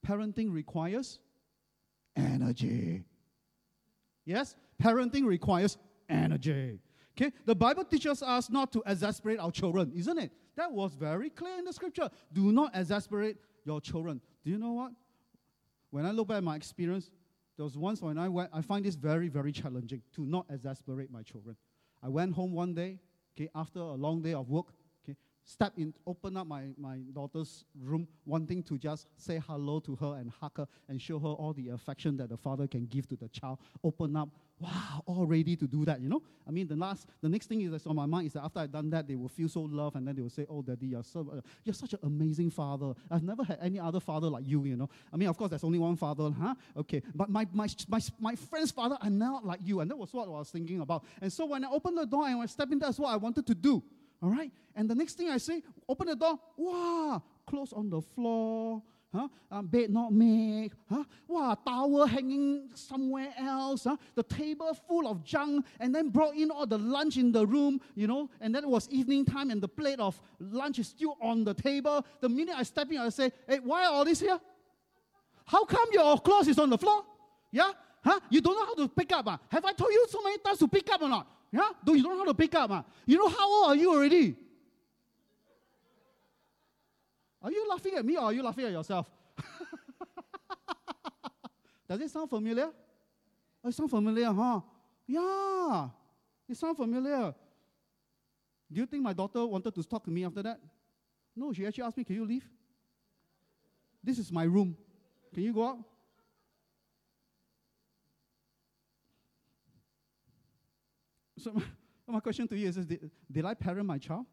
parenting 0.06 0.52
requires 0.52 1.18
energy. 2.16 3.04
Yes? 4.24 4.56
Parenting 4.82 5.24
requires 5.24 5.76
energy. 6.08 6.80
Okay? 7.16 7.32
The 7.44 7.54
Bible 7.54 7.84
teaches 7.84 8.22
us 8.22 8.50
not 8.50 8.72
to 8.72 8.82
exasperate 8.86 9.38
our 9.40 9.50
children, 9.50 9.92
isn't 9.94 10.18
it? 10.18 10.30
That 10.56 10.72
was 10.72 10.94
very 10.94 11.30
clear 11.30 11.58
in 11.58 11.64
the 11.64 11.72
scripture. 11.72 12.08
Do 12.32 12.52
not 12.52 12.72
exasperate 12.74 13.36
your 13.64 13.80
children. 13.80 14.20
Do 14.44 14.50
you 14.50 14.58
know 14.58 14.72
what? 14.72 14.92
When 15.90 16.04
I 16.04 16.10
look 16.10 16.28
back 16.28 16.38
at 16.38 16.44
my 16.44 16.56
experience, 16.56 17.10
there 17.56 17.64
was 17.64 17.76
once 17.76 18.00
when 18.02 18.18
I 18.18 18.28
went, 18.28 18.50
I 18.52 18.60
find 18.60 18.84
this 18.84 18.94
very, 18.94 19.28
very 19.28 19.50
challenging 19.50 20.02
to 20.14 20.24
not 20.24 20.46
exasperate 20.50 21.10
my 21.10 21.22
children. 21.22 21.56
I 22.02 22.08
went 22.08 22.34
home 22.34 22.52
one 22.52 22.74
day, 22.74 22.98
okay, 23.36 23.48
after 23.54 23.80
a 23.80 23.94
long 23.94 24.22
day 24.22 24.34
of 24.34 24.48
work, 24.48 24.66
step 25.48 25.72
in, 25.78 25.94
open 26.06 26.36
up 26.36 26.46
my, 26.46 26.66
my 26.76 26.98
daughter's 27.14 27.64
room, 27.80 28.06
wanting 28.26 28.62
to 28.62 28.76
just 28.76 29.06
say 29.16 29.40
hello 29.46 29.80
to 29.80 29.96
her 29.96 30.16
and 30.20 30.30
hug 30.30 30.52
her 30.58 30.68
and 30.88 31.00
show 31.00 31.18
her 31.18 31.28
all 31.28 31.54
the 31.54 31.70
affection 31.70 32.18
that 32.18 32.28
the 32.28 32.36
father 32.36 32.66
can 32.66 32.84
give 32.84 33.08
to 33.08 33.16
the 33.16 33.28
child. 33.28 33.58
Open 33.82 34.14
up, 34.14 34.28
wow, 34.60 35.02
all 35.06 35.24
ready 35.24 35.56
to 35.56 35.66
do 35.66 35.86
that, 35.86 36.02
you 36.02 36.08
know? 36.10 36.22
I 36.46 36.50
mean, 36.50 36.66
the 36.66 36.76
last, 36.76 37.06
the 37.22 37.30
next 37.30 37.46
thing 37.46 37.62
is 37.62 37.70
that's 37.70 37.86
on 37.86 37.96
my 37.96 38.04
mind 38.04 38.26
is 38.26 38.34
that 38.34 38.44
after 38.44 38.60
I've 38.60 38.70
done 38.70 38.90
that, 38.90 39.08
they 39.08 39.16
will 39.16 39.28
feel 39.28 39.48
so 39.48 39.62
loved 39.62 39.96
and 39.96 40.06
then 40.06 40.16
they 40.16 40.20
will 40.20 40.28
say, 40.28 40.44
oh, 40.50 40.60
daddy, 40.60 40.88
you're, 40.88 41.02
so, 41.02 41.26
uh, 41.34 41.40
you're 41.64 41.72
such 41.72 41.94
an 41.94 42.00
amazing 42.02 42.50
father. 42.50 42.92
I've 43.10 43.22
never 43.22 43.42
had 43.42 43.58
any 43.62 43.80
other 43.80 44.00
father 44.00 44.28
like 44.28 44.46
you, 44.46 44.66
you 44.66 44.76
know? 44.76 44.90
I 45.10 45.16
mean, 45.16 45.30
of 45.30 45.38
course, 45.38 45.48
there's 45.48 45.64
only 45.64 45.78
one 45.78 45.96
father, 45.96 46.30
huh? 46.30 46.54
Okay, 46.76 47.02
but 47.14 47.30
my, 47.30 47.46
my, 47.52 47.68
my, 47.88 48.00
my 48.20 48.34
friend's 48.36 48.70
father 48.70 48.98
are 49.00 49.10
not 49.10 49.46
like 49.46 49.60
you, 49.64 49.80
and 49.80 49.90
that 49.90 49.96
was 49.96 50.12
what 50.12 50.26
I 50.26 50.30
was 50.30 50.50
thinking 50.50 50.82
about. 50.82 51.04
And 51.22 51.32
so 51.32 51.46
when 51.46 51.64
I 51.64 51.70
opened 51.70 51.96
the 51.96 52.04
door 52.04 52.26
and 52.26 52.38
I 52.42 52.46
stepped 52.46 52.70
in, 52.70 52.78
that's 52.78 52.98
what 52.98 53.08
I 53.08 53.16
wanted 53.16 53.46
to 53.46 53.54
do. 53.54 53.82
All 54.22 54.30
right? 54.30 54.50
And 54.74 54.88
the 54.88 54.94
next 54.94 55.14
thing 55.14 55.28
I 55.28 55.38
say, 55.38 55.62
open 55.88 56.08
the 56.08 56.16
door, 56.16 56.38
wow, 56.56 57.22
clothes 57.46 57.72
on 57.72 57.88
the 57.90 58.00
floor, 58.00 58.82
huh? 59.12 59.28
Um, 59.50 59.66
bed 59.66 59.90
not 59.90 60.12
made, 60.12 60.72
huh? 60.88 61.04
Wow, 61.26 61.56
towel 61.66 62.06
hanging 62.06 62.70
somewhere 62.74 63.32
else, 63.38 63.84
huh? 63.84 63.96
The 64.14 64.22
table 64.22 64.72
full 64.86 65.08
of 65.08 65.24
junk, 65.24 65.66
and 65.80 65.94
then 65.94 66.10
brought 66.10 66.34
in 66.34 66.50
all 66.50 66.66
the 66.66 66.78
lunch 66.78 67.16
in 67.16 67.32
the 67.32 67.46
room, 67.46 67.80
you 67.94 68.06
know, 68.06 68.28
and 68.40 68.54
then 68.54 68.64
it 68.64 68.68
was 68.68 68.88
evening 68.90 69.24
time, 69.24 69.50
and 69.50 69.60
the 69.60 69.68
plate 69.68 70.00
of 70.00 70.20
lunch 70.38 70.78
is 70.78 70.88
still 70.88 71.16
on 71.20 71.44
the 71.44 71.54
table. 71.54 72.04
The 72.20 72.28
minute 72.28 72.54
I 72.56 72.62
step 72.64 72.90
in, 72.90 72.98
I 72.98 73.08
say, 73.10 73.32
hey, 73.48 73.60
why 73.60 73.84
are 73.84 73.92
all 73.92 74.04
this 74.04 74.20
here? 74.20 74.38
How 75.46 75.64
come 75.64 75.88
your 75.92 76.18
clothes 76.18 76.48
is 76.48 76.58
on 76.58 76.70
the 76.70 76.78
floor? 76.78 77.04
Yeah? 77.50 77.72
Huh? 78.04 78.20
You 78.30 78.40
don't 78.40 78.54
know 78.54 78.66
how 78.66 78.74
to 78.74 78.88
pick 78.88 79.12
up. 79.12 79.26
Uh? 79.26 79.38
Have 79.48 79.64
I 79.64 79.72
told 79.72 79.90
you 79.90 80.06
so 80.08 80.22
many 80.22 80.38
times 80.38 80.58
to 80.58 80.68
pick 80.68 80.90
up 80.92 81.02
or 81.02 81.08
not? 81.08 81.26
Yeah? 81.50 81.68
Do 81.84 81.94
you 81.94 82.02
don't 82.02 82.12
know 82.12 82.24
how 82.24 82.26
to 82.26 82.34
pick 82.34 82.54
up? 82.54 82.70
Uh? 82.70 82.82
You 83.06 83.18
know 83.18 83.28
how 83.28 83.50
old 83.50 83.70
are 83.70 83.76
you 83.76 83.92
already? 83.92 84.36
Are 87.40 87.50
you 87.50 87.68
laughing 87.68 87.94
at 87.94 88.04
me 88.04 88.16
or 88.16 88.24
are 88.24 88.32
you 88.32 88.42
laughing 88.42 88.64
at 88.64 88.72
yourself? 88.72 89.08
Does 91.88 92.00
it 92.00 92.10
sound 92.10 92.28
familiar? 92.28 92.70
Oh, 93.64 93.68
it 93.68 93.74
sounds 93.74 93.90
familiar, 93.90 94.32
huh? 94.32 94.60
Yeah, 95.06 95.88
it 96.48 96.56
sounds 96.56 96.76
familiar. 96.76 97.34
Do 98.70 98.80
you 98.80 98.86
think 98.86 99.02
my 99.02 99.12
daughter 99.12 99.46
wanted 99.46 99.74
to 99.74 99.82
talk 99.82 100.04
to 100.04 100.10
me 100.10 100.24
after 100.24 100.42
that? 100.42 100.60
No, 101.34 101.52
she 101.52 101.64
actually 101.64 101.84
asked 101.84 101.96
me, 101.96 102.04
Can 102.04 102.16
you 102.16 102.26
leave? 102.26 102.44
This 104.02 104.18
is 104.18 104.30
my 104.30 104.44
room. 104.44 104.76
Can 105.32 105.42
you 105.42 105.52
go 105.52 105.66
out? 105.66 105.78
So, 112.08 112.12
my 112.12 112.20
question 112.20 112.48
to 112.48 112.56
you 112.56 112.68
is, 112.68 112.78
is 112.78 112.86
did, 112.86 113.10
did 113.30 113.44
I 113.44 113.52
parent 113.52 113.86
my 113.86 113.98
child? 113.98 114.24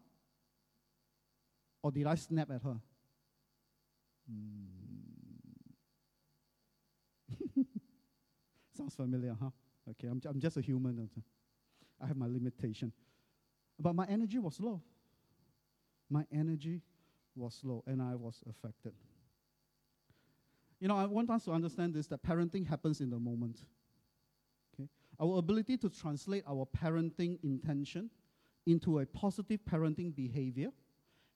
Or 1.84 1.92
did 1.92 2.08
I 2.08 2.16
snap 2.16 2.50
at 2.50 2.62
her? 2.64 2.78
Hmm. 4.32 4.66
Sounds 8.78 8.96
familiar, 8.96 9.36
huh? 9.40 9.50
Okay, 9.90 10.08
I'm, 10.08 10.22
I'm 10.26 10.40
just 10.40 10.58
a 10.58 10.62
human. 10.62 11.10
I 12.02 12.08
have 12.08 12.18
my 12.18 12.28
limitation. 12.28 12.92
But 13.80 13.94
my 13.94 14.06
energy 14.08 14.40
was 14.40 14.60
low. 14.60 14.82
My 16.10 16.26
energy 16.32 16.82
was 17.36 17.60
low, 17.64 17.84
and 17.86 18.02
I 18.02 18.16
was 18.16 18.42
affected. 18.50 18.94
You 20.80 20.88
know, 20.88 20.98
I 20.98 21.06
want 21.06 21.30
us 21.30 21.44
to 21.46 21.52
understand 21.52 21.94
this 21.94 22.08
that 22.08 22.24
parenting 22.24 22.66
happens 22.66 23.02
in 23.02 23.10
the 23.10 23.20
moment. 23.20 23.60
Our 25.20 25.38
ability 25.38 25.78
to 25.78 25.90
translate 25.90 26.44
our 26.48 26.66
parenting 26.66 27.38
intention 27.44 28.10
into 28.66 29.00
a 29.00 29.06
positive 29.06 29.60
parenting 29.70 30.16
behavior 30.16 30.70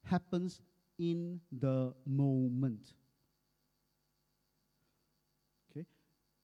happens 0.04 0.62
in 0.98 1.40
the 1.52 1.94
moment. 2.06 2.94
Okay? 5.72 5.86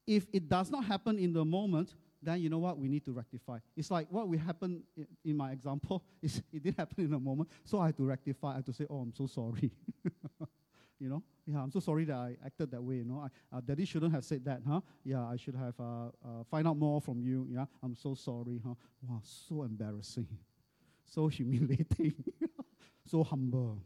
If 0.08 0.28
it 0.32 0.48
does 0.48 0.70
not 0.72 0.86
happen 0.86 1.20
in 1.20 1.34
the 1.34 1.44
moment, 1.44 1.94
then 2.22 2.42
you 2.42 2.50
know 2.50 2.60
what? 2.60 2.78
We 2.78 2.88
need 2.88 3.06
to 3.06 3.12
rectify. 3.12 3.60
It's 3.76 3.92
like 3.92 4.08
what 4.10 4.28
we 4.28 4.38
happened 4.38 4.84
in, 4.96 5.08
in 5.24 5.38
my 5.38 5.52
example 5.52 6.04
is 6.22 6.42
it 6.52 6.64
did 6.64 6.76
happen 6.78 7.06
in 7.06 7.14
a 7.14 7.20
moment, 7.20 7.50
so 7.64 7.80
I 7.80 7.88
had 7.88 7.98
to 7.98 8.04
rectify. 8.04 8.54
I 8.54 8.56
had 8.56 8.66
to 8.68 8.74
say, 8.74 8.86
oh, 8.90 9.00
I'm 9.00 9.14
so 9.14 9.28
sorry. 9.28 9.72
you 11.00 11.10
know, 11.10 11.24
yeah, 11.46 11.62
I'm 11.62 11.72
so 11.72 11.80
sorry 11.80 12.06
that 12.06 12.16
I 12.16 12.38
acted 12.46 12.72
that 12.72 12.82
way. 12.82 12.96
You 12.96 13.06
know, 13.06 13.20
I, 13.20 13.56
uh, 13.58 13.62
Daddy 13.62 13.86
shouldn't 13.86 14.14
have 14.14 14.26
said 14.26 14.44
that, 14.46 14.62
huh? 14.68 14.82
Yeah, 15.04 15.26
I 15.26 15.36
should 15.36 15.56
have 15.56 15.76
uh, 15.80 16.08
uh, 16.08 16.44
find 16.50 16.68
out 16.68 16.78
more 16.78 17.02
from 17.02 17.22
you. 17.22 17.48
Yeah, 17.50 17.66
I'm 17.84 17.96
so 17.96 18.16
sorry, 18.16 18.62
huh? 18.66 18.74
Wow, 19.02 19.22
so 19.24 19.64
embarrassing, 19.64 20.28
so 21.06 21.28
humiliating, 21.28 22.16
so 23.06 23.24
humble. 23.24 23.80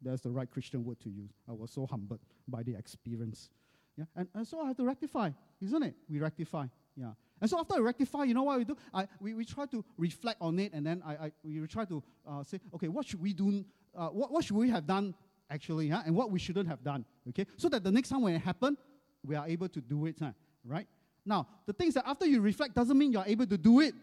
That's 0.00 0.22
the 0.22 0.30
right 0.30 0.50
Christian 0.50 0.84
word 0.84 1.00
to 1.00 1.10
use. 1.10 1.32
I 1.48 1.52
was 1.52 1.72
so 1.72 1.86
humbled 1.86 2.20
by 2.46 2.62
the 2.62 2.76
experience. 2.76 3.50
Yeah, 3.96 4.04
and, 4.14 4.28
and 4.34 4.46
so 4.46 4.60
I 4.60 4.68
have 4.68 4.76
to 4.76 4.84
rectify, 4.84 5.30
isn't 5.60 5.82
it? 5.82 5.94
We 6.08 6.20
rectify. 6.20 6.66
Yeah. 6.96 7.12
And 7.40 7.48
so 7.48 7.58
after 7.58 7.74
I 7.74 7.78
rectify, 7.78 8.24
you 8.24 8.34
know 8.34 8.42
what 8.42 8.58
we 8.58 8.64
do? 8.64 8.76
I, 8.92 9.06
we, 9.20 9.34
we 9.34 9.44
try 9.44 9.66
to 9.66 9.84
reflect 9.96 10.38
on 10.40 10.58
it, 10.58 10.72
and 10.72 10.84
then 10.84 11.02
I, 11.06 11.12
I, 11.12 11.32
we 11.44 11.66
try 11.66 11.84
to 11.84 12.02
uh, 12.28 12.42
say, 12.42 12.60
okay, 12.74 12.88
what 12.88 13.06
should 13.06 13.20
we 13.20 13.32
do? 13.32 13.64
Uh, 13.96 14.08
what, 14.08 14.32
what 14.32 14.44
should 14.44 14.56
we 14.56 14.70
have 14.70 14.86
done 14.86 15.14
actually, 15.50 15.88
huh? 15.88 16.02
and 16.06 16.14
what 16.14 16.30
we 16.30 16.38
shouldn't 16.38 16.68
have 16.68 16.82
done, 16.82 17.04
okay? 17.28 17.46
So 17.56 17.68
that 17.68 17.84
the 17.84 17.90
next 17.90 18.08
time 18.08 18.22
when 18.22 18.34
it 18.34 18.42
happens, 18.42 18.78
we 19.24 19.34
are 19.34 19.46
able 19.46 19.68
to 19.68 19.80
do 19.80 20.06
it, 20.06 20.16
huh? 20.20 20.32
right? 20.64 20.86
Now, 21.24 21.46
the 21.66 21.72
things 21.72 21.94
that 21.94 22.04
after 22.06 22.26
you 22.26 22.40
reflect 22.40 22.74
doesn't 22.74 22.96
mean 22.96 23.12
you're 23.12 23.24
able 23.26 23.46
to 23.46 23.58
do 23.58 23.80
it. 23.80 23.94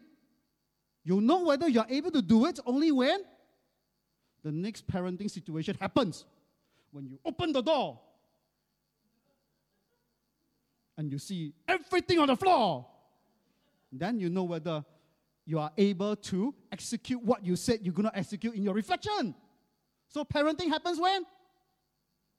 You'll 1.03 1.21
know 1.21 1.43
whether 1.43 1.67
you're 1.67 1.85
able 1.89 2.11
to 2.11 2.21
do 2.21 2.45
it 2.45 2.59
only 2.65 2.91
when 2.91 3.23
the 4.43 4.51
next 4.51 4.87
parenting 4.87 5.29
situation 5.29 5.75
happens. 5.79 6.25
When 6.91 7.07
you 7.07 7.19
open 7.25 7.51
the 7.51 7.61
door 7.61 7.99
and 10.97 11.11
you 11.11 11.19
see 11.19 11.53
everything 11.67 12.19
on 12.19 12.27
the 12.27 12.35
floor, 12.35 12.85
then 13.91 14.19
you 14.19 14.29
know 14.29 14.43
whether 14.43 14.85
you 15.45 15.59
are 15.59 15.71
able 15.77 16.15
to 16.15 16.53
execute 16.71 17.21
what 17.23 17.45
you 17.45 17.55
said 17.55 17.79
you're 17.83 17.93
going 17.93 18.09
to 18.09 18.17
execute 18.17 18.55
in 18.55 18.63
your 18.63 18.73
reflection. 18.73 19.35
So 20.09 20.23
parenting 20.23 20.69
happens 20.69 20.99
when? 20.99 21.25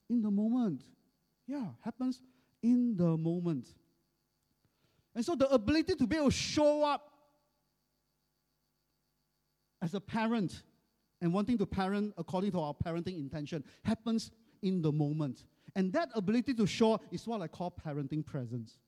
In 0.08 0.22
the 0.22 0.30
moment. 0.30 0.82
Yeah, 1.46 1.66
happens 1.82 2.20
in 2.62 2.96
the 2.96 3.16
moment. 3.16 3.68
And 5.14 5.24
so 5.24 5.34
the 5.34 5.48
ability 5.48 5.94
to 5.94 6.06
be 6.06 6.16
able 6.16 6.26
to 6.26 6.36
show 6.36 6.84
up 6.84 7.10
as 9.80 9.94
a 9.94 10.00
parent 10.00 10.62
and 11.20 11.32
wanting 11.32 11.56
to 11.58 11.66
parent 11.66 12.12
according 12.18 12.52
to 12.52 12.60
our 12.60 12.74
parenting 12.74 13.18
intention 13.18 13.64
happens 13.84 14.30
in 14.62 14.82
the 14.82 14.92
moment. 14.92 15.44
And 15.74 15.92
that 15.92 16.10
ability 16.14 16.54
to 16.54 16.66
show 16.66 17.00
is 17.10 17.26
what 17.26 17.40
I 17.40 17.48
call 17.48 17.70
parenting 17.70 18.24
presence. 18.24 18.78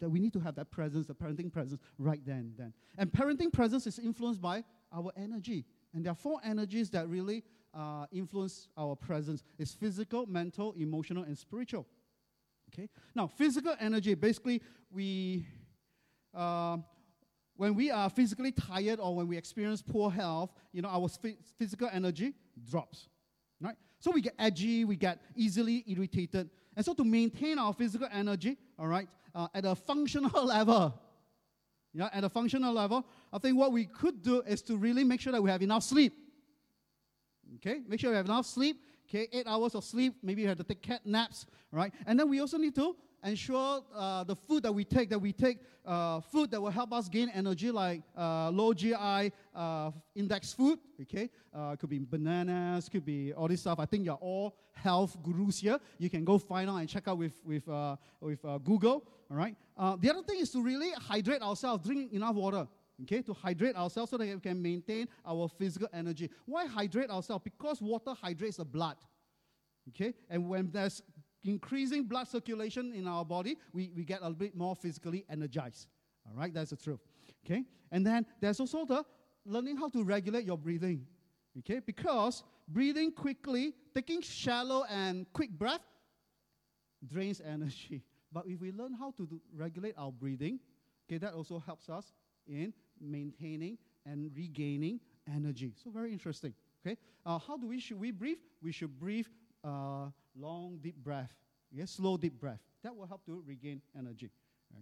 That 0.00 0.08
we 0.08 0.18
need 0.18 0.32
to 0.32 0.40
have 0.40 0.54
that 0.56 0.70
presence, 0.70 1.06
the 1.06 1.14
parenting 1.14 1.52
presence, 1.52 1.80
right 1.98 2.20
then 2.24 2.36
and 2.36 2.56
then. 2.56 2.72
And 2.96 3.12
parenting 3.12 3.52
presence 3.52 3.86
is 3.86 3.98
influenced 3.98 4.40
by 4.40 4.64
our 4.92 5.12
energy. 5.16 5.66
And 5.94 6.04
there 6.04 6.12
are 6.12 6.16
four 6.16 6.40
energies 6.42 6.90
that 6.90 7.08
really 7.08 7.44
uh, 7.74 8.06
influence 8.12 8.68
our 8.76 8.96
presence 8.96 9.42
is 9.58 9.72
physical, 9.72 10.26
mental, 10.26 10.72
emotional, 10.72 11.24
and 11.24 11.36
spiritual. 11.36 11.86
Okay. 12.72 12.88
Now, 13.14 13.26
physical 13.26 13.74
energy 13.80 14.14
basically 14.14 14.62
we 14.90 15.46
uh, 16.34 16.78
when 17.56 17.74
we 17.74 17.90
are 17.90 18.08
physically 18.08 18.52
tired 18.52 19.00
or 19.00 19.14
when 19.14 19.28
we 19.28 19.36
experience 19.36 19.82
poor 19.82 20.10
health, 20.10 20.50
you 20.72 20.80
know, 20.80 20.88
our 20.88 21.08
physical 21.58 21.90
energy 21.92 22.32
drops. 22.70 23.08
Right? 23.60 23.76
So 23.98 24.10
we 24.12 24.22
get 24.22 24.34
edgy, 24.38 24.86
we 24.86 24.96
get 24.96 25.20
easily 25.36 25.84
irritated. 25.86 26.48
And 26.74 26.84
so 26.84 26.94
to 26.94 27.04
maintain 27.04 27.58
our 27.58 27.74
physical 27.74 28.08
energy, 28.10 28.56
all 28.78 28.86
right, 28.86 29.08
uh, 29.34 29.48
at 29.52 29.66
a 29.66 29.74
functional 29.74 30.44
level, 30.46 30.98
yeah, 31.92 32.08
at 32.12 32.24
a 32.24 32.28
functional 32.28 32.72
level, 32.72 33.04
I 33.32 33.38
think 33.38 33.58
what 33.58 33.72
we 33.72 33.84
could 33.84 34.22
do 34.22 34.40
is 34.42 34.62
to 34.62 34.76
really 34.76 35.04
make 35.04 35.20
sure 35.20 35.32
that 35.32 35.42
we 35.42 35.50
have 35.50 35.60
enough 35.60 35.82
sleep. 35.82 36.14
Okay, 37.56 37.80
make 37.88 38.00
sure 38.00 38.10
you 38.10 38.16
have 38.16 38.26
enough 38.26 38.46
sleep. 38.46 38.80
Okay, 39.08 39.28
eight 39.32 39.46
hours 39.46 39.74
of 39.74 39.82
sleep. 39.82 40.14
Maybe 40.22 40.42
you 40.42 40.48
have 40.48 40.58
to 40.58 40.64
take 40.64 40.82
cat 40.82 41.04
naps, 41.04 41.46
right? 41.72 41.92
And 42.06 42.18
then 42.18 42.28
we 42.28 42.40
also 42.40 42.58
need 42.58 42.74
to 42.76 42.94
ensure 43.24 43.82
uh, 43.94 44.24
the 44.24 44.36
food 44.36 44.62
that 44.62 44.72
we 44.72 44.84
take, 44.84 45.10
that 45.10 45.18
we 45.18 45.32
take 45.32 45.58
uh, 45.84 46.20
food 46.20 46.50
that 46.52 46.60
will 46.60 46.70
help 46.70 46.92
us 46.92 47.08
gain 47.08 47.28
energy, 47.34 47.70
like 47.70 48.02
uh, 48.16 48.50
low 48.50 48.72
GI 48.72 49.32
uh, 49.54 49.90
index 50.14 50.52
food. 50.52 50.78
Okay, 51.02 51.28
uh, 51.52 51.74
could 51.76 51.90
be 51.90 51.98
bananas, 51.98 52.88
could 52.88 53.04
be 53.04 53.32
all 53.32 53.48
this 53.48 53.62
stuff. 53.62 53.80
I 53.80 53.86
think 53.86 54.04
you're 54.04 54.14
all 54.14 54.54
health 54.72 55.16
gurus 55.22 55.58
here. 55.58 55.78
You 55.98 56.08
can 56.08 56.24
go 56.24 56.38
find 56.38 56.70
out 56.70 56.76
and 56.76 56.88
check 56.88 57.08
out 57.08 57.18
with 57.18 57.34
with 57.44 57.68
uh, 57.68 57.96
with 58.20 58.42
Google. 58.64 59.04
All 59.30 59.36
right. 59.36 59.54
the 59.76 60.10
other 60.10 60.22
thing 60.22 60.40
is 60.40 60.50
to 60.50 60.62
really 60.62 60.90
hydrate 60.92 61.42
ourselves, 61.42 61.84
drink 61.84 62.12
enough 62.12 62.34
water 62.34 62.66
okay, 63.02 63.22
to 63.22 63.32
hydrate 63.32 63.76
ourselves 63.76 64.10
so 64.10 64.16
that 64.16 64.28
we 64.28 64.40
can 64.40 64.60
maintain 64.60 65.08
our 65.24 65.48
physical 65.48 65.88
energy. 65.92 66.30
Why 66.46 66.66
hydrate 66.66 67.10
ourselves? 67.10 67.44
Because 67.44 67.80
water 67.80 68.14
hydrates 68.20 68.56
the 68.58 68.64
blood, 68.64 68.96
okay? 69.88 70.14
And 70.28 70.48
when 70.48 70.70
there's 70.70 71.02
increasing 71.44 72.04
blood 72.04 72.28
circulation 72.28 72.92
in 72.92 73.06
our 73.06 73.24
body, 73.24 73.56
we, 73.72 73.90
we 73.94 74.04
get 74.04 74.20
a 74.22 74.30
bit 74.30 74.54
more 74.54 74.76
physically 74.76 75.24
energized, 75.30 75.88
all 76.26 76.34
right? 76.34 76.52
That's 76.52 76.70
the 76.70 76.76
truth, 76.76 77.00
okay? 77.44 77.64
And 77.90 78.06
then 78.06 78.26
there's 78.40 78.60
also 78.60 78.84
the 78.84 79.04
learning 79.44 79.76
how 79.76 79.88
to 79.90 80.04
regulate 80.04 80.44
your 80.44 80.58
breathing, 80.58 81.06
okay? 81.58 81.80
Because 81.84 82.42
breathing 82.68 83.12
quickly, 83.12 83.74
taking 83.94 84.20
shallow 84.20 84.84
and 84.90 85.26
quick 85.32 85.50
breath 85.50 85.80
drains 87.06 87.40
energy. 87.40 88.02
But 88.32 88.44
if 88.46 88.60
we 88.60 88.70
learn 88.70 88.94
how 88.94 89.10
to 89.16 89.26
do, 89.26 89.40
regulate 89.56 89.94
our 89.98 90.12
breathing, 90.12 90.60
okay, 91.08 91.18
that 91.18 91.34
also 91.34 91.58
helps 91.58 91.88
us 91.88 92.12
in 92.46 92.72
maintaining 93.00 93.78
and 94.06 94.30
regaining 94.34 95.00
energy. 95.32 95.72
So 95.82 95.90
very 95.90 96.12
interesting. 96.12 96.54
Okay, 96.84 96.96
uh, 97.26 97.38
how 97.38 97.56
do 97.56 97.66
we 97.66 97.78
should 97.78 98.00
we 98.00 98.10
breathe? 98.10 98.38
We 98.62 98.72
should 98.72 98.98
breathe 98.98 99.26
uh, 99.64 100.06
long 100.38 100.78
deep 100.82 100.96
breath. 100.96 101.32
Yes, 101.70 101.92
slow 101.92 102.16
deep 102.16 102.40
breath. 102.40 102.60
That 102.82 102.94
will 102.96 103.06
help 103.06 103.24
to 103.26 103.42
regain 103.46 103.82
energy. 103.98 104.30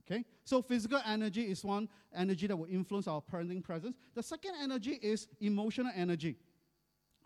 Okay, 0.05 0.25
so 0.45 0.61
physical 0.61 1.01
energy 1.07 1.43
is 1.43 1.65
one 1.65 1.89
energy 2.15 2.47
that 2.47 2.57
will 2.57 2.69
influence 2.71 3.09
our 3.09 3.23
parenting 3.23 3.63
presence. 3.63 3.97
The 4.15 4.23
second 4.23 4.53
energy 4.63 4.99
is 5.03 5.27
emotional 5.41 5.93
energy. 5.95 6.37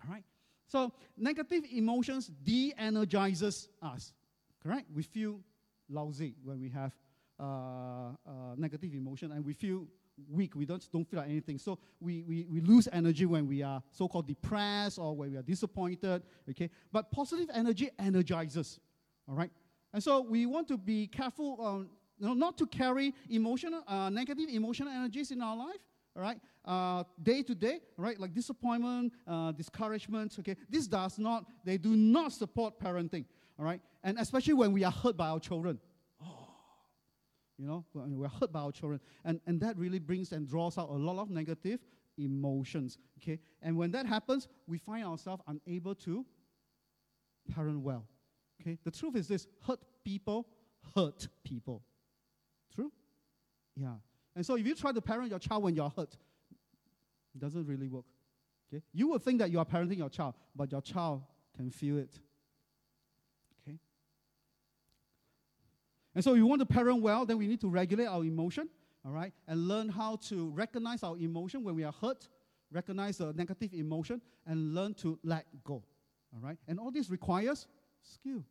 All 0.05 0.13
right. 0.13 0.25
So 0.69 0.93
negative 1.17 1.65
emotions 1.71 2.31
de-energizes 2.43 3.69
us. 3.83 4.15
Correct? 4.63 4.87
We 4.95 5.03
feel 5.03 5.41
lousy 5.91 6.35
when 6.45 6.61
we 6.61 6.69
have 6.71 6.97
uh, 7.39 7.43
uh, 7.45 8.55
negative 8.57 8.95
emotion, 8.95 9.33
and 9.33 9.45
we 9.45 9.53
feel 9.53 9.87
weak. 10.29 10.55
We 10.55 10.67
don't, 10.67 10.87
don't 10.93 11.09
feel 11.09 11.21
like 11.21 11.29
anything. 11.29 11.59
So 11.59 11.79
we, 12.01 12.23
we, 12.23 12.47
we 12.51 12.61
lose 12.61 12.89
energy 12.93 13.27
when 13.27 13.47
we 13.47 13.63
are 13.63 13.83
so 13.91 14.09
called 14.09 14.27
depressed 14.27 14.99
or 14.99 15.17
when 15.17 15.33
we 15.33 15.37
are 15.37 15.43
disappointed. 15.43 16.23
Okay? 16.51 16.71
But 16.91 17.11
positive 17.11 17.49
energy 17.55 17.91
energizes. 17.99 18.81
All 19.29 19.35
right? 19.35 19.51
And 19.93 20.03
so 20.03 20.21
we 20.21 20.47
want 20.47 20.69
to 20.69 20.79
be 20.79 21.07
careful 21.07 21.59
um, 21.65 21.89
you 22.19 22.27
know, 22.27 22.35
not 22.35 22.57
to 22.59 22.67
carry 22.67 23.15
emotional, 23.29 23.83
uh, 23.87 24.09
negative 24.09 24.49
emotional 24.49 24.93
energies 24.93 25.31
in 25.31 25.43
our 25.43 25.57
life. 25.57 25.81
All 26.15 26.23
right, 26.23 26.39
uh, 26.67 27.05
day 27.23 27.43
to 27.43 27.55
day, 27.55 27.81
right, 27.97 28.21
like 28.21 28.35
disappointment, 28.35 29.15
uh, 29.27 29.51
discouragement. 29.53 30.37
Okay, 30.39 30.57
this 30.69 30.87
does 30.87 31.19
not, 31.19 31.47
they 31.65 31.79
do 31.79 31.97
not 31.97 32.33
support 32.33 32.79
parenting. 32.79 33.25
All 33.59 33.65
right, 33.65 33.81
and 34.05 34.19
especially 34.19 34.53
when 34.53 34.73
we 34.73 34.85
are 34.85 34.93
hurt 34.93 35.17
by 35.17 35.29
our 35.29 35.41
children. 35.41 35.81
You 37.63 37.69
know, 37.69 37.85
we're 37.95 38.27
hurt 38.27 38.53
by 38.53 38.59
our 38.59 38.73
children. 38.73 38.99
And, 39.25 39.41
and 39.47 39.61
that 39.61 39.79
really 39.79 40.01
brings 40.01 40.33
and 40.33 40.49
draws 40.49 40.77
out 40.77 40.89
a 40.89 40.95
lot 40.95 41.21
of 41.23 41.31
negative 41.31 41.79
emotions. 42.19 42.99
Okay? 43.23 43.39
And 43.63 43.77
when 43.77 43.93
that 43.93 44.05
happens, 44.05 44.49
we 44.67 44.79
find 44.79 45.05
ourselves 45.05 45.45
unable 45.47 45.95
to 45.95 46.27
parent 47.55 47.79
well. 47.79 48.05
Okay? 48.61 48.79
The 48.83 48.91
truth 48.91 49.15
is 49.15 49.29
this 49.29 49.47
hurt 49.65 49.79
people 50.05 50.49
hurt 50.97 51.29
people. 51.45 51.85
True? 52.75 52.91
Yeah. 53.77 53.95
And 54.35 54.45
so 54.45 54.57
if 54.57 54.67
you 54.67 54.75
try 54.75 54.91
to 54.91 55.01
parent 55.01 55.31
your 55.31 55.39
child 55.39 55.63
when 55.63 55.77
you're 55.77 55.93
hurt, 55.97 56.17
it 57.33 57.41
doesn't 57.41 57.65
really 57.65 57.87
work. 57.87 58.07
Okay? 58.75 58.83
You 58.93 59.07
will 59.07 59.21
think 59.21 59.39
that 59.39 59.53
you 59.53 59.61
are 59.61 59.65
parenting 59.65 59.99
your 59.99 60.11
child, 60.11 60.35
but 60.57 60.73
your 60.73 60.83
child 60.83 61.23
can 61.57 61.71
feel 61.71 61.99
it. 61.99 62.19
And 66.15 66.23
so, 66.23 66.33
if 66.33 66.37
we 66.37 66.43
want 66.43 66.61
to 66.61 66.67
parent 66.67 67.01
well, 67.01 67.25
then 67.25 67.39
we 67.39 67.47
need 67.47 67.61
to 67.63 67.69
regulate 67.69 68.07
our 68.07 68.23
emotion, 68.25 68.69
all 69.05 69.13
right, 69.13 69.33
and 69.49 69.67
learn 69.67 69.89
how 69.89 70.17
to 70.29 70.51
recognize 70.51 71.03
our 71.03 71.17
emotion 71.17 71.65
when 71.65 71.75
we 71.75 71.85
are 71.85 71.93
hurt, 71.93 72.29
recognize 72.71 73.19
the 73.19 73.33
negative 73.33 73.73
emotion, 73.73 74.21
and 74.47 74.75
learn 74.75 74.95
to 74.95 75.19
let 75.25 75.47
go, 75.65 75.83
all 76.35 76.41
right. 76.41 76.59
And 76.69 76.79
all 76.79 76.91
this 76.91 77.09
requires 77.09 77.67
skill. 78.03 78.45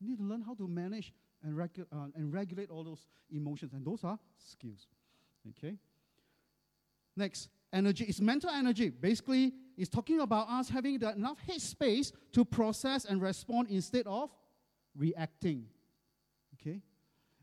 You 0.00 0.08
need 0.08 0.18
to 0.18 0.24
learn 0.24 0.42
how 0.42 0.54
to 0.54 0.66
manage 0.66 1.12
and, 1.42 1.54
regu- 1.54 1.86
uh, 1.92 2.06
and 2.14 2.32
regulate 2.32 2.70
all 2.70 2.84
those 2.84 3.06
emotions, 3.30 3.72
and 3.74 3.84
those 3.84 4.02
are 4.04 4.18
skills. 4.38 4.86
Okay. 5.50 5.76
Next, 7.16 7.48
energy. 7.72 8.04
It's 8.04 8.20
mental 8.20 8.50
energy. 8.50 8.88
Basically, 8.88 9.52
it's 9.76 9.90
talking 9.90 10.20
about 10.20 10.48
us 10.48 10.68
having 10.68 10.94
enough 10.94 11.38
headspace 11.46 12.12
to 12.32 12.44
process 12.44 13.04
and 13.04 13.20
respond 13.20 13.68
instead 13.70 14.06
of 14.06 14.30
reacting. 14.96 15.66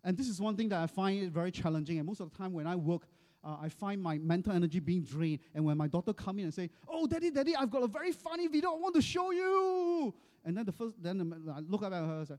And 0.08 0.17
this 0.17 0.30
is 0.30 0.39
one 0.39 0.56
thing 0.56 0.70
that 0.70 0.82
I 0.82 0.88
find 0.88 1.30
very 1.30 1.52
challenging. 1.52 1.98
And 1.98 2.08
most 2.08 2.22
of 2.22 2.32
the 2.32 2.38
time 2.38 2.54
when 2.54 2.65
I 2.65 2.78
work, 2.78 3.02
uh, 3.43 3.58
I 3.62 3.67
find 3.67 4.02
my 4.02 4.17
mental 4.17 4.54
energy 4.54 4.80
being 4.80 5.04
drained. 5.04 5.39
And 5.54 5.65
when 5.65 5.76
my 5.76 5.88
daughter 5.88 6.13
come 6.13 6.39
in 6.39 6.46
and 6.46 6.54
say, 6.54 6.70
"Oh, 6.88 7.08
daddy, 7.08 7.30
daddy, 7.30 7.54
I've 7.58 7.70
got 7.70 7.84
a 7.84 7.88
very 7.88 8.13
funny 8.13 8.48
video 8.48 8.72
I 8.72 8.76
want 8.76 8.96
to 8.96 9.02
show 9.02 9.32
you," 9.32 10.13
and 10.46 10.56
then 10.56 10.65
the 10.65 10.72
first, 10.72 10.96
then 11.04 11.34
I 11.54 11.60
look 11.60 11.84
up 11.84 11.91
at 11.91 12.06
her 12.06 12.20
and 12.20 12.28
say, 12.30 12.38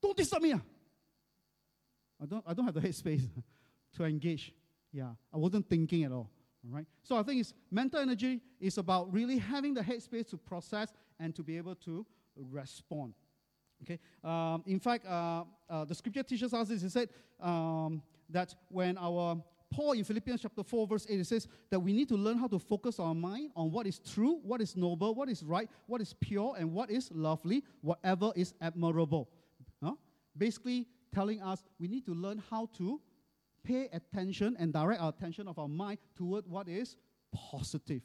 "Don't 0.00 0.16
disturb 0.16 0.42
me." 0.42 0.52
Ah. 0.52 0.60
I 2.22 2.26
don't, 2.26 2.44
I 2.46 2.54
don't 2.54 2.64
have 2.64 2.74
the 2.74 2.80
headspace 2.88 3.28
to 3.96 4.04
engage. 4.04 4.54
Yeah, 4.92 5.10
I 5.34 5.38
wasn't 5.38 5.68
thinking 5.68 6.04
at 6.04 6.12
all. 6.12 6.30
All 6.64 6.70
right. 6.70 6.86
So 7.02 7.16
I 7.16 7.24
think 7.24 7.40
it's 7.40 7.52
mental 7.68 7.98
energy 7.98 8.40
is 8.60 8.78
about 8.78 9.12
really 9.12 9.38
having 9.38 9.74
the 9.74 9.80
headspace 9.80 10.30
to 10.30 10.36
process 10.36 10.92
and 11.18 11.34
to 11.34 11.42
be 11.42 11.56
able 11.56 11.74
to 11.86 12.06
respond. 12.36 13.14
Okay. 13.82 13.98
Um, 14.24 14.62
in 14.66 14.80
fact, 14.80 15.06
uh, 15.06 15.44
uh, 15.68 15.84
the 15.84 15.94
scripture 15.94 16.22
teaches 16.22 16.52
us 16.52 16.68
this. 16.68 16.82
It 16.82 16.90
said 16.90 17.08
um, 17.40 18.02
that 18.30 18.54
when 18.68 18.96
our 18.98 19.42
Paul 19.70 19.92
in 19.92 20.04
Philippians 20.04 20.42
chapter 20.42 20.62
4, 20.62 20.86
verse 20.86 21.06
8, 21.08 21.20
it 21.20 21.26
says 21.26 21.48
that 21.70 21.80
we 21.80 21.92
need 21.92 22.08
to 22.08 22.16
learn 22.16 22.38
how 22.38 22.46
to 22.46 22.58
focus 22.58 23.00
our 23.00 23.14
mind 23.14 23.50
on 23.56 23.70
what 23.72 23.86
is 23.86 23.98
true, 23.98 24.38
what 24.42 24.60
is 24.60 24.76
noble, 24.76 25.14
what 25.14 25.28
is 25.28 25.42
right, 25.42 25.68
what 25.86 26.00
is 26.00 26.14
pure, 26.14 26.54
and 26.58 26.72
what 26.72 26.90
is 26.90 27.10
lovely, 27.12 27.64
whatever 27.80 28.32
is 28.36 28.54
admirable. 28.60 29.28
Huh? 29.82 29.94
Basically, 30.36 30.86
telling 31.12 31.42
us 31.42 31.62
we 31.78 31.88
need 31.88 32.06
to 32.06 32.14
learn 32.14 32.42
how 32.50 32.68
to 32.78 33.00
pay 33.64 33.88
attention 33.92 34.56
and 34.58 34.72
direct 34.72 35.00
our 35.00 35.08
attention 35.08 35.48
of 35.48 35.58
our 35.58 35.68
mind 35.68 35.98
toward 36.14 36.46
what 36.46 36.68
is 36.68 36.96
positive. 37.34 38.02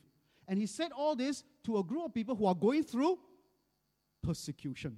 And 0.47 0.57
he 0.57 0.65
said 0.65 0.91
all 0.91 1.15
this 1.15 1.43
to 1.65 1.77
a 1.77 1.83
group 1.83 2.05
of 2.05 2.13
people 2.13 2.35
who 2.35 2.45
are 2.47 2.55
going 2.55 2.83
through 2.83 3.19
persecution. 4.23 4.97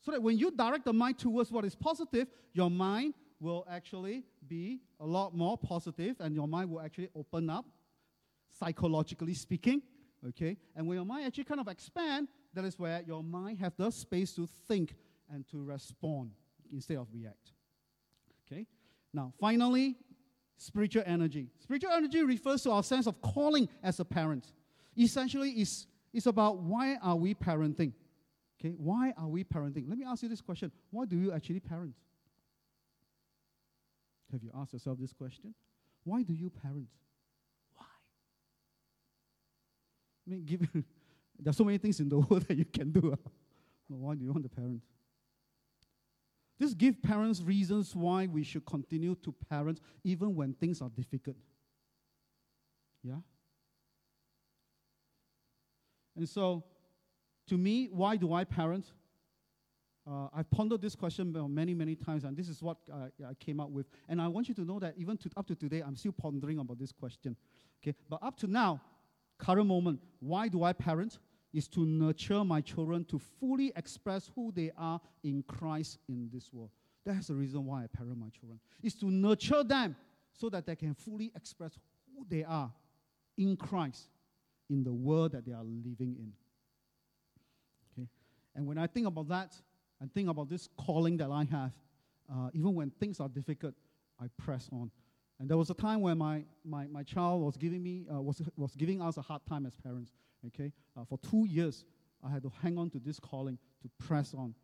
So 0.00 0.12
that 0.12 0.22
when 0.22 0.38
you 0.38 0.50
direct 0.50 0.84
the 0.84 0.92
mind 0.92 1.18
towards 1.18 1.52
what 1.52 1.64
is 1.64 1.74
positive, 1.74 2.28
your 2.52 2.70
mind 2.70 3.14
will 3.38 3.66
actually 3.70 4.24
be 4.46 4.80
a 4.98 5.06
lot 5.06 5.34
more 5.34 5.56
positive 5.58 6.16
and 6.20 6.34
your 6.34 6.48
mind 6.48 6.70
will 6.70 6.80
actually 6.80 7.08
open 7.14 7.50
up, 7.50 7.66
psychologically 8.58 9.34
speaking. 9.34 9.82
Okay? 10.28 10.56
And 10.76 10.86
when 10.86 10.96
your 10.96 11.04
mind 11.04 11.26
actually 11.26 11.44
kind 11.44 11.60
of 11.60 11.68
expand, 11.68 12.28
that 12.54 12.64
is 12.64 12.78
where 12.78 13.02
your 13.06 13.22
mind 13.22 13.58
have 13.58 13.74
the 13.76 13.90
space 13.90 14.32
to 14.34 14.48
think 14.68 14.94
and 15.32 15.46
to 15.48 15.62
respond 15.62 16.32
instead 16.72 16.98
of 16.98 17.06
react. 17.12 17.52
Okay? 18.46 18.66
Now, 19.12 19.32
finally, 19.40 19.96
spiritual 20.56 21.02
energy. 21.06 21.48
Spiritual 21.58 21.90
energy 21.90 22.22
refers 22.22 22.62
to 22.62 22.70
our 22.70 22.82
sense 22.82 23.06
of 23.06 23.20
calling 23.22 23.68
as 23.82 24.00
a 24.00 24.04
parent. 24.04 24.52
Essentially, 24.98 25.50
it's, 25.52 25.86
it's 26.12 26.26
about 26.26 26.58
why 26.58 26.96
are 27.02 27.16
we 27.16 27.34
parenting? 27.34 27.92
Okay, 28.60 28.74
why 28.76 29.12
are 29.16 29.28
we 29.28 29.42
parenting? 29.42 29.88
Let 29.88 29.96
me 29.96 30.04
ask 30.04 30.22
you 30.22 30.28
this 30.28 30.42
question. 30.42 30.70
Why 30.90 31.06
do 31.06 31.16
you 31.16 31.32
actually 31.32 31.60
parent? 31.60 31.94
Have 34.32 34.42
you 34.42 34.50
asked 34.54 34.74
yourself 34.74 34.98
this 35.00 35.12
question? 35.12 35.54
Why 36.04 36.22
do 36.22 36.34
you 36.34 36.50
parent? 36.50 36.88
Why? 37.74 37.86
I 40.26 40.30
mean, 40.30 40.44
give, 40.44 40.68
are 41.46 41.52
so 41.52 41.64
many 41.64 41.78
things 41.78 42.00
in 42.00 42.08
the 42.08 42.18
world 42.28 42.46
that 42.48 42.56
you 42.56 42.66
can 42.66 42.92
do. 42.92 43.16
why 43.88 44.14
do 44.14 44.24
you 44.24 44.32
want 44.32 44.44
to 44.44 44.50
parent? 44.50 44.82
This 46.58 46.74
gives 46.74 46.98
parents 47.02 47.40
reasons 47.40 47.96
why 47.96 48.26
we 48.26 48.44
should 48.44 48.66
continue 48.66 49.14
to 49.22 49.34
parent 49.48 49.80
even 50.04 50.36
when 50.36 50.52
things 50.52 50.82
are 50.82 50.90
difficult. 50.90 51.36
Yeah? 53.02 53.20
And 56.14 56.28
so, 56.28 56.62
to 57.50 57.58
me, 57.58 57.88
why 57.92 58.16
do 58.16 58.32
I 58.32 58.44
parent? 58.44 58.86
Uh, 60.10 60.28
I've 60.34 60.50
pondered 60.50 60.80
this 60.80 60.94
question 60.94 61.36
many, 61.52 61.74
many 61.74 61.94
times, 61.94 62.24
and 62.24 62.36
this 62.36 62.48
is 62.48 62.62
what 62.62 62.78
I, 62.92 63.30
I 63.30 63.34
came 63.34 63.60
up 63.60 63.70
with. 63.70 63.86
And 64.08 64.20
I 64.20 64.28
want 64.28 64.48
you 64.48 64.54
to 64.54 64.62
know 64.62 64.78
that 64.78 64.94
even 64.96 65.16
to, 65.18 65.30
up 65.36 65.46
to 65.48 65.54
today, 65.54 65.82
I'm 65.86 65.96
still 65.96 66.12
pondering 66.12 66.58
about 66.58 66.78
this 66.78 66.92
question. 66.92 67.36
Okay, 67.82 67.94
but 68.08 68.18
up 68.22 68.36
to 68.38 68.46
now, 68.46 68.80
current 69.38 69.66
moment, 69.66 70.00
why 70.20 70.48
do 70.48 70.64
I 70.64 70.72
parent? 70.72 71.18
is 71.52 71.66
to 71.68 71.84
nurture 71.84 72.44
my 72.44 72.60
children 72.60 73.04
to 73.04 73.18
fully 73.18 73.72
express 73.74 74.30
who 74.34 74.52
they 74.54 74.70
are 74.76 75.00
in 75.24 75.42
Christ 75.42 75.98
in 76.08 76.30
this 76.32 76.52
world. 76.52 76.70
That's 77.04 77.26
the 77.28 77.34
reason 77.34 77.64
why 77.64 77.84
I 77.84 77.86
parent 77.86 78.18
my 78.18 78.28
children. 78.28 78.60
Is 78.82 78.94
to 78.96 79.10
nurture 79.10 79.64
them 79.64 79.96
so 80.32 80.48
that 80.50 80.66
they 80.66 80.76
can 80.76 80.94
fully 80.94 81.32
express 81.34 81.72
who 82.06 82.24
they 82.28 82.44
are 82.44 82.72
in 83.36 83.56
Christ 83.56 84.08
in 84.68 84.84
the 84.84 84.92
world 84.92 85.32
that 85.32 85.44
they 85.44 85.52
are 85.52 85.64
living 85.64 86.14
in. 86.18 86.32
And 88.54 88.66
when 88.66 88.78
I 88.78 88.86
think 88.86 89.06
about 89.06 89.28
that, 89.28 89.54
and 90.00 90.12
think 90.12 90.28
about 90.28 90.48
this 90.48 90.68
calling 90.78 91.16
that 91.18 91.30
I 91.30 91.44
have, 91.44 91.72
uh, 92.32 92.50
even 92.54 92.74
when 92.74 92.90
things 92.90 93.20
are 93.20 93.28
difficult, 93.28 93.74
I 94.18 94.26
press 94.38 94.68
on. 94.72 94.90
And 95.38 95.48
there 95.48 95.56
was 95.56 95.70
a 95.70 95.74
time 95.74 96.00
when 96.00 96.18
my, 96.18 96.44
my, 96.64 96.86
my 96.86 97.02
child 97.02 97.42
was 97.42 97.56
giving 97.56 97.82
me 97.82 98.04
uh, 98.12 98.20
was, 98.20 98.42
was 98.56 98.74
giving 98.76 99.00
us 99.00 99.16
a 99.16 99.22
hard 99.22 99.42
time 99.46 99.66
as 99.66 99.74
parents. 99.76 100.12
Okay, 100.46 100.72
uh, 100.96 101.04
for 101.04 101.18
two 101.18 101.46
years, 101.46 101.84
I 102.24 102.30
had 102.30 102.42
to 102.42 102.52
hang 102.62 102.78
on 102.78 102.90
to 102.90 102.98
this 102.98 103.18
calling 103.18 103.58
to 103.82 104.06
press 104.06 104.34
on. 104.34 104.54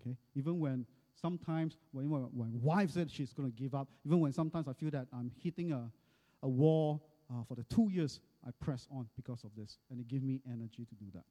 Okay, 0.00 0.16
even 0.34 0.58
when 0.58 0.86
sometimes 1.20 1.76
when, 1.92 2.08
when 2.08 2.60
wife 2.62 2.90
said 2.90 3.10
she's 3.10 3.32
going 3.32 3.50
to 3.50 3.56
give 3.56 3.74
up, 3.74 3.88
even 4.04 4.20
when 4.20 4.32
sometimes 4.32 4.68
I 4.68 4.72
feel 4.72 4.90
that 4.90 5.06
I'm 5.12 5.30
hitting 5.42 5.72
a, 5.72 5.90
a 6.42 6.48
wall, 6.48 7.06
uh, 7.30 7.42
for 7.48 7.54
the 7.54 7.64
two 7.64 7.88
years, 7.90 8.20
I 8.46 8.50
press 8.60 8.86
on 8.90 9.08
because 9.16 9.44
of 9.44 9.50
this, 9.56 9.78
and 9.90 9.98
it 10.00 10.08
gave 10.08 10.22
me 10.22 10.40
energy 10.46 10.84
to 10.84 10.94
do 10.94 11.06
that. 11.14 11.24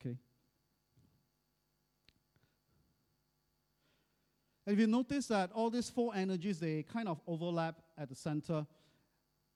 Okay. 0.00 0.16
And 4.66 4.74
if 4.74 4.80
you 4.80 4.86
notice 4.86 5.26
that 5.26 5.50
all 5.52 5.70
these 5.70 5.90
four 5.90 6.14
energies, 6.14 6.58
they 6.58 6.82
kind 6.82 7.08
of 7.08 7.20
overlap 7.26 7.76
at 7.98 8.08
the 8.08 8.14
center. 8.14 8.66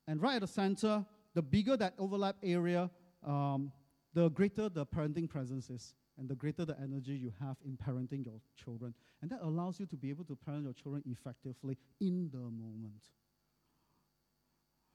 And 0.06 0.20
right 0.20 0.36
at 0.36 0.42
the 0.42 0.48
center, 0.48 1.04
the 1.34 1.42
bigger 1.42 1.76
that 1.76 1.94
overlap 1.98 2.36
area, 2.42 2.90
um, 3.26 3.72
the 4.14 4.28
greater 4.30 4.68
the 4.68 4.84
parenting 4.84 5.28
presence 5.28 5.70
is, 5.70 5.94
and 6.18 6.28
the 6.28 6.34
greater 6.34 6.64
the 6.64 6.76
energy 6.82 7.12
you 7.12 7.32
have 7.40 7.56
in 7.64 7.76
parenting 7.76 8.26
your 8.26 8.40
children. 8.56 8.92
And 9.22 9.30
that 9.30 9.40
allows 9.42 9.78
you 9.80 9.86
to 9.86 9.96
be 9.96 10.10
able 10.10 10.24
to 10.24 10.36
parent 10.36 10.64
your 10.64 10.72
children 10.72 11.02
effectively 11.06 11.78
in 12.00 12.28
the 12.30 12.38
moment. 12.38 13.04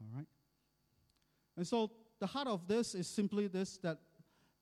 All 0.02 0.18
right? 0.18 0.28
And 1.56 1.66
so 1.66 1.92
the 2.20 2.28
heart 2.28 2.48
of 2.48 2.68
this 2.68 2.94
is 2.94 3.08
simply 3.08 3.48
this 3.48 3.78
that 3.78 4.00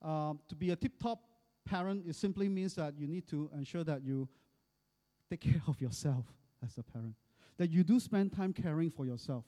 uh, 0.01 0.33
to 0.47 0.55
be 0.55 0.71
a 0.71 0.75
tip 0.75 0.93
top 0.99 1.21
parent, 1.65 2.05
it 2.07 2.15
simply 2.15 2.49
means 2.49 2.75
that 2.75 2.93
you 2.97 3.07
need 3.07 3.27
to 3.27 3.49
ensure 3.55 3.83
that 3.83 4.03
you 4.03 4.27
take 5.31 5.41
care 5.41 5.61
of 5.67 5.79
yourself 5.79 6.25
as 6.63 6.77
a 6.77 6.83
parent, 6.83 7.15
that 7.57 7.71
you 7.71 7.83
do 7.83 7.99
spend 7.99 8.33
time 8.33 8.53
caring 8.53 8.89
for 8.89 9.05
yourself. 9.05 9.45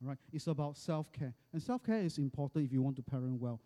Right? 0.00 0.18
It's 0.32 0.46
about 0.46 0.76
self-care. 0.76 1.32
And 1.52 1.62
self-care 1.62 2.00
is 2.00 2.18
important 2.18 2.66
if 2.66 2.72
you 2.72 2.82
want 2.82 2.96
to 2.96 3.02
parent 3.02 3.40
well. 3.40 3.60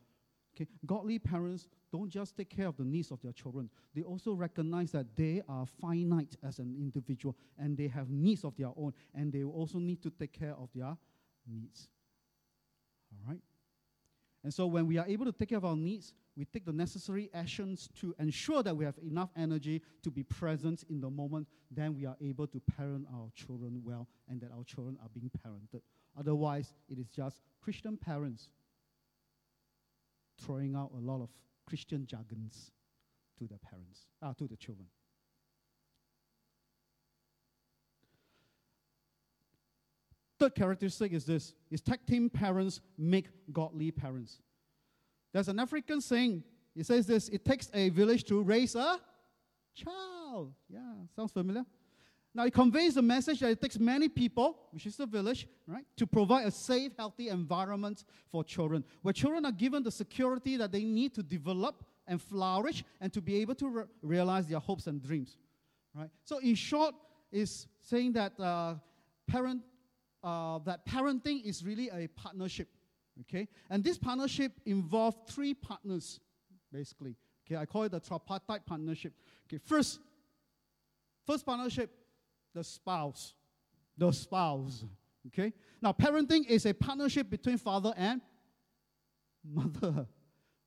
Okay? 0.54 0.68
Godly 0.84 1.18
parents 1.18 1.66
don't 1.90 2.10
just 2.10 2.36
take 2.36 2.50
care 2.50 2.66
of 2.68 2.76
the 2.76 2.84
needs 2.84 3.10
of 3.10 3.20
their 3.22 3.32
children. 3.32 3.70
They 3.94 4.02
also 4.02 4.32
recognize 4.32 4.92
that 4.92 5.16
they 5.16 5.42
are 5.48 5.66
finite 5.80 6.36
as 6.46 6.58
an 6.58 6.74
individual 6.78 7.36
and 7.58 7.76
they 7.76 7.88
have 7.88 8.10
needs 8.10 8.44
of 8.44 8.56
their 8.56 8.70
own 8.76 8.92
and 9.14 9.32
they 9.32 9.44
also 9.44 9.78
need 9.78 10.02
to 10.02 10.10
take 10.10 10.32
care 10.32 10.54
of 10.54 10.68
their 10.74 10.96
needs. 11.50 11.88
All 13.12 13.32
right? 13.32 13.40
And 14.44 14.52
so 14.52 14.66
when 14.66 14.86
we 14.86 14.98
are 14.98 15.06
able 15.06 15.24
to 15.24 15.32
take 15.32 15.48
care 15.48 15.58
of 15.58 15.64
our 15.64 15.76
needs, 15.76 16.12
we 16.36 16.44
take 16.44 16.66
the 16.66 16.72
necessary 16.72 17.30
actions 17.32 17.88
to 18.00 18.14
ensure 18.18 18.62
that 18.62 18.76
we 18.76 18.84
have 18.84 18.98
enough 18.98 19.30
energy 19.36 19.82
to 20.02 20.10
be 20.10 20.22
present 20.22 20.84
in 20.90 21.00
the 21.00 21.08
moment, 21.08 21.48
then 21.70 21.94
we 21.96 22.04
are 22.04 22.16
able 22.20 22.46
to 22.46 22.60
parent 22.60 23.06
our 23.14 23.30
children 23.34 23.80
well 23.84 24.06
and 24.28 24.40
that 24.40 24.50
our 24.52 24.64
children 24.64 24.98
are 25.02 25.08
being 25.14 25.30
parented 25.46 25.80
Otherwise, 26.18 26.72
it 26.88 26.98
is 26.98 27.08
just 27.08 27.42
Christian 27.60 27.96
parents 27.96 28.48
throwing 30.40 30.74
out 30.74 30.90
a 30.94 31.00
lot 31.00 31.20
of 31.20 31.28
Christian 31.66 32.06
jargons 32.06 32.70
to 33.38 33.46
their 33.46 33.58
parents, 33.58 34.06
uh, 34.22 34.32
to 34.34 34.46
the 34.46 34.56
children. 34.56 34.86
Third 40.38 40.54
characteristic 40.54 41.12
is 41.12 41.24
this 41.24 41.54
is 41.70 41.80
tag 41.80 42.00
team 42.06 42.28
parents 42.28 42.80
make 42.98 43.26
godly 43.52 43.90
parents. 43.90 44.40
There's 45.36 45.48
an 45.48 45.58
African 45.58 46.00
saying, 46.00 46.42
it 46.74 46.86
says 46.86 47.06
this, 47.06 47.28
it 47.28 47.44
takes 47.44 47.68
a 47.74 47.90
village 47.90 48.24
to 48.24 48.40
raise 48.40 48.74
a 48.74 48.98
child. 49.74 50.54
Yeah, 50.66 50.80
sounds 51.14 51.30
familiar? 51.30 51.66
Now, 52.34 52.46
it 52.46 52.54
conveys 52.54 52.94
the 52.94 53.02
message 53.02 53.40
that 53.40 53.50
it 53.50 53.60
takes 53.60 53.78
many 53.78 54.08
people, 54.08 54.56
which 54.70 54.86
is 54.86 54.96
the 54.96 55.04
village, 55.04 55.46
right, 55.66 55.84
to 55.98 56.06
provide 56.06 56.46
a 56.46 56.50
safe, 56.50 56.92
healthy 56.96 57.28
environment 57.28 58.04
for 58.32 58.44
children, 58.44 58.82
where 59.02 59.12
children 59.12 59.44
are 59.44 59.52
given 59.52 59.82
the 59.82 59.90
security 59.90 60.56
that 60.56 60.72
they 60.72 60.84
need 60.84 61.14
to 61.16 61.22
develop 61.22 61.84
and 62.06 62.22
flourish 62.22 62.82
and 63.02 63.12
to 63.12 63.20
be 63.20 63.36
able 63.36 63.56
to 63.56 63.68
re- 63.68 63.84
realize 64.00 64.46
their 64.46 64.58
hopes 64.58 64.86
and 64.86 65.02
dreams, 65.02 65.36
right? 65.94 66.08
So, 66.24 66.38
in 66.38 66.54
short, 66.54 66.94
is 67.30 67.66
saying 67.82 68.14
that 68.14 68.40
uh, 68.40 68.76
parent 69.26 69.60
uh, 70.24 70.60
that 70.60 70.86
parenting 70.86 71.44
is 71.44 71.62
really 71.62 71.90
a 71.90 72.08
partnership. 72.08 72.68
Okay? 73.20 73.48
And 73.70 73.82
this 73.82 73.98
partnership 73.98 74.52
involved 74.64 75.28
three 75.28 75.54
partners, 75.54 76.20
basically. 76.72 77.16
Okay, 77.46 77.56
I 77.56 77.64
call 77.64 77.84
it 77.84 77.92
the 77.92 78.00
tripartite 78.00 78.66
partnership. 78.66 79.12
Okay, 79.46 79.60
first, 79.64 80.00
first 81.26 81.46
partnership, 81.46 81.90
the 82.54 82.64
spouse. 82.64 83.34
The 83.96 84.12
spouse. 84.12 84.84
Okay? 85.28 85.52
Now, 85.80 85.92
parenting 85.92 86.46
is 86.46 86.66
a 86.66 86.74
partnership 86.74 87.30
between 87.30 87.58
father 87.58 87.92
and 87.96 88.20
mother. 89.44 90.06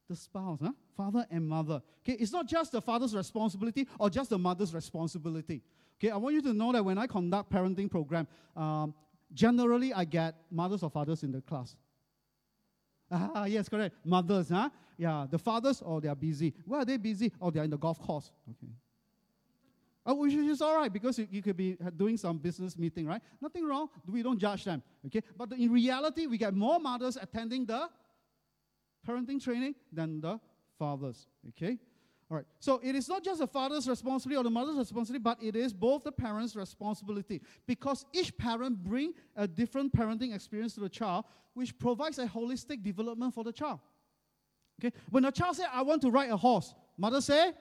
The 0.10 0.16
spouse, 0.16 0.60
huh? 0.62 0.72
Father 0.98 1.26
and 1.30 1.48
mother. 1.48 1.82
Okay, 2.04 2.18
it's 2.20 2.32
not 2.32 2.48
just 2.48 2.72
the 2.72 2.82
father's 2.82 3.16
responsibility 3.16 3.88
or 4.00 4.10
just 4.10 4.32
the 4.32 4.40
mother's 4.40 4.74
responsibility. 4.74 5.62
Okay, 5.98 6.10
I 6.10 6.18
want 6.18 6.34
you 6.34 6.42
to 6.42 6.54
know 6.54 6.72
that 6.72 6.84
when 6.84 6.98
I 6.98 7.06
conduct 7.06 7.52
parenting 7.52 7.92
program, 7.92 8.28
um, 8.56 8.96
generally 9.34 9.94
I 9.94 10.06
get 10.06 10.36
mothers 10.50 10.82
or 10.82 10.90
fathers 10.90 11.22
in 11.24 11.32
the 11.32 11.42
class. 11.42 11.76
Ah, 13.12 13.46
yes, 13.46 13.68
correct. 13.68 13.96
Mothers, 14.06 14.50
huh? 14.50 14.70
Yeah, 14.98 15.26
the 15.30 15.40
fathers, 15.40 15.82
oh, 15.86 16.00
they 16.00 16.08
are 16.08 16.16
busy. 16.16 16.54
Why 16.66 16.80
are 16.80 16.86
they 16.86 16.98
busy? 16.98 17.32
Oh, 17.42 17.50
they 17.50 17.60
are 17.60 17.64
in 17.64 17.70
the 17.70 17.78
golf 17.78 18.00
course. 18.02 18.32
Okay. 18.50 18.72
Oh, 20.06 20.16
which 20.16 20.34
is 20.34 20.62
all 20.62 20.76
right 20.76 20.92
because 20.92 21.20
you, 21.20 21.28
you, 21.30 21.42
could 21.42 21.58
be 21.58 21.78
doing 21.96 22.18
some 22.18 22.38
business 22.38 22.78
meeting, 22.78 23.06
right? 23.06 23.22
Nothing 23.42 23.66
wrong. 23.66 23.90
We 24.08 24.24
don't 24.24 24.40
judge 24.40 24.66
them, 24.66 24.82
okay? 25.06 25.22
But 25.38 25.54
in 25.54 25.72
reality, 25.72 26.26
we 26.26 26.38
get 26.38 26.54
more 26.54 26.80
mothers 26.80 27.16
attending 27.16 27.66
the 27.66 27.88
parenting 29.08 29.42
training 29.42 29.76
than 29.92 30.22
the 30.22 30.40
fathers, 30.78 31.28
okay? 31.50 31.78
All 32.30 32.38
right. 32.38 32.46
So 32.60 32.80
it 32.84 32.94
is 32.94 33.10
not 33.10 33.24
just 33.24 33.40
the 33.40 33.48
father's 33.48 33.88
responsibility 33.88 34.40
or 34.40 34.44
the 34.44 34.52
mother's 34.52 34.78
responsibility, 34.78 35.22
but 35.24 35.42
it 35.42 35.56
is 35.56 35.74
both 35.74 36.04
the 36.04 36.12
parents' 36.12 36.56
responsibility 36.56 37.42
because 37.66 38.06
each 38.14 38.38
parent 38.38 38.84
bring 38.84 39.14
a 39.36 39.48
different 39.48 39.92
parenting 39.92 40.36
experience 40.36 40.76
to 40.76 40.80
the 40.80 40.90
child, 40.90 41.26
which 41.56 41.78
provides 41.80 42.20
a 42.20 42.28
holistic 42.28 42.84
development 42.84 43.34
for 43.34 43.44
the 43.44 43.52
child. 43.52 43.80
Okay. 44.80 44.96
When 45.10 45.26
a 45.26 45.32
child 45.32 45.56
say, 45.56 45.66
"I 45.72 45.82
want 45.82 46.04
to 46.04 46.12
ride 46.12 46.30
a 46.30 46.38
horse," 46.38 46.76
mother 46.98 47.20
say, 47.20 47.52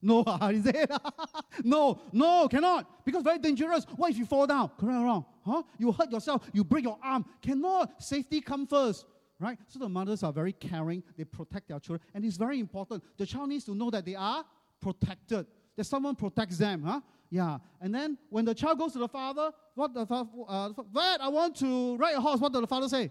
"No, 0.00 0.22
ah, 0.26 0.50
is 0.50 0.66
it? 0.66 0.88
no, 1.64 2.00
no, 2.12 2.46
cannot 2.48 3.04
because 3.04 3.24
very 3.24 3.38
dangerous. 3.38 3.84
What 3.96 4.12
if 4.12 4.18
you 4.18 4.24
fall 4.24 4.46
down? 4.46 4.70
Correct 4.78 4.98
or 5.00 5.04
wrong? 5.04 5.24
Huh? 5.44 5.62
You 5.78 5.90
hurt 5.90 6.12
yourself. 6.12 6.48
You 6.52 6.62
break 6.62 6.84
your 6.84 6.98
arm. 7.02 7.24
Cannot. 7.42 8.00
Safety 8.00 8.40
come 8.40 8.68
first 8.68 9.04
right? 9.40 9.58
So 9.68 9.78
the 9.78 9.88
mothers 9.88 10.22
are 10.22 10.32
very 10.32 10.52
caring, 10.52 11.02
they 11.16 11.24
protect 11.24 11.68
their 11.68 11.80
children, 11.80 12.06
and 12.14 12.24
it's 12.24 12.36
very 12.36 12.60
important. 12.60 13.02
The 13.16 13.26
child 13.26 13.48
needs 13.48 13.64
to 13.64 13.74
know 13.74 13.90
that 13.90 14.04
they 14.04 14.14
are 14.14 14.44
protected, 14.80 15.46
that 15.76 15.84
someone 15.84 16.14
protects 16.14 16.58
them, 16.58 16.82
huh? 16.82 17.00
Yeah. 17.30 17.58
And 17.80 17.94
then 17.94 18.18
when 18.30 18.44
the 18.44 18.54
child 18.54 18.78
goes 18.78 18.92
to 18.92 18.98
the 18.98 19.08
father, 19.08 19.50
what 19.74 19.92
the 19.92 20.06
father, 20.06 20.30
uh, 20.48 20.68
Dad, 20.94 21.20
I 21.20 21.28
want 21.28 21.56
to 21.56 21.96
ride 21.96 22.14
a 22.14 22.20
horse. 22.20 22.38
What 22.38 22.52
does 22.52 22.60
the 22.60 22.66
father 22.66 22.88
say? 22.88 23.10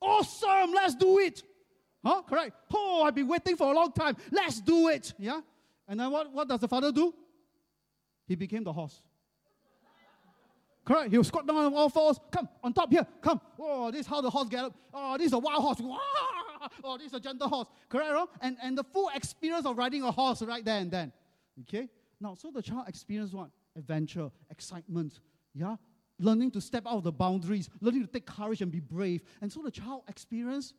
Awesome, 0.00 0.72
let's 0.72 0.94
do 0.94 1.18
it. 1.18 1.42
Huh? 2.04 2.22
Correct. 2.28 2.56
Oh, 2.72 3.04
I've 3.04 3.14
been 3.14 3.28
waiting 3.28 3.56
for 3.56 3.70
a 3.70 3.74
long 3.74 3.92
time. 3.92 4.16
Let's 4.32 4.60
do 4.60 4.88
it. 4.88 5.12
Yeah. 5.18 5.40
And 5.86 6.00
then 6.00 6.10
what, 6.10 6.32
what 6.32 6.48
does 6.48 6.60
the 6.60 6.68
father 6.68 6.90
do? 6.90 7.14
He 8.26 8.34
became 8.34 8.64
the 8.64 8.72
horse. 8.72 9.02
Correct? 10.84 11.10
He'll 11.10 11.24
squat 11.24 11.46
down 11.46 11.56
on 11.56 11.74
all 11.74 11.88
fours. 11.88 12.18
Come, 12.30 12.48
on 12.62 12.72
top 12.72 12.90
here. 12.90 13.06
Come. 13.20 13.40
Oh, 13.58 13.90
this 13.90 14.02
is 14.02 14.06
how 14.06 14.20
the 14.20 14.30
horse 14.30 14.52
up. 14.54 14.74
Oh, 14.92 15.16
this 15.16 15.28
is 15.28 15.32
a 15.32 15.38
wild 15.38 15.62
horse. 15.62 15.80
Oh, 16.84 16.98
this 16.98 17.08
is 17.08 17.14
a 17.14 17.20
gentle 17.20 17.48
horse. 17.48 17.68
Correct? 17.88 18.12
Wrong? 18.12 18.26
And, 18.40 18.56
and 18.62 18.76
the 18.76 18.84
full 18.84 19.10
experience 19.14 19.64
of 19.66 19.78
riding 19.78 20.02
a 20.02 20.10
horse 20.10 20.42
right 20.42 20.64
there 20.64 20.78
and 20.78 20.90
then. 20.90 21.12
Okay? 21.62 21.88
Now, 22.20 22.34
so 22.34 22.50
the 22.50 22.62
child 22.62 22.86
experience 22.88 23.32
what? 23.32 23.50
Adventure, 23.76 24.30
excitement. 24.50 25.20
Yeah? 25.54 25.76
Learning 26.18 26.50
to 26.50 26.60
step 26.60 26.86
out 26.86 26.98
of 26.98 27.04
the 27.04 27.12
boundaries, 27.12 27.70
learning 27.80 28.02
to 28.02 28.12
take 28.12 28.26
courage 28.26 28.60
and 28.60 28.70
be 28.70 28.80
brave. 28.80 29.22
And 29.40 29.50
so 29.50 29.62
the 29.62 29.70
child 29.70 30.02
experience 30.08 30.74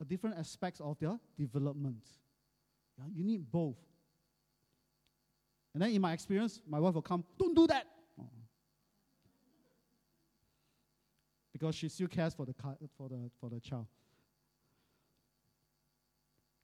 a 0.00 0.04
different 0.04 0.36
aspects 0.38 0.80
of 0.80 0.98
their 0.98 1.18
development. 1.36 2.04
Yeah? 2.98 3.04
You 3.12 3.24
need 3.24 3.50
both. 3.50 3.78
And 5.72 5.82
then 5.82 5.90
in 5.90 6.00
my 6.00 6.12
experience, 6.12 6.60
my 6.68 6.78
wife 6.78 6.94
will 6.94 7.02
come, 7.02 7.24
don't 7.38 7.54
do 7.54 7.66
that. 7.66 7.86
Because 11.64 11.76
she 11.76 11.88
still 11.88 12.08
cares 12.08 12.34
for 12.34 12.44
the, 12.44 12.54
for 12.98 13.08
the, 13.08 13.30
for 13.40 13.48
the 13.48 13.58
child. 13.58 13.86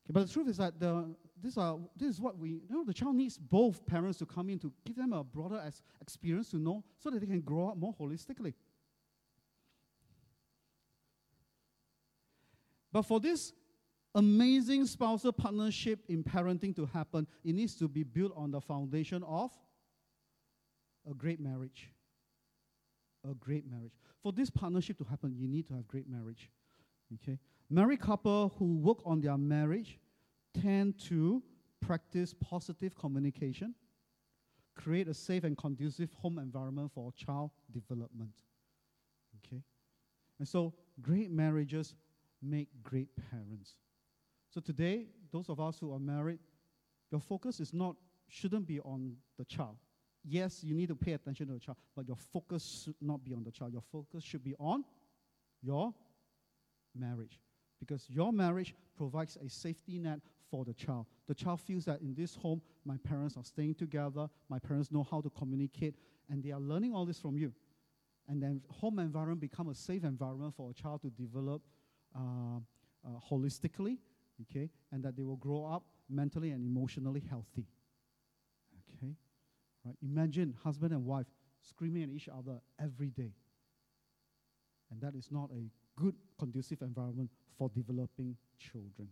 Okay, 0.04 0.12
but 0.12 0.26
the 0.26 0.32
truth 0.32 0.48
is 0.48 0.58
that 0.58 0.78
the, 0.78 1.14
this, 1.42 1.56
are, 1.56 1.78
this 1.96 2.10
is 2.10 2.20
what 2.20 2.36
we, 2.36 2.50
you 2.50 2.62
know, 2.68 2.84
the 2.84 2.92
child 2.92 3.16
needs 3.16 3.38
both 3.38 3.86
parents 3.86 4.18
to 4.18 4.26
come 4.26 4.50
in 4.50 4.58
to 4.58 4.70
give 4.84 4.96
them 4.96 5.14
a 5.14 5.24
broader 5.24 5.58
as, 5.64 5.82
experience 6.02 6.50
to 6.50 6.58
know 6.58 6.84
so 6.98 7.08
that 7.08 7.20
they 7.20 7.26
can 7.26 7.40
grow 7.40 7.70
up 7.70 7.78
more 7.78 7.94
holistically. 7.98 8.52
But 12.92 13.02
for 13.02 13.20
this 13.20 13.54
amazing 14.14 14.84
spousal 14.84 15.32
partnership 15.32 16.00
in 16.10 16.22
parenting 16.22 16.76
to 16.76 16.84
happen, 16.84 17.26
it 17.42 17.54
needs 17.54 17.74
to 17.76 17.88
be 17.88 18.02
built 18.02 18.34
on 18.36 18.50
the 18.50 18.60
foundation 18.60 19.22
of 19.22 19.50
a 21.10 21.14
great 21.14 21.40
marriage 21.40 21.88
a 23.28 23.34
great 23.34 23.68
marriage. 23.70 23.92
For 24.22 24.32
this 24.32 24.50
partnership 24.50 24.98
to 24.98 25.04
happen, 25.04 25.34
you 25.36 25.48
need 25.48 25.66
to 25.68 25.74
have 25.74 25.86
great 25.88 26.08
marriage. 26.08 26.50
Okay? 27.14 27.38
Married 27.68 28.00
couple 28.00 28.54
who 28.58 28.76
work 28.78 28.98
on 29.04 29.20
their 29.20 29.36
marriage 29.36 29.98
tend 30.60 30.98
to 30.98 31.42
practice 31.80 32.34
positive 32.34 32.94
communication, 32.96 33.74
create 34.74 35.08
a 35.08 35.14
safe 35.14 35.44
and 35.44 35.56
conducive 35.56 36.12
home 36.14 36.38
environment 36.38 36.90
for 36.94 37.12
child 37.12 37.50
development. 37.72 38.42
Okay? 39.44 39.62
And 40.38 40.48
so 40.48 40.74
great 41.00 41.30
marriages 41.30 41.94
make 42.42 42.68
great 42.82 43.08
parents. 43.30 43.74
So 44.48 44.60
today, 44.60 45.06
those 45.32 45.48
of 45.48 45.60
us 45.60 45.78
who 45.78 45.92
are 45.92 46.00
married, 46.00 46.40
your 47.10 47.20
focus 47.20 47.60
is 47.60 47.72
not 47.72 47.96
shouldn't 48.28 48.66
be 48.66 48.80
on 48.80 49.16
the 49.38 49.44
child 49.44 49.76
yes, 50.24 50.62
you 50.62 50.74
need 50.74 50.88
to 50.88 50.96
pay 50.96 51.12
attention 51.12 51.46
to 51.48 51.54
the 51.54 51.60
child, 51.60 51.78
but 51.94 52.06
your 52.06 52.16
focus 52.16 52.82
should 52.84 52.94
not 53.00 53.24
be 53.24 53.34
on 53.34 53.44
the 53.44 53.50
child. 53.50 53.72
Your 53.72 53.82
focus 53.92 54.24
should 54.24 54.44
be 54.44 54.54
on 54.58 54.84
your 55.62 55.94
marriage. 56.94 57.38
Because 57.78 58.08
your 58.08 58.32
marriage 58.32 58.74
provides 58.96 59.36
a 59.36 59.48
safety 59.48 59.98
net 59.98 60.20
for 60.50 60.64
the 60.64 60.74
child. 60.74 61.06
The 61.28 61.34
child 61.34 61.60
feels 61.60 61.84
that 61.86 62.00
in 62.00 62.14
this 62.14 62.34
home, 62.34 62.60
my 62.84 62.96
parents 62.98 63.36
are 63.36 63.44
staying 63.44 63.76
together, 63.76 64.28
my 64.48 64.58
parents 64.58 64.90
know 64.90 65.06
how 65.08 65.20
to 65.20 65.30
communicate, 65.30 65.94
and 66.28 66.42
they 66.42 66.50
are 66.50 66.60
learning 66.60 66.94
all 66.94 67.06
this 67.06 67.18
from 67.18 67.38
you. 67.38 67.52
And 68.28 68.42
then 68.42 68.60
home 68.68 68.98
environment 68.98 69.40
become 69.40 69.68
a 69.68 69.74
safe 69.74 70.04
environment 70.04 70.54
for 70.54 70.70
a 70.70 70.74
child 70.74 71.02
to 71.02 71.10
develop 71.10 71.62
uh, 72.14 72.58
uh, 73.04 73.08
holistically, 73.30 73.98
okay, 74.42 74.70
and 74.92 75.02
that 75.02 75.16
they 75.16 75.24
will 75.24 75.36
grow 75.36 75.64
up 75.64 75.84
mentally 76.08 76.50
and 76.50 76.64
emotionally 76.64 77.22
healthy. 77.28 77.66
Right? 79.84 79.96
Imagine 80.02 80.54
husband 80.62 80.92
and 80.92 81.04
wife 81.04 81.26
screaming 81.62 82.02
at 82.04 82.10
each 82.10 82.28
other 82.28 82.60
every 82.78 83.08
day. 83.08 83.32
And 84.90 85.00
that 85.00 85.14
is 85.14 85.28
not 85.30 85.50
a 85.52 85.70
good, 86.00 86.14
conducive 86.38 86.82
environment 86.82 87.30
for 87.56 87.68
developing 87.68 88.36
children. 88.58 89.08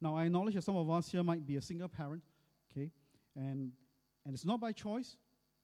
Now, 0.00 0.16
I 0.16 0.24
acknowledge 0.24 0.54
that 0.54 0.64
some 0.64 0.76
of 0.76 0.90
us 0.90 1.08
here 1.08 1.22
might 1.22 1.46
be 1.46 1.56
a 1.56 1.62
single 1.62 1.88
parent, 1.88 2.22
okay? 2.70 2.90
And, 3.36 3.72
and 4.26 4.34
it's 4.34 4.44
not 4.44 4.60
by 4.60 4.72
choice, 4.72 5.16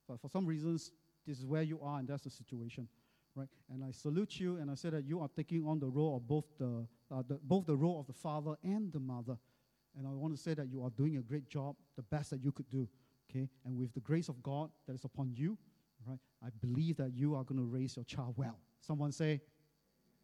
but 0.09 0.20
for 0.20 0.28
some 0.28 0.47
reasons, 0.47 0.93
this 1.26 1.38
is 1.38 1.47
where 1.47 1.62
you 1.62 1.80
are 1.82 1.99
and 1.99 2.09
that's 2.09 2.24
the 2.24 2.30
situation, 2.30 2.88
right? 3.34 3.49
And 3.72 3.84
I 3.84 3.91
salute 3.91 4.41
you 4.41 4.57
and 4.57 4.70
I 4.70 4.74
say 4.74 4.91
that 4.91 5.05
you 5.05 5.20
are 5.20 5.28
taking 5.28 5.66
on 5.66 5.78
the 5.78 5.88
role 5.88 6.16
of 6.16 6.26
both 6.26 6.47
the, 6.59 6.86
uh, 7.11 7.22
the, 7.28 7.38
both 7.43 7.66
the 7.66 7.76
role 7.76 8.01
of 8.01 8.07
the 8.07 8.12
father 8.12 8.57
and 8.64 8.93
the 8.93 9.01
mother 9.01 9.36
and 9.97 10.07
I 10.07 10.11
want 10.11 10.34
to 10.36 10.41
say 10.41 10.55
that 10.55 10.68
you 10.68 10.84
are 10.84 10.91
doing 10.91 11.16
a 11.16 11.20
great 11.20 11.49
job, 11.49 11.76
the 11.97 12.03
best 12.03 12.30
that 12.30 12.43
you 12.43 12.53
could 12.53 12.68
do. 12.70 12.88
Okay? 13.28 13.49
And 13.64 13.76
with 13.76 13.93
the 13.95 14.01
grace 14.01 14.28
of 14.28 14.43
God 14.43 14.70
that 14.86 14.95
is 14.95 15.05
upon 15.05 15.32
you, 15.34 15.59
right, 16.07 16.18
I 16.45 16.49
believe 16.61 16.97
that 16.97 17.12
you 17.12 17.34
are 17.34 17.45
going 17.45 17.59
to 17.61 17.66
raise 17.66 17.97
your 17.97 18.05
child 18.05 18.34
well. 18.36 18.59
Someone 18.80 19.12
say, 19.12 19.41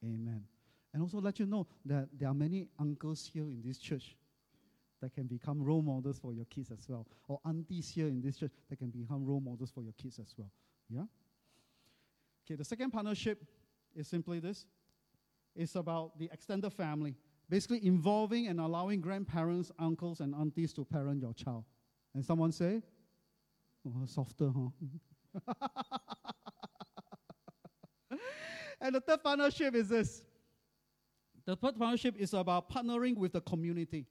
Amen. 0.05 0.45
And 0.93 1.03
also 1.03 1.21
let 1.21 1.39
you 1.39 1.47
know 1.47 1.67
that 1.85 2.09
there 2.19 2.29
are 2.29 2.35
many 2.35 2.69
uncles 2.79 3.29
here 3.33 3.45
in 3.45 3.61
this 3.65 3.79
church 3.79 4.17
that 5.03 5.13
can 5.13 5.25
become 5.25 5.63
role 5.63 5.83
models 5.83 6.19
for 6.19 6.33
your 6.33 6.47
kids 6.47 6.71
as 6.71 6.89
well. 6.89 7.07
Or 7.29 7.41
aunties 7.45 7.89
here 7.89 8.07
in 8.07 8.23
this 8.23 8.39
church 8.39 8.53
that 8.71 8.79
can 8.79 8.91
become 8.91 9.25
role 9.25 9.41
models 9.41 9.71
for 9.71 9.83
your 9.83 9.93
kids 9.93 10.19
as 10.19 10.35
well. 10.37 10.51
Yeah? 10.89 11.03
Okay, 12.45 12.57
the 12.57 12.65
second 12.65 12.91
partnership 12.93 13.43
is 13.95 14.09
simply 14.09 14.39
this 14.39 14.67
it's 15.55 15.75
about 15.75 16.19
the 16.19 16.29
extended 16.33 16.73
family 16.73 17.15
basically 17.49 17.87
involving 17.87 18.49
and 18.49 18.61
allowing 18.61 19.01
grandparents, 19.01 19.71
uncles, 19.79 20.21
and 20.21 20.35
aunties 20.35 20.73
to 20.75 20.85
parent 20.85 21.23
your 21.23 21.33
child. 21.35 21.65
And 22.15 22.25
someone 22.25 22.53
say, 22.53 22.83
oh, 23.87 24.07
softer, 24.07 24.51
huh? 24.51 25.55
and 28.81 28.95
the 28.95 29.01
third 29.01 29.23
partnership 29.23 29.75
is 29.75 29.89
this. 29.89 30.23
The 31.45 31.55
third 31.55 31.79
partnership 31.79 32.17
is 32.19 32.35
about 32.35 32.71
partnering 32.71 33.17
with 33.17 33.33
the 33.33 33.41
community. 33.41 34.07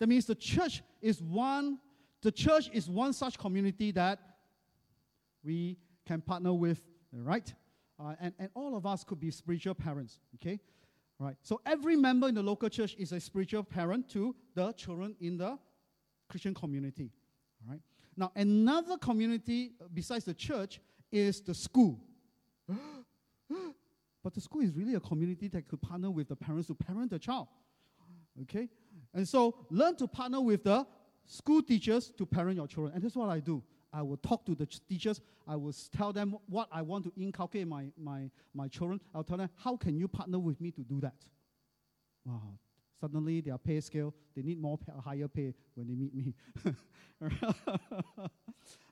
That 0.00 0.08
means 0.08 0.26
the 0.26 0.34
church 0.34 0.82
is 1.00 1.22
one, 1.22 1.78
the 2.22 2.32
church 2.32 2.68
is 2.72 2.88
one 2.88 3.12
such 3.12 3.38
community 3.38 3.92
that 3.92 4.18
we 5.44 5.78
can 6.06 6.20
partner 6.20 6.52
with, 6.52 6.82
right? 7.12 7.52
Uh, 8.00 8.14
and, 8.20 8.34
and 8.38 8.48
all 8.54 8.76
of 8.76 8.84
us 8.84 9.04
could 9.04 9.20
be 9.20 9.30
spiritual 9.30 9.74
parents, 9.74 10.18
okay? 10.34 10.58
Right. 11.22 11.36
So 11.42 11.60
every 11.64 11.94
member 11.94 12.28
in 12.28 12.34
the 12.34 12.42
local 12.42 12.68
church 12.68 12.96
is 12.98 13.12
a 13.12 13.20
spiritual 13.20 13.62
parent 13.62 14.08
to 14.10 14.34
the 14.56 14.72
children 14.72 15.14
in 15.20 15.36
the 15.36 15.56
Christian 16.28 16.52
community. 16.52 17.12
All 17.64 17.72
right. 17.72 17.80
Now, 18.16 18.32
another 18.34 18.96
community 18.98 19.72
uh, 19.80 19.84
besides 19.94 20.24
the 20.24 20.34
church 20.34 20.80
is 21.12 21.40
the 21.40 21.54
school. 21.54 22.00
but 22.68 24.34
the 24.34 24.40
school 24.40 24.62
is 24.62 24.72
really 24.72 24.94
a 24.94 25.00
community 25.00 25.46
that 25.48 25.68
could 25.68 25.80
partner 25.80 26.10
with 26.10 26.28
the 26.28 26.34
parents 26.34 26.66
to 26.66 26.74
parent 26.74 27.10
the 27.10 27.20
child. 27.20 27.46
Okay? 28.42 28.68
And 29.14 29.28
so 29.28 29.54
learn 29.70 29.94
to 29.96 30.08
partner 30.08 30.40
with 30.40 30.64
the 30.64 30.84
school 31.24 31.62
teachers 31.62 32.10
to 32.18 32.26
parent 32.26 32.56
your 32.56 32.66
children. 32.66 32.94
And 32.94 33.04
that's 33.04 33.14
what 33.14 33.28
I 33.28 33.38
do. 33.38 33.62
I 33.92 34.02
will 34.02 34.16
talk 34.16 34.46
to 34.46 34.54
the 34.54 34.66
teachers. 34.66 35.20
I 35.46 35.56
will 35.56 35.74
tell 35.96 36.12
them 36.12 36.36
what 36.48 36.68
I 36.72 36.82
want 36.82 37.04
to 37.04 37.12
inculcate 37.16 37.66
my, 37.66 37.86
my, 37.96 38.30
my 38.54 38.68
children. 38.68 39.00
I'll 39.14 39.24
tell 39.24 39.36
them, 39.36 39.50
how 39.56 39.76
can 39.76 39.96
you 39.96 40.08
partner 40.08 40.38
with 40.38 40.60
me 40.60 40.70
to 40.72 40.80
do 40.80 41.00
that? 41.00 41.14
Wow. 42.24 42.58
Suddenly, 43.00 43.40
their 43.40 43.58
pay 43.58 43.80
scale, 43.80 44.14
they 44.36 44.42
need 44.42 44.60
more 44.60 44.78
pay, 44.78 44.92
higher 45.04 45.28
pay 45.28 45.52
when 45.74 45.88
they 45.88 45.94
meet 45.94 46.14
me. 46.14 46.34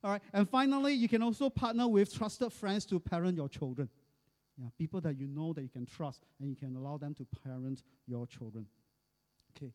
All 0.03 0.11
right. 0.11 0.22
And 0.32 0.48
finally, 0.48 0.94
you 0.94 1.09
can 1.09 1.22
also 1.22 1.48
partner 1.48 1.86
with 1.86 2.12
trusted 2.12 2.53
friends 2.53 2.84
to 2.86 2.98
parent 2.98 3.36
your 3.36 3.48
children. 3.48 3.88
Yeah, 4.59 4.66
people 4.76 5.01
that 5.03 5.16
you 5.16 5.28
know 5.28 5.53
that 5.53 5.62
you 5.62 5.68
can 5.68 5.86
trust 5.86 6.24
and 6.40 6.51
you 6.51 6.57
can 6.57 6.76
allow 6.76 6.98
them 6.98 7.14
to 7.14 7.26
parent 7.44 7.82
your 8.07 8.26
children. 8.26 8.66
Okay. 9.57 9.72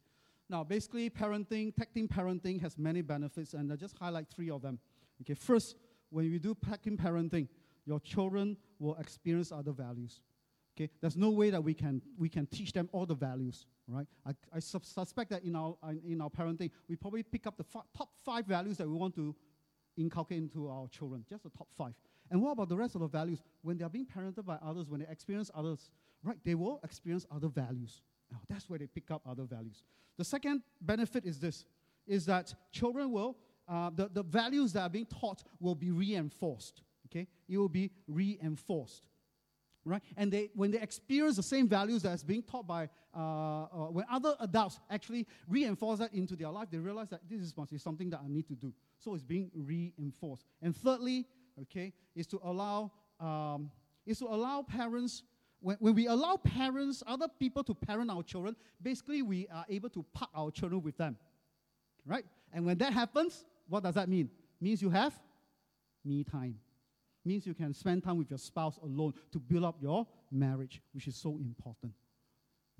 Now, 0.50 0.64
basically, 0.64 1.10
parenting, 1.10 1.76
tag 1.76 1.94
team 1.94 2.08
parenting 2.08 2.62
has 2.62 2.78
many 2.78 3.02
benefits, 3.02 3.54
and 3.54 3.72
I 3.72 3.76
just 3.76 3.98
highlight 3.98 4.28
three 4.28 4.52
of 4.52 4.62
them. 4.62 4.80
Okay, 5.22 5.34
first, 5.34 5.76
when 6.10 6.26
you 6.26 6.40
do 6.40 6.56
team 6.84 6.98
parenting, 6.98 7.48
your 7.86 8.00
children 8.00 8.58
will 8.80 8.96
experience 8.96 9.52
other 9.52 9.72
values. 9.72 10.22
Okay, 10.76 10.90
there's 11.00 11.16
no 11.16 11.30
way 11.30 11.50
that 11.50 11.64
we 11.64 11.74
can 11.74 12.02
we 12.18 12.28
can 12.28 12.46
teach 12.48 12.74
them 12.74 12.90
all 12.92 13.06
the 13.06 13.16
values, 13.16 13.66
right? 13.88 14.08
I, 14.26 14.32
I 14.54 14.60
suspect 14.60 15.30
that 15.30 15.44
in 15.44 15.56
our 15.56 15.76
in 16.06 16.20
our 16.20 16.30
parenting, 16.30 16.70
we 16.90 16.98
probably 16.98 17.24
pick 17.24 17.48
up 17.48 17.56
the 17.56 17.64
f- 17.74 17.86
top 17.96 18.10
five 18.26 18.46
values 18.46 18.78
that 18.78 18.88
we 18.88 18.94
want 18.94 19.16
to 19.16 19.34
inculcate 19.98 20.38
into 20.38 20.68
our 20.68 20.88
children, 20.90 21.24
just 21.30 21.44
the 21.44 21.50
top 21.50 21.70
five. 21.78 21.94
And 22.30 22.42
what 22.42 22.52
about 22.52 22.68
the 22.68 22.76
rest 22.76 22.96
of 22.96 23.02
the 23.02 23.08
values? 23.08 23.42
When 23.62 23.78
they 23.78 23.86
are 23.86 23.90
being 23.90 24.06
parented 24.06 24.46
by 24.46 24.58
others, 24.62 24.90
when 24.90 25.00
they 25.00 25.08
experience 25.08 25.50
others, 25.56 25.92
right? 26.24 26.38
They 26.44 26.56
will 26.56 26.82
experience 26.84 27.26
other 27.34 27.48
values. 27.48 28.02
Now, 28.32 28.40
that's 28.50 28.70
where 28.70 28.80
they 28.80 28.88
pick 28.88 29.12
up 29.12 29.22
other 29.30 29.44
values. 29.44 29.84
The 30.18 30.26
second 30.26 30.62
benefit 30.82 31.26
is 31.26 31.40
this: 31.40 31.66
is 32.06 32.26
that 32.26 32.54
children 32.74 33.12
will 33.12 33.38
uh, 33.68 33.90
the, 33.96 34.10
the 34.10 34.24
values 34.24 34.74
that 34.74 34.82
are 34.82 34.90
being 34.90 35.06
taught 35.06 35.44
will 35.60 35.76
be 35.76 35.92
reinforced. 35.92 36.82
Okay? 37.08 37.28
It 37.48 37.58
will 37.58 37.70
be 37.70 37.92
reinforced. 38.08 39.08
Right? 39.84 40.02
And 40.18 40.32
they, 40.32 40.50
when 40.56 40.72
they 40.72 40.80
experience 40.80 41.36
the 41.36 41.44
same 41.44 41.68
values 41.68 42.02
that's 42.02 42.24
being 42.24 42.42
taught 42.42 42.66
by, 42.66 42.90
uh, 43.16 43.20
uh, 43.20 43.66
when 43.92 44.06
other 44.12 44.36
adults 44.40 44.80
actually 44.90 45.28
reinforce 45.48 46.00
that 46.00 46.14
into 46.14 46.36
their 46.36 46.50
life, 46.50 46.70
they 46.72 46.80
realize 46.80 47.10
that 47.10 47.22
this 47.30 47.42
is 47.42 47.54
something 47.78 48.10
that 48.10 48.22
I 48.24 48.28
need 48.28 48.48
to 48.48 48.56
do. 48.56 48.74
So 48.98 49.14
it's 49.14 49.24
being 49.24 49.52
reinforced. 49.54 50.46
And 50.62 50.76
thirdly, 50.76 51.28
okay, 51.62 51.94
is 52.16 52.26
to 52.28 52.40
allow, 52.44 52.92
um, 53.20 53.70
is 54.08 54.20
to 54.20 54.26
allow 54.26 54.64
parents 54.64 55.24
when, 55.66 55.78
when, 55.80 55.96
we 55.96 56.06
allow 56.06 56.38
parents, 56.38 57.02
other 57.08 57.28
people 57.28 57.64
to 57.64 57.74
parent 57.74 58.12
our 58.12 58.22
children, 58.22 58.56
basically 58.82 59.24
we 59.24 59.48
are 59.48 59.66
able 59.68 59.90
to 59.90 60.06
park 60.14 60.30
our 60.36 60.52
children 60.52 60.82
with 60.84 60.96
them. 60.96 61.18
Right? 62.06 62.26
And 62.54 62.66
when 62.66 62.78
that 62.78 62.94
happens, 62.94 63.46
what 63.68 63.84
does 63.84 63.96
that 63.96 64.10
mean? 64.10 64.30
Means 64.60 64.82
you 64.82 64.90
have 64.90 65.18
me 66.04 66.24
time. 66.24 66.56
Means 67.24 67.46
you 67.48 67.54
can 67.54 67.74
spend 67.74 68.04
time 68.04 68.18
with 68.18 68.30
your 68.30 68.38
spouse 68.38 68.78
alone 68.84 69.14
to 69.32 69.40
build 69.40 69.64
up 69.64 69.78
your 69.82 70.06
marriage, 70.32 70.82
which 70.94 71.08
is 71.08 71.16
so 71.16 71.38
important. 71.40 71.94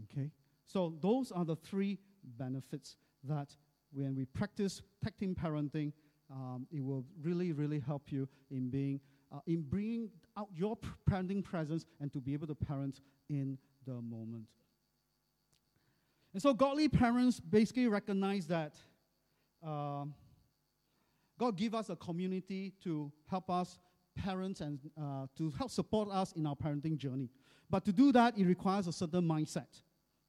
Okay? 0.04 0.30
So 0.68 0.94
those 1.02 1.32
are 1.32 1.46
the 1.46 1.56
three 1.56 1.98
benefits 2.38 2.98
that 3.24 3.56
when 3.92 4.16
we 4.16 4.26
practice 4.26 4.82
tag 5.04 5.18
team 5.18 5.36
parenting, 5.36 5.94
um, 6.30 6.68
it 6.72 6.84
will 6.84 7.06
really, 7.22 7.52
really 7.54 7.80
help 7.80 8.12
you 8.12 8.28
in 8.52 8.70
being, 8.70 9.00
uh, 9.32 9.40
in 9.48 9.62
bringing 9.62 10.10
out 10.38 10.50
your 10.54 10.78
parenting 11.10 11.44
presence 11.44 11.86
and 12.00 12.12
to 12.12 12.20
be 12.20 12.34
able 12.34 12.48
to 12.48 12.56
parent 12.56 13.00
in 13.30 13.58
the 13.86 13.94
moment. 13.94 14.46
And 16.34 16.42
so 16.42 16.54
godly 16.54 16.90
parents 16.90 17.40
basically 17.40 17.88
recognize 17.88 18.48
that 18.48 18.76
uh, 19.66 20.06
God 21.38 21.58
give 21.58 21.76
us 21.76 21.90
a 21.90 21.96
community 21.96 22.74
to 22.84 23.12
help 23.30 23.50
us 23.50 23.78
parents 24.16 24.62
and 24.62 24.80
uh, 24.98 25.28
to 25.38 25.52
help 25.52 25.70
support 25.70 26.10
us 26.10 26.32
in 26.34 26.46
our 26.48 26.56
parenting 26.56 26.98
journey. 26.98 27.30
But 27.70 27.84
to 27.86 27.92
do 27.92 28.12
that, 28.14 28.38
it 28.38 28.46
requires 28.46 28.88
a 28.88 28.94
certain 28.94 29.24
mindset. 29.24 29.82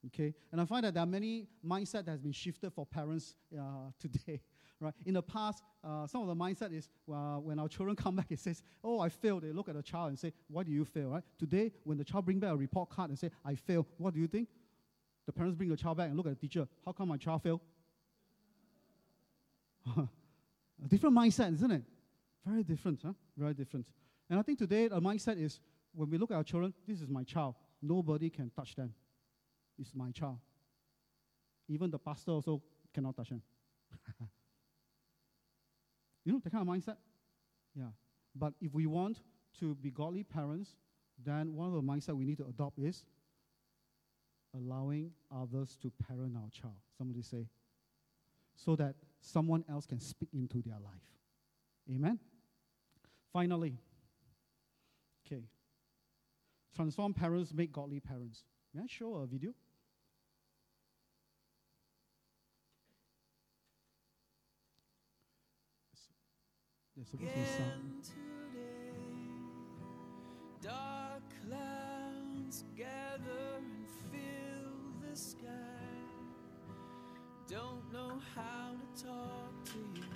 Okay, 0.07 0.35
and 0.53 0.61
I 0.61 0.65
find 0.65 0.85
that 0.85 0.95
there 0.95 1.03
are 1.03 1.07
many 1.07 1.49
mindset 1.65 2.05
that 2.05 2.13
has 2.13 2.21
been 2.21 2.33
shifted 2.33 2.73
for 2.73 2.87
parents 2.87 3.35
uh, 3.57 3.91
today. 4.01 4.41
Right? 4.79 4.93
In 5.07 5.15
the 5.15 5.23
past, 5.23 5.63
uh, 5.83 6.07
some 6.07 6.21
of 6.21 6.29
the 6.29 6.35
mindset 6.35 6.71
is 6.77 6.89
uh, 7.11 7.37
when 7.37 7.59
our 7.59 7.67
children 7.67 7.97
come 8.05 8.17
back, 8.17 8.27
it 8.31 8.39
says, 8.39 8.63
"Oh, 8.85 9.01
I 9.01 9.09
failed." 9.09 9.43
They 9.43 9.53
look 9.53 9.69
at 9.69 9.75
the 9.75 9.83
child 9.83 10.09
and 10.11 10.19
say, 10.19 10.33
"Why 10.49 10.63
do 10.63 10.71
you 10.71 10.85
fail?" 10.85 11.09
Right? 11.11 11.23
Today, 11.39 11.73
when 11.85 11.97
the 11.99 12.05
child 12.05 12.25
bring 12.25 12.39
back 12.39 12.53
a 12.53 12.57
report 12.57 12.91
card 12.91 13.11
and 13.11 13.19
say, 13.19 13.31
"I 13.45 13.55
failed," 13.55 13.87
what 13.97 14.15
do 14.15 14.21
you 14.21 14.27
think? 14.27 14.49
The 15.27 15.33
parents 15.33 15.57
bring 15.57 15.71
the 15.71 15.77
child 15.77 15.97
back 15.97 16.09
and 16.09 16.17
look 16.17 16.27
at 16.27 16.39
the 16.39 16.47
teacher. 16.47 16.69
How 16.85 16.93
come 16.93 17.09
my 17.09 17.17
child 17.17 17.43
failed? 17.43 17.61
A 20.85 20.89
different 20.89 21.17
mindset, 21.17 21.53
isn't 21.55 21.71
it? 21.71 21.83
Very 22.45 22.63
different, 22.63 23.01
huh? 23.05 23.13
Very 23.37 23.55
different. 23.55 23.87
And 24.29 24.39
I 24.39 24.43
think 24.43 24.59
today 24.59 24.87
a 24.87 25.01
mindset 25.01 25.43
is 25.43 25.61
when 25.95 26.11
we 26.11 26.19
look 26.19 26.31
at 26.31 26.37
our 26.37 26.45
children, 26.45 26.75
this 26.87 27.01
is 27.01 27.09
my 27.09 27.25
child. 27.25 27.55
Nobody 27.81 28.31
can 28.31 28.51
touch 28.51 28.75
them. 28.75 28.93
It's 29.79 29.95
my 29.95 30.11
child. 30.11 30.39
Even 31.69 31.91
the 31.91 31.99
pastor 31.99 32.33
also 32.33 32.63
cannot 32.95 33.17
touch 33.17 33.31
them. 33.31 33.43
you 36.25 36.33
know, 36.33 36.41
the 36.43 36.51
kind 36.51 36.69
of 36.69 36.75
mindset? 36.75 36.97
Yeah. 37.75 37.91
But 38.35 38.55
if 38.61 38.73
we 38.73 38.87
want 38.87 39.21
to 39.61 39.75
be 39.77 39.91
godly 39.91 40.23
parents, 40.23 40.77
then 41.25 41.55
one 41.55 41.69
of 41.69 41.75
the 41.75 41.83
mindset 41.83 42.17
we 42.17 42.25
need 42.25 42.39
to 42.39 42.47
adopt 42.47 42.79
is 42.79 43.05
allowing 44.55 45.11
others 45.35 45.77
to 45.83 45.91
parent 46.07 46.37
our 46.37 46.51
child. 46.51 46.77
Somebody 46.97 47.23
say, 47.23 47.47
so 48.55 48.77
that 48.77 48.95
someone 49.27 49.65
else 49.69 49.87
can 49.87 50.01
speak 50.01 50.29
into 50.33 50.63
their 50.63 50.79
life. 50.79 51.03
Amen? 51.91 52.19
Finally, 53.33 53.77
okay. 55.27 55.43
Transform 56.75 57.13
parents 57.13 57.53
make 57.53 57.73
godly 57.73 58.01
parents. 58.01 58.45
May 58.73 58.83
I 58.83 58.87
show 58.89 59.15
a 59.15 59.27
video? 59.27 59.53
There's 66.95 67.09
supposed 67.09 67.33
to 67.35 67.39
be 67.39 67.47
sound. 67.47 68.09
Dark 70.63 71.23
clouds 71.47 72.65
gather 72.77 73.59
and 73.59 73.87
fill 74.11 75.11
the 75.11 75.17
sky. 75.17 75.66
Don't 77.49 77.93
know 77.93 78.19
how 78.35 78.73
to 78.73 79.05
talk 79.05 79.65
to 79.67 79.79
you, 79.95 80.07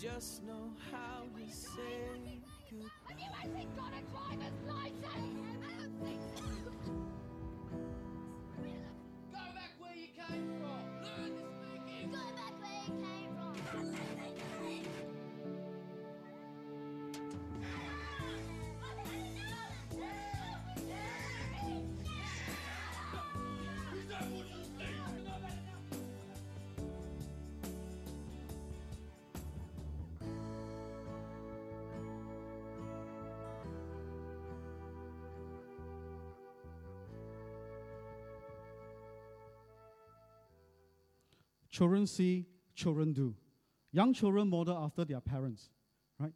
just 0.00 0.44
know 0.44 0.70
how 0.92 1.24
to 1.36 1.52
say 1.52 1.80
goodbye. 2.70 2.88
Have 3.08 3.18
you 3.18 3.26
actually 3.36 3.66
got 3.76 3.90
a 3.92 4.02
driver's 4.12 4.60
license? 4.68 5.04
I 5.04 5.82
don't 5.82 6.06
think 6.06 6.20
so. 6.36 6.63
Children 41.74 42.06
see, 42.06 42.46
children 42.76 43.12
do. 43.12 43.34
Young 43.90 44.14
children 44.14 44.48
model 44.48 44.78
after 44.78 45.04
their 45.04 45.20
parents, 45.20 45.70
right? 46.20 46.32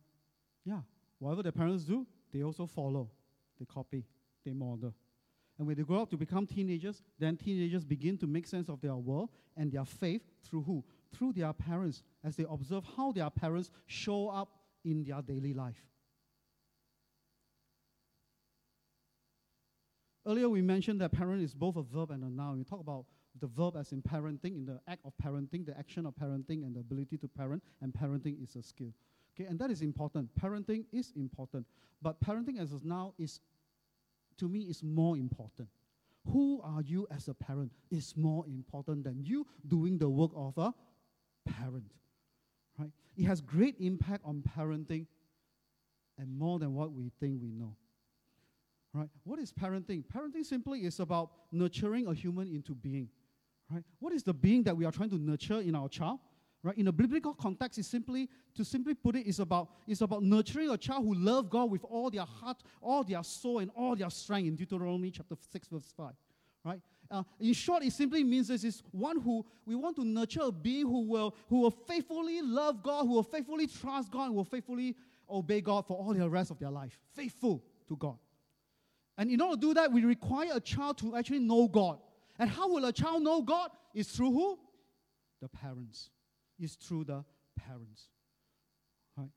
Yeah, 0.64 0.80
whatever 1.20 1.45
their 1.45 1.53
parents 1.53 1.84
do, 1.84 2.05
they 2.34 2.43
also 2.43 2.66
follow, 2.66 3.09
they 3.57 3.64
copy, 3.64 4.05
they 4.45 4.53
model. 4.53 4.93
And 5.57 5.64
when 5.68 5.76
they 5.76 5.84
grow 5.84 6.03
up 6.03 6.11
to 6.11 6.16
become 6.16 6.45
teenagers, 6.45 7.05
then 7.20 7.36
teenagers 7.36 7.84
begin 7.84 8.18
to 8.18 8.26
make 8.26 8.49
sense 8.49 8.68
of 8.68 8.80
their 8.80 8.97
world 8.97 9.28
and 9.57 9.70
their 9.70 9.84
faith 9.84 10.22
through 10.43 10.62
who? 10.62 10.84
Through 11.16 11.34
their 11.34 11.53
parents, 11.53 12.03
as 12.24 12.34
they 12.34 12.45
observe 12.51 12.82
how 12.97 13.12
their 13.12 13.30
parents 13.30 13.70
show 13.86 14.30
up 14.30 14.49
in 14.84 15.05
their 15.05 15.22
daily 15.22 15.55
life. 15.55 15.86
Earlier, 20.26 20.49
we 20.49 20.62
mentioned 20.62 21.01
that 21.01 21.12
parent 21.12 21.45
is 21.45 21.55
both 21.55 21.76
a 21.76 21.82
verb 21.82 22.11
and 22.11 22.24
a 22.24 22.28
noun. 22.28 22.59
We 22.59 22.64
talk 22.64 22.80
about 22.80 23.05
the 23.41 23.47
verb 23.47 23.76
as 23.76 23.93
in 23.93 24.03
parenting, 24.03 24.57
in 24.57 24.64
the 24.64 24.80
act 24.89 25.03
of 25.05 25.12
parenting, 25.22 25.64
the 25.66 25.76
action 25.78 26.07
of 26.07 26.14
parenting, 26.14 26.64
and 26.64 26.74
the 26.74 26.80
ability 26.80 27.16
to 27.18 27.28
parent, 27.28 27.62
and 27.80 27.93
parenting 27.93 28.43
is 28.43 28.57
a 28.57 28.62
skill. 28.62 28.93
Okay, 29.34 29.49
and 29.49 29.59
that 29.59 29.70
is 29.70 29.82
important. 29.82 30.28
Parenting 30.41 30.84
is 30.93 31.12
important, 31.16 31.66
but 32.03 32.20
parenting 32.20 32.61
as 32.61 32.72
a 32.72 32.78
now 32.82 33.14
is, 33.18 33.41
to 34.39 34.49
me, 34.49 34.61
is 34.61 34.82
more 34.82 35.16
important. 35.16 35.68
Who 36.32 36.61
are 36.62 36.82
you 36.82 37.07
as 37.11 37.28
a 37.28 37.34
parent 37.34 37.72
is 37.91 38.16
more 38.16 38.45
important 38.47 39.05
than 39.05 39.22
you 39.22 39.47
doing 39.66 39.99
the 39.99 40.09
work 40.09 40.32
of 40.34 40.59
a 40.59 40.74
parent. 41.49 41.91
Right? 42.78 42.91
It 43.16 43.24
has 43.24 43.41
great 43.41 43.76
impact 43.80 44.22
on 44.24 44.43
parenting 44.57 45.07
and 46.18 46.36
more 46.36 46.59
than 46.59 46.74
what 46.74 46.93
we 46.93 47.11
think 47.20 47.41
we 47.43 47.53
know. 47.53 47.76
Right? 48.93 49.09
What 49.24 49.39
is 49.39 49.53
parenting? 49.53 50.05
Parenting 50.05 50.45
simply 50.45 50.80
is 50.80 51.01
about 51.01 51.30
nurturing 51.53 52.07
a 52.07 52.14
human 52.14 52.49
into 52.49 52.74
being. 52.74 53.09
Right? 53.70 53.84
What 53.98 54.12
is 54.12 54.22
the 54.22 54.34
being 54.34 54.62
that 54.64 54.76
we 54.76 54.84
are 54.84 54.92
trying 54.92 55.10
to 55.10 55.18
nurture 55.18 55.60
in 55.60 55.74
our 55.74 55.88
child? 55.88 56.20
Right? 56.62 56.76
In 56.76 56.88
a 56.88 56.92
biblical 56.92 57.34
context, 57.34 57.78
it's 57.78 57.88
simply 57.88 58.28
to 58.54 58.64
simply 58.64 58.94
put 58.94 59.14
it, 59.14 59.26
is 59.26 59.38
about 59.38 59.68
it's 59.86 60.00
about 60.00 60.22
nurturing 60.22 60.70
a 60.70 60.78
child 60.78 61.04
who 61.04 61.14
love 61.14 61.50
God 61.50 61.70
with 61.70 61.84
all 61.84 62.10
their 62.10 62.24
heart, 62.24 62.62
all 62.80 63.04
their 63.04 63.22
soul, 63.22 63.60
and 63.60 63.70
all 63.76 63.94
their 63.94 64.10
strength 64.10 64.48
in 64.48 64.56
Deuteronomy 64.56 65.10
chapter 65.10 65.36
6, 65.52 65.68
verse 65.68 65.92
5. 65.96 66.12
Right? 66.64 66.80
Uh, 67.10 67.22
in 67.40 67.52
short, 67.52 67.84
it 67.84 67.92
simply 67.92 68.24
means 68.24 68.48
this 68.48 68.64
is 68.64 68.82
one 68.90 69.20
who 69.20 69.44
we 69.64 69.74
want 69.76 69.96
to 69.96 70.04
nurture 70.04 70.42
a 70.42 70.52
being 70.52 70.86
who 70.86 71.02
will 71.02 71.34
who 71.48 71.60
will 71.60 71.70
faithfully 71.70 72.42
love 72.42 72.82
God, 72.82 73.04
who 73.04 73.12
will 73.12 73.22
faithfully 73.22 73.66
trust 73.66 74.10
God, 74.10 74.26
and 74.26 74.34
will 74.34 74.44
faithfully 74.44 74.96
obey 75.30 75.60
God 75.60 75.86
for 75.86 75.96
all 75.96 76.12
the 76.12 76.28
rest 76.28 76.50
of 76.50 76.58
their 76.58 76.70
life. 76.70 76.98
Faithful 77.14 77.62
to 77.86 77.96
God. 77.96 78.18
And 79.16 79.30
in 79.30 79.40
order 79.40 79.56
to 79.56 79.60
do 79.60 79.74
that, 79.74 79.92
we 79.92 80.04
require 80.04 80.50
a 80.54 80.60
child 80.60 80.98
to 80.98 81.16
actually 81.16 81.40
know 81.40 81.68
God. 81.68 81.98
And 82.39 82.49
how 82.49 82.68
will 82.68 82.84
a 82.84 82.93
child 82.93 83.22
know 83.22 83.43
God? 83.43 83.70
Is 83.95 84.09
through 84.09 84.32
who? 84.32 84.59
The 85.41 85.49
parents. 85.49 86.11
Is 86.59 86.74
through 86.74 87.05
the 87.05 87.24
parents. 87.57 88.09
Right? 89.16 89.30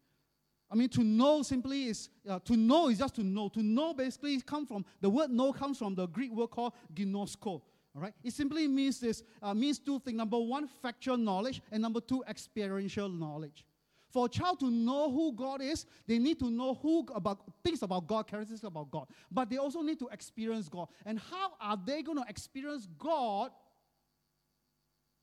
I 0.72 0.76
mean, 0.76 0.90
to 0.90 1.04
know 1.04 1.42
simply 1.42 1.86
is 1.86 2.10
uh, 2.30 2.40
to 2.40 2.56
know 2.56 2.90
is 2.90 3.00
just 3.00 3.16
to 3.16 3.24
know. 3.24 3.50
To 3.50 3.64
know 3.64 3.94
basically 3.94 4.40
comes 4.42 4.68
from 4.68 4.86
the 5.02 5.10
word 5.10 5.32
know 5.32 5.52
comes 5.52 5.78
from 5.78 5.96
the 5.96 6.08
Greek 6.08 6.32
word 6.32 6.52
called 6.52 6.74
ginosko. 6.94 7.62
All 7.94 8.02
right, 8.02 8.14
it 8.24 8.34
simply 8.34 8.68
means 8.70 9.00
this 9.02 9.22
uh, 9.42 9.54
means 9.54 9.78
two 9.78 10.00
things. 10.00 10.18
Number 10.18 10.40
one, 10.40 10.68
factual 10.82 11.18
knowledge, 11.18 11.62
and 11.72 11.82
number 11.82 12.00
two, 12.00 12.24
experiential 12.28 13.10
knowledge. 13.10 13.66
For 14.12 14.26
a 14.26 14.30
child 14.30 14.60
to 14.60 14.70
know 14.70 15.10
who 15.10 15.34
God 15.34 15.62
is, 15.62 15.86
they 16.06 16.20
need 16.20 16.38
to 16.40 16.52
know 16.52 16.76
who 16.76 17.08
about 17.16 17.40
things 17.64 17.82
about 17.82 18.08
God, 18.08 18.28
characteristics 18.28 18.68
about 18.68 18.92
God. 18.92 19.08
But 19.32 19.50
they 19.50 19.58
also 19.58 19.82
need 19.82 20.00
to 20.00 20.10
experience 20.10 20.68
God. 20.68 20.90
And 21.06 21.18
how 21.18 21.54
are 21.62 21.80
they 21.84 22.02
going 22.02 22.18
to 22.18 22.26
experience 22.28 22.88
God 23.00 23.52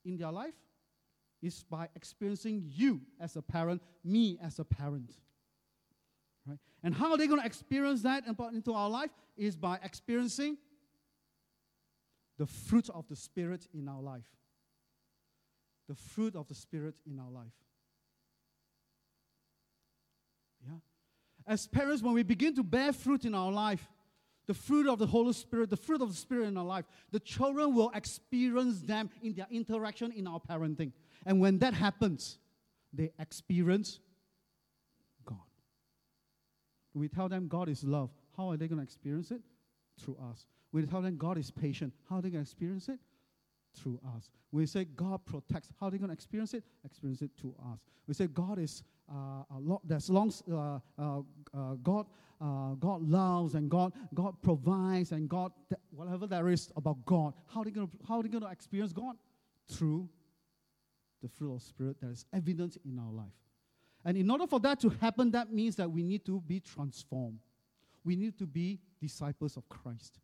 in 0.05 0.17
their 0.17 0.33
life? 0.33 0.55
Is 1.43 1.63
by 1.63 1.89
experiencing 1.95 2.65
you 2.67 3.01
as 3.21 3.37
a 3.37 3.43
parent, 3.43 3.83
me 4.03 4.39
as 4.43 4.59
a 4.59 4.65
parent. 4.65 5.13
Right? 6.47 6.59
And 6.83 6.95
how 6.95 7.13
are 7.13 7.19
they 7.19 7.27
going 7.27 7.41
to 7.41 7.47
experience 7.47 8.03
that 8.03 8.25
into 8.27 8.73
our 8.73 8.89
life? 8.89 9.11
Is 9.37 9.55
by 9.55 9.79
experiencing 9.85 10.57
the 12.39 12.47
fruit 12.47 12.89
of 12.91 13.07
the 13.07 13.17
Spirit 13.17 13.69
in 13.75 13.87
our 13.87 14.01
life. 14.01 14.25
The 15.89 15.95
fruit 15.95 16.35
of 16.35 16.49
the 16.49 16.55
Spirit 16.55 16.95
in 17.07 17.19
our 17.19 17.31
life. 17.31 17.53
Yeah. 20.67 20.79
As 21.49 21.67
parents, 21.67 22.03
when 22.03 22.13
we 22.13 22.23
begin 22.23 22.55
to 22.57 22.63
bear 22.63 22.93
fruit 22.93 23.25
in 23.25 23.35
our 23.35 23.51
life, 23.51 23.89
the 24.47 24.53
fruit 24.55 24.87
of 24.87 24.99
the 24.99 25.07
Holy 25.07 25.33
Spirit, 25.33 25.71
the 25.71 25.77
fruit 25.77 26.03
of 26.03 26.11
the 26.11 26.17
Spirit 26.17 26.47
in 26.47 26.57
our 26.59 26.65
life, 26.65 26.85
the 27.11 27.21
children 27.21 27.75
will 27.75 27.91
experience 27.95 28.81
them 28.81 29.09
in 29.23 29.35
their 29.35 29.47
interaction 29.51 30.13
in 30.13 30.27
our 30.27 30.41
parenting. 30.41 30.93
And 31.25 31.41
when 31.41 31.59
that 31.61 31.73
happens, 31.73 32.39
they 32.93 33.11
experience 33.19 33.99
God. 35.25 35.39
We 36.93 37.09
tell 37.09 37.31
them 37.31 37.49
God 37.49 37.71
is 37.71 37.83
love. 37.83 38.11
How 38.37 38.51
are 38.51 38.57
they 38.59 38.69
going 38.69 38.79
to 38.79 38.85
experience 38.85 39.31
it? 39.31 39.41
Through 39.99 40.19
us. 40.31 40.47
We 40.71 40.85
tell 40.85 41.01
them 41.01 41.17
God 41.17 41.39
is 41.39 41.51
patient. 41.51 41.95
How 42.09 42.17
are 42.17 42.23
they 42.23 42.31
going 42.31 42.45
to 42.45 42.51
experience 42.51 42.89
it? 42.89 42.99
Through 43.75 44.01
us. 44.17 44.29
We 44.53 44.67
say 44.67 44.85
God 44.85 45.25
protects. 45.25 45.71
How 45.81 45.87
are 45.87 45.91
they 45.91 45.99
going 45.99 46.09
to 46.09 46.15
experience 46.15 46.53
it? 46.53 46.65
Experience 46.85 47.23
it 47.23 47.31
through 47.39 47.55
us. 47.73 47.79
We 48.07 48.15
say 48.15 48.27
God 48.27 48.59
is 48.59 48.83
there's 49.85 50.11
long, 50.11 50.33
uh, 50.53 51.75
God, 51.83 52.07
uh, 52.41 52.75
God 52.75 53.03
loves 53.03 53.55
and 53.55 53.71
God, 53.71 53.93
God 54.15 54.41
provides 54.43 55.13
and 55.13 55.29
God, 55.29 55.53
whatever 55.91 56.27
there 56.27 56.49
is 56.49 56.71
about 56.77 57.05
God. 57.05 57.35
How 57.47 57.63
are 57.63 57.65
they 57.65 57.71
going 57.71 57.89
to, 57.89 57.97
how 58.07 58.21
are 58.21 58.23
they 58.23 58.29
going 58.29 58.45
to 58.45 58.51
experience 58.51 58.93
God? 58.93 59.17
Through 59.71 60.09
the 61.23 61.29
fruit 61.29 61.55
of 61.55 61.63
Spirit 61.63 62.01
that 62.01 62.11
is 62.11 62.25
evident 62.33 62.77
in 62.85 62.99
our 62.99 63.13
life. 63.13 63.27
And 64.05 64.17
in 64.17 64.31
order 64.31 64.47
for 64.47 64.61
that 64.61 64.81
to 64.81 64.89
happen, 64.89 65.31
that 65.33 65.53
means 65.53 65.77
that 65.77 65.91
we 65.91 66.03
need 66.03 66.25
to 66.27 66.41
be 66.47 66.61
transformed. 66.61 67.41
We 68.05 68.15
need 68.17 68.39
to 68.39 68.47
be 68.47 68.79
disciples 69.01 69.57
of 69.57 69.69
Christ. 69.69 70.21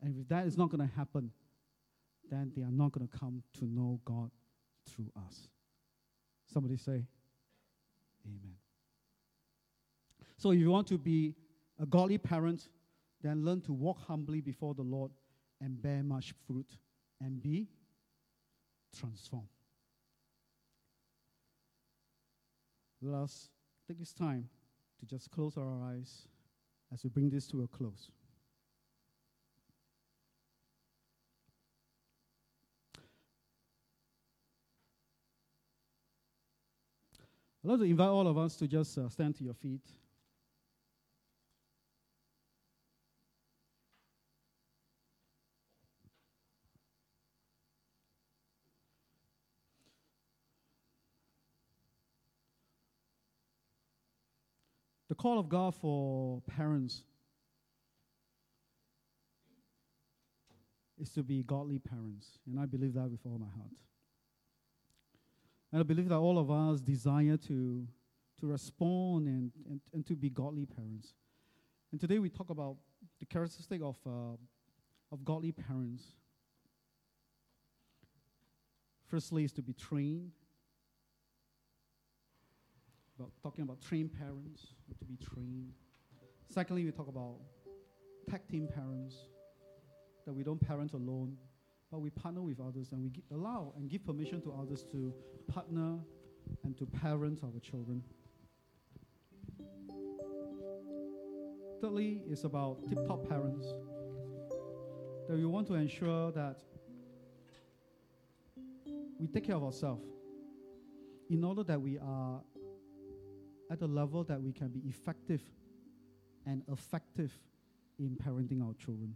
And 0.00 0.16
if 0.16 0.28
that 0.28 0.46
is 0.46 0.56
not 0.56 0.70
going 0.70 0.86
to 0.88 0.94
happen, 0.94 1.32
then 2.30 2.52
they 2.56 2.62
are 2.62 2.70
not 2.70 2.92
going 2.92 3.08
to 3.08 3.18
come 3.18 3.42
to 3.58 3.66
know 3.66 4.00
God 4.04 4.30
through 4.88 5.10
us. 5.26 5.48
Somebody 6.52 6.76
say, 6.76 7.04
Amen. 8.24 8.56
So 10.36 10.50
if 10.50 10.58
you 10.58 10.70
want 10.70 10.86
to 10.88 10.98
be 10.98 11.34
a 11.80 11.86
godly 11.86 12.18
parent, 12.18 12.68
then 13.22 13.44
learn 13.44 13.60
to 13.62 13.72
walk 13.72 13.98
humbly 14.06 14.40
before 14.40 14.74
the 14.74 14.82
Lord 14.82 15.10
and 15.60 15.80
bear 15.80 16.02
much 16.02 16.34
fruit 16.46 16.66
and 17.20 17.42
be 17.42 17.66
transformed. 18.98 19.48
Let 23.02 23.22
us 23.22 23.50
take 23.86 23.98
this 23.98 24.12
time 24.12 24.48
to 25.00 25.06
just 25.06 25.30
close 25.30 25.56
our 25.56 25.82
eyes 25.82 26.26
as 26.92 27.04
we 27.04 27.10
bring 27.10 27.30
this 27.30 27.46
to 27.48 27.62
a 27.62 27.68
close. 27.68 28.10
I'd 37.66 37.70
like 37.70 37.78
to 37.80 37.84
invite 37.86 38.06
all 38.10 38.28
of 38.28 38.38
us 38.38 38.54
to 38.58 38.68
just 38.68 38.96
uh, 38.96 39.08
stand 39.08 39.34
to 39.38 39.42
your 39.42 39.54
feet. 39.54 39.80
The 55.08 55.16
call 55.16 55.40
of 55.40 55.48
God 55.48 55.74
for 55.74 56.40
parents 56.42 57.02
is 61.00 61.10
to 61.14 61.24
be 61.24 61.42
godly 61.42 61.80
parents, 61.80 62.38
and 62.46 62.60
I 62.60 62.66
believe 62.66 62.94
that 62.94 63.10
with 63.10 63.26
all 63.26 63.40
my 63.40 63.46
heart. 63.56 63.72
And 65.76 65.82
I 65.82 65.86
believe 65.86 66.08
that 66.08 66.16
all 66.16 66.38
of 66.38 66.50
us 66.50 66.80
desire 66.80 67.36
to, 67.36 67.86
to 68.40 68.46
respond 68.46 69.26
and, 69.26 69.52
and, 69.68 69.78
and 69.92 70.06
to 70.06 70.16
be 70.16 70.30
godly 70.30 70.64
parents. 70.64 71.12
And 71.92 72.00
today 72.00 72.18
we 72.18 72.30
talk 72.30 72.48
about 72.48 72.76
the 73.20 73.26
characteristic 73.26 73.82
of, 73.82 73.98
uh, 74.06 74.38
of 75.12 75.22
godly 75.22 75.52
parents. 75.52 76.02
Firstly, 79.06 79.44
is 79.44 79.52
to 79.52 79.60
be 79.60 79.74
trained. 79.74 80.32
About 83.18 83.32
talking 83.42 83.62
about 83.62 83.82
trained 83.82 84.18
parents, 84.18 84.68
to 84.98 85.04
be 85.04 85.18
trained. 85.18 85.74
Secondly, 86.48 86.86
we 86.86 86.90
talk 86.90 87.08
about 87.08 87.34
tag 88.30 88.48
team 88.48 88.66
parents, 88.74 89.14
that 90.24 90.32
we 90.32 90.42
don't 90.42 90.58
parent 90.58 90.94
alone, 90.94 91.36
but 91.90 92.00
we 92.00 92.10
partner 92.10 92.42
with 92.42 92.60
others 92.60 92.88
and 92.92 93.02
we 93.02 93.10
allow 93.34 93.72
and 93.76 93.88
give 93.88 94.04
permission 94.04 94.40
to 94.42 94.52
others 94.52 94.82
to 94.90 95.14
partner 95.46 95.98
and 96.64 96.76
to 96.76 96.86
parent 96.86 97.40
our 97.42 97.60
children. 97.60 98.02
Thirdly, 101.80 102.22
it's 102.28 102.44
about 102.44 102.88
tip 102.88 103.06
top 103.06 103.28
parents. 103.28 103.66
That 105.28 105.36
we 105.36 105.44
want 105.44 105.66
to 105.68 105.74
ensure 105.74 106.30
that 106.32 106.58
we 109.18 109.26
take 109.26 109.44
care 109.44 109.56
of 109.56 109.64
ourselves 109.64 110.06
in 111.28 111.42
order 111.42 111.64
that 111.64 111.80
we 111.80 111.98
are 111.98 112.40
at 113.70 113.80
a 113.82 113.86
level 113.86 114.22
that 114.24 114.40
we 114.40 114.52
can 114.52 114.68
be 114.68 114.80
effective 114.88 115.42
and 116.46 116.62
effective 116.70 117.32
in 117.98 118.16
parenting 118.16 118.64
our 118.64 118.74
children. 118.74 119.14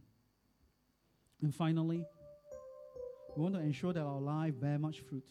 And 1.43 1.55
finally, 1.55 2.05
we 3.37 3.43
want 3.43 3.55
to 3.55 3.61
ensure 3.61 3.93
that 3.93 4.03
our 4.03 4.21
life 4.21 4.55
bear 4.61 4.79
much 4.79 5.01
fruit. 5.01 5.29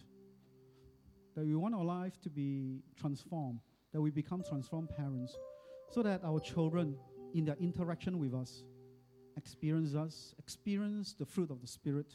That 1.35 1.45
we 1.45 1.55
want 1.55 1.75
our 1.75 1.83
life 1.83 2.19
to 2.21 2.29
be 2.29 2.81
transformed, 2.99 3.59
that 3.93 4.01
we 4.01 4.11
become 4.11 4.43
transformed 4.47 4.89
parents, 4.95 5.37
so 5.91 6.03
that 6.03 6.23
our 6.23 6.39
children, 6.39 6.95
in 7.33 7.45
their 7.45 7.57
interaction 7.59 8.19
with 8.19 8.33
us, 8.33 8.63
experience 9.37 9.95
us, 9.95 10.33
experience 10.39 11.13
the 11.17 11.25
fruit 11.25 11.51
of 11.51 11.61
the 11.61 11.67
Spirit, 11.67 12.13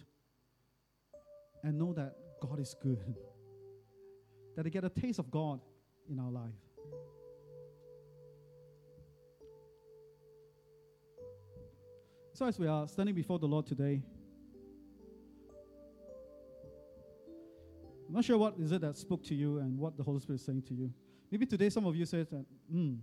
and 1.63 1.79
know 1.79 1.93
that 1.93 2.15
God 2.41 2.61
is 2.61 2.75
good. 2.83 2.99
that 4.57 4.65
they 4.65 4.71
get 4.71 4.85
a 4.85 4.91
taste 4.91 5.19
of 5.19 5.31
God 5.31 5.61
in 6.09 6.19
our 6.19 6.31
life. 6.31 6.53
So, 12.33 12.47
as 12.47 12.59
we 12.59 12.67
are 12.67 12.89
standing 12.89 13.15
before 13.15 13.39
the 13.39 13.47
Lord 13.47 13.65
today, 13.67 14.03
I'm 18.15 18.19
not 18.19 18.27
sure 18.27 18.39
what 18.39 18.55
is 18.61 18.71
it 18.71 18.81
that 18.83 18.97
spoke 18.97 19.25
to 19.25 19.35
you 19.35 19.59
and 19.59 19.77
what 19.77 19.97
the 19.97 20.05
Holy 20.05 20.21
Spirit 20.21 20.39
is 20.39 20.47
saying 20.47 20.63
to 20.69 20.75
you. 20.75 20.89
Maybe 21.33 21.47
today 21.47 21.69
some 21.69 21.85
of 21.85 21.97
you 21.97 22.07
said 22.07 22.29
that, 22.31 22.47
hmm, 22.71 22.95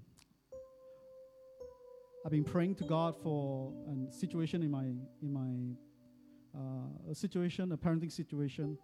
I've 2.24 2.32
been 2.32 2.46
praying 2.46 2.76
to 2.76 2.86
God 2.86 3.18
for 3.22 3.74
a 3.90 4.14
situation 4.14 4.64
in 4.64 4.72
my 4.72 4.86
in 5.22 5.34
my 5.34 6.58
uh, 6.58 7.12
a 7.12 7.14
situation, 7.14 7.74
a 7.74 7.78
parenting 7.78 8.10
situation 8.10 8.78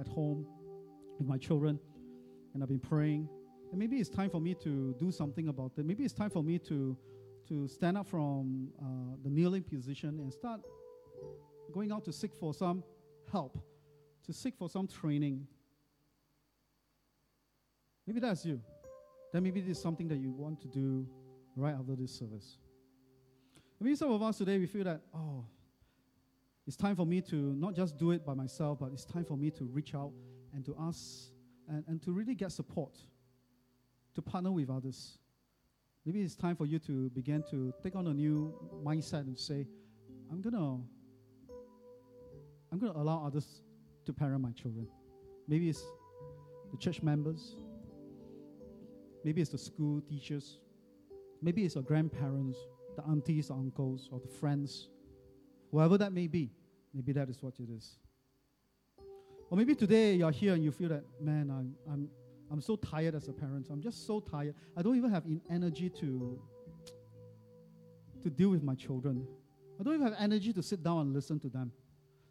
at 0.00 0.08
home 0.08 0.48
with 1.16 1.28
my 1.28 1.38
children, 1.38 1.78
and 2.54 2.62
I've 2.64 2.68
been 2.68 2.80
praying. 2.80 3.28
And 3.70 3.78
maybe 3.78 3.98
it's 3.98 4.10
time 4.10 4.30
for 4.30 4.40
me 4.40 4.54
to 4.64 4.96
do 4.98 5.12
something 5.12 5.46
about 5.46 5.74
it. 5.78 5.86
Maybe 5.86 6.02
it's 6.02 6.12
time 6.12 6.30
for 6.30 6.42
me 6.42 6.58
to 6.70 6.98
to 7.50 7.68
stand 7.68 7.96
up 7.96 8.08
from 8.08 8.70
uh, 8.82 9.14
the 9.22 9.30
kneeling 9.30 9.62
position 9.62 10.18
and 10.18 10.32
start 10.32 10.60
going 11.72 11.92
out 11.92 12.04
to 12.06 12.12
seek 12.12 12.34
for 12.34 12.52
some 12.52 12.82
help, 13.30 13.62
to 14.26 14.32
seek 14.32 14.56
for 14.56 14.68
some 14.68 14.88
training. 14.88 15.46
Maybe 18.08 18.20
that's 18.20 18.42
you. 18.42 18.58
Then 19.34 19.42
maybe 19.42 19.60
this 19.60 19.76
is 19.76 19.82
something 19.82 20.08
that 20.08 20.16
you 20.16 20.30
want 20.30 20.58
to 20.62 20.66
do 20.66 21.06
right 21.54 21.74
after 21.74 21.94
this 21.94 22.10
service. 22.10 22.56
Maybe 23.78 23.94
some 23.96 24.10
of 24.10 24.22
us 24.22 24.38
today 24.38 24.56
we 24.56 24.64
feel 24.64 24.84
that, 24.84 25.02
oh, 25.14 25.44
it's 26.66 26.74
time 26.74 26.96
for 26.96 27.04
me 27.04 27.20
to 27.20 27.36
not 27.36 27.74
just 27.74 27.98
do 27.98 28.12
it 28.12 28.24
by 28.24 28.32
myself, 28.32 28.78
but 28.80 28.92
it's 28.94 29.04
time 29.04 29.26
for 29.26 29.36
me 29.36 29.50
to 29.50 29.64
reach 29.64 29.94
out 29.94 30.12
and 30.54 30.64
to 30.64 30.74
ask 30.80 31.34
and, 31.68 31.84
and 31.86 32.02
to 32.02 32.12
really 32.12 32.34
get 32.34 32.50
support, 32.50 32.96
to 34.14 34.22
partner 34.22 34.52
with 34.52 34.70
others. 34.70 35.18
Maybe 36.06 36.22
it's 36.22 36.34
time 36.34 36.56
for 36.56 36.64
you 36.64 36.78
to 36.78 37.10
begin 37.10 37.44
to 37.50 37.74
take 37.82 37.94
on 37.94 38.06
a 38.06 38.14
new 38.14 38.54
mindset 38.82 39.26
and 39.26 39.38
say, 39.38 39.66
I'm 40.30 40.40
gonna 40.40 40.80
I'm 42.72 42.78
gonna 42.78 42.98
allow 42.98 43.26
others 43.26 43.60
to 44.06 44.14
parent 44.14 44.40
my 44.40 44.52
children. 44.52 44.88
Maybe 45.46 45.68
it's 45.68 45.84
the 46.70 46.78
church 46.78 47.02
members, 47.02 47.56
maybe 49.24 49.40
it's 49.40 49.50
the 49.50 49.58
school 49.58 50.00
teachers, 50.00 50.58
maybe 51.42 51.64
it's 51.64 51.74
your 51.74 51.84
grandparents, 51.84 52.58
the 52.96 53.04
aunties, 53.04 53.50
uncles, 53.50 54.08
or 54.12 54.20
the 54.20 54.28
friends, 54.28 54.88
whoever 55.70 55.98
that 55.98 56.12
may 56.12 56.26
be. 56.26 56.50
Maybe 56.94 57.12
that 57.12 57.28
is 57.28 57.42
what 57.42 57.54
it 57.60 57.68
is. 57.70 57.98
Or 59.50 59.56
maybe 59.56 59.74
today 59.74 60.14
you're 60.14 60.30
here 60.30 60.54
and 60.54 60.64
you 60.64 60.72
feel 60.72 60.88
that, 60.88 61.04
man, 61.20 61.50
I'm, 61.50 61.74
I'm, 61.90 62.08
I'm 62.50 62.60
so 62.60 62.76
tired 62.76 63.14
as 63.14 63.28
a 63.28 63.32
parent. 63.32 63.68
I'm 63.70 63.80
just 63.80 64.06
so 64.06 64.20
tired. 64.20 64.54
I 64.76 64.82
don't 64.82 64.96
even 64.96 65.10
have 65.10 65.24
energy 65.50 65.90
to, 65.90 66.40
to 68.22 68.30
deal 68.30 68.50
with 68.50 68.62
my 68.62 68.74
children. 68.74 69.26
I 69.78 69.82
don't 69.82 69.94
even 69.94 70.06
have 70.06 70.16
energy 70.18 70.52
to 70.52 70.62
sit 70.62 70.82
down 70.82 71.00
and 71.00 71.14
listen 71.14 71.38
to 71.40 71.48
them. 71.48 71.72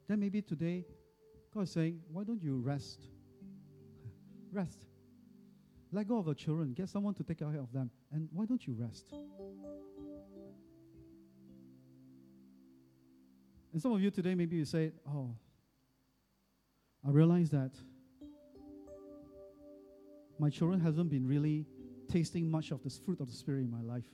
Then 0.07 0.19
maybe 0.19 0.41
today, 0.41 0.85
God 1.53 1.61
is 1.61 1.71
saying, 1.71 2.01
why 2.11 2.23
don't 2.23 2.41
you 2.41 2.57
rest? 2.57 3.07
rest. 4.51 4.85
Let 5.91 6.07
go 6.07 6.17
of 6.19 6.25
the 6.25 6.35
children. 6.35 6.73
Get 6.73 6.89
someone 6.89 7.13
to 7.15 7.23
take 7.23 7.39
care 7.39 7.47
of 7.47 7.71
them. 7.71 7.89
And 8.11 8.27
why 8.33 8.45
don't 8.45 8.65
you 8.65 8.75
rest? 8.77 9.13
And 13.73 13.81
some 13.81 13.93
of 13.93 14.01
you 14.01 14.11
today, 14.11 14.35
maybe 14.35 14.55
you 14.55 14.65
say, 14.65 14.91
oh, 15.07 15.35
I 17.07 17.11
realize 17.11 17.49
that 17.51 17.71
my 20.39 20.49
children 20.49 20.79
hasn't 20.79 21.09
been 21.09 21.25
really 21.25 21.65
tasting 22.09 22.49
much 22.49 22.71
of 22.71 22.83
this 22.83 22.97
fruit 22.97 23.19
of 23.19 23.27
the 23.27 23.33
Spirit 23.33 23.59
in 23.59 23.71
my 23.71 23.81
life. 23.81 24.05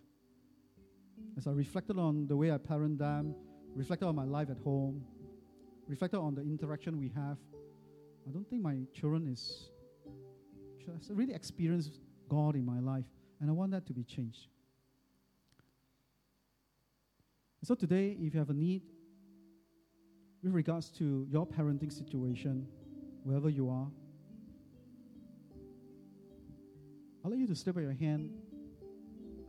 As 1.37 1.47
I 1.47 1.51
reflected 1.51 1.97
on 1.97 2.27
the 2.27 2.35
way 2.35 2.51
I 2.51 2.57
parent 2.57 2.99
them, 2.99 3.35
reflected 3.75 4.05
on 4.05 4.15
my 4.15 4.25
life 4.25 4.49
at 4.49 4.57
home, 4.57 5.03
reflected 5.87 6.19
on 6.19 6.35
the 6.35 6.41
interaction 6.41 6.99
we 6.99 7.09
have, 7.15 7.37
I 8.27 8.31
don't 8.31 8.47
think 8.49 8.61
my 8.61 8.77
children 8.93 9.27
is 9.27 9.69
has 10.91 11.09
really 11.11 11.33
experienced 11.33 11.99
God 12.29 12.55
in 12.55 12.65
my 12.65 12.79
life, 12.79 13.05
and 13.39 13.49
I 13.49 13.53
want 13.53 13.71
that 13.71 13.85
to 13.87 13.93
be 13.93 14.03
changed. 14.03 14.47
So 17.63 17.75
today, 17.75 18.17
if 18.19 18.33
you 18.33 18.39
have 18.39 18.49
a 18.49 18.53
need 18.53 18.81
with 20.43 20.53
regards 20.53 20.89
to 20.91 21.25
your 21.29 21.47
parenting 21.47 21.91
situation, 21.91 22.67
wherever 23.23 23.49
you 23.49 23.69
are, 23.69 23.87
I'd 27.23 27.31
like 27.31 27.39
you 27.39 27.47
to 27.47 27.55
step 27.55 27.77
out 27.77 27.83
your 27.83 27.93
hand. 27.93 28.31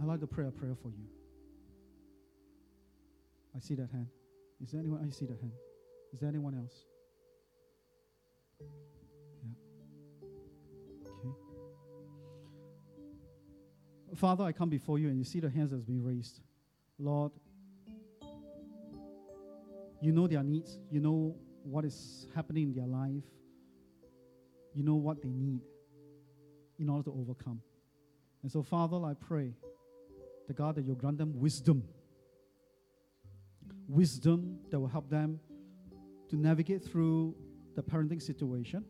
I'd 0.01 0.07
like 0.07 0.21
to 0.21 0.29
pray 0.29 0.47
a 0.47 0.51
prayer 0.51 0.77
for 0.81 0.89
you. 0.89 1.07
I 3.57 3.59
see 3.59 3.75
that 3.75 3.91
hand. 3.91 4.07
Is 4.63 4.71
there 4.71 4.81
anyone? 4.81 5.05
I 5.05 5.11
see 5.11 5.27
that 5.27 5.41
hand. 5.41 5.53
Is 6.13 6.21
there 6.21 6.29
anyone 6.29 6.55
else? 6.55 6.85
Father, 14.15 14.45
I 14.45 14.53
come 14.53 14.69
before 14.69 14.99
you 14.99 15.09
and 15.09 15.19
you 15.19 15.25
see 15.25 15.41
the 15.41 15.51
hands 15.51 15.71
that's 15.71 15.83
been 15.83 16.03
raised. 16.03 16.41
Lord, 16.99 17.33
you 20.01 20.13
know 20.13 20.27
their 20.27 20.43
needs. 20.43 20.79
You 20.91 21.01
know 21.01 21.37
what 21.65 21.85
is 21.85 22.29
happening 22.35 22.69
in 22.69 22.75
their 22.75 22.87
life. 22.87 23.25
You 24.75 24.83
know 24.85 24.95
what 24.95 25.23
they 25.23 25.31
need 25.31 25.61
in 26.79 26.89
order 26.89 27.05
to 27.05 27.17
overcome. 27.19 27.61
And 28.43 28.53
so, 28.53 28.63
Father, 28.63 28.97
I 28.99 29.15
pray 29.15 29.55
the 30.47 30.53
God 30.53 30.75
that 30.77 30.85
you 30.85 30.95
grant 30.95 31.19
them 31.19 31.33
wisdom. 31.41 31.83
Wisdom 33.89 34.59
that 34.71 34.79
will 34.79 34.89
help 34.89 35.09
them 35.09 35.41
to 36.29 36.37
navigate 36.37 36.85
through 36.85 37.35
the 37.75 37.83
parenting 37.83 38.21
situation. 38.21 38.85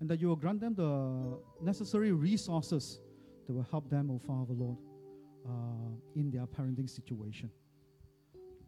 And 0.00 0.08
that 0.08 0.20
you 0.20 0.28
will 0.28 0.36
grant 0.36 0.60
them 0.60 0.74
the 0.74 1.38
necessary 1.62 2.12
resources 2.12 3.00
that 3.46 3.52
will 3.52 3.66
help 3.70 3.90
them, 3.90 4.10
oh 4.10 4.18
Father, 4.18 4.54
Lord, 4.54 4.78
uh, 5.46 5.96
in 6.14 6.30
their 6.30 6.46
parenting 6.46 6.88
situation. 6.88 7.50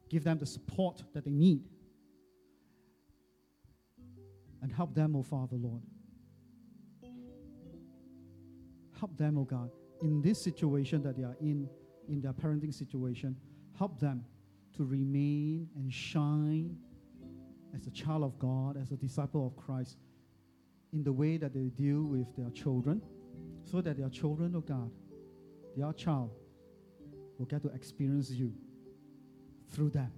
Give 0.08 0.22
them 0.22 0.38
the 0.38 0.46
support 0.46 1.02
that 1.14 1.24
they 1.24 1.32
need. 1.32 1.62
And 4.62 4.72
help 4.72 4.94
them, 4.94 5.16
oh 5.16 5.22
Father, 5.22 5.56
Lord, 5.56 5.82
Help 8.98 9.16
them, 9.16 9.36
oh 9.38 9.44
God, 9.44 9.70
in 10.00 10.22
this 10.22 10.42
situation 10.42 11.02
that 11.02 11.16
they 11.16 11.22
are 11.22 11.36
in, 11.40 11.68
in 12.08 12.20
their 12.20 12.32
parenting 12.32 12.72
situation. 12.72 13.36
Help 13.78 14.00
them 14.00 14.24
to 14.76 14.84
remain 14.84 15.68
and 15.76 15.92
shine 15.92 16.76
as 17.74 17.86
a 17.86 17.90
child 17.90 18.24
of 18.24 18.38
God, 18.38 18.76
as 18.80 18.92
a 18.92 18.96
disciple 18.96 19.46
of 19.46 19.56
Christ, 19.62 19.98
in 20.92 21.04
the 21.04 21.12
way 21.12 21.36
that 21.36 21.52
they 21.52 21.68
deal 21.68 22.02
with 22.02 22.34
their 22.36 22.50
children, 22.50 23.02
so 23.70 23.80
that 23.80 23.96
their 23.98 24.08
children, 24.08 24.54
oh 24.56 24.60
God, 24.60 24.90
their 25.76 25.92
child, 25.92 26.30
will 27.38 27.46
get 27.46 27.62
to 27.62 27.68
experience 27.68 28.30
you 28.30 28.52
through 29.70 29.90
them. 29.90 30.12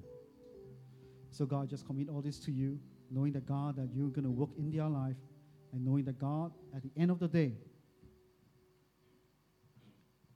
So, 1.31 1.47
God, 1.47 1.69
just 1.69 1.87
commit 1.87 2.09
all 2.09 2.21
this 2.21 2.39
to 2.41 2.53
you, 2.53 2.79
knowing 3.11 3.33
that, 3.33 3.47
God, 3.47 3.77
that 3.77 3.89
you're 3.93 4.09
going 4.09 4.25
to 4.25 4.31
work 4.31 4.51
in 4.59 4.71
their 4.71 4.89
life, 4.89 5.17
and 5.73 5.85
knowing 5.85 6.05
that, 6.05 6.19
God, 6.19 6.53
at 6.75 6.83
the 6.83 6.91
end 6.97 7.11
of 7.11 7.19
the 7.19 7.29
day, 7.29 7.55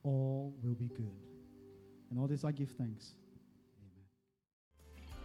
all 0.02 0.54
will 0.62 0.74
be 0.74 0.88
good. 0.88 1.16
And 2.10 2.18
all 2.18 2.26
this 2.26 2.44
I 2.44 2.52
give 2.52 2.70
thanks. 2.70 3.12
Amen. 3.78 5.16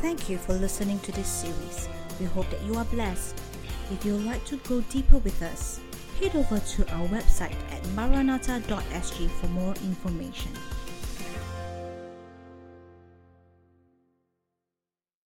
Thank 0.00 0.28
you 0.28 0.38
for 0.38 0.54
listening 0.54 1.00
to 1.00 1.12
this 1.12 1.28
series. 1.28 1.88
We 2.20 2.26
hope 2.26 2.48
that 2.50 2.62
you 2.62 2.76
are 2.76 2.84
blessed. 2.86 3.40
If 3.90 4.04
you 4.04 4.14
would 4.14 4.24
like 4.24 4.44
to 4.46 4.56
go 4.58 4.80
deeper 4.82 5.18
with 5.18 5.42
us, 5.42 5.80
head 6.20 6.34
over 6.36 6.58
to 6.58 6.94
our 6.94 7.06
website 7.08 7.56
at 7.70 7.82
maranatha.sg 7.94 9.30
for 9.30 9.46
more 9.48 9.74
information. 9.84 10.52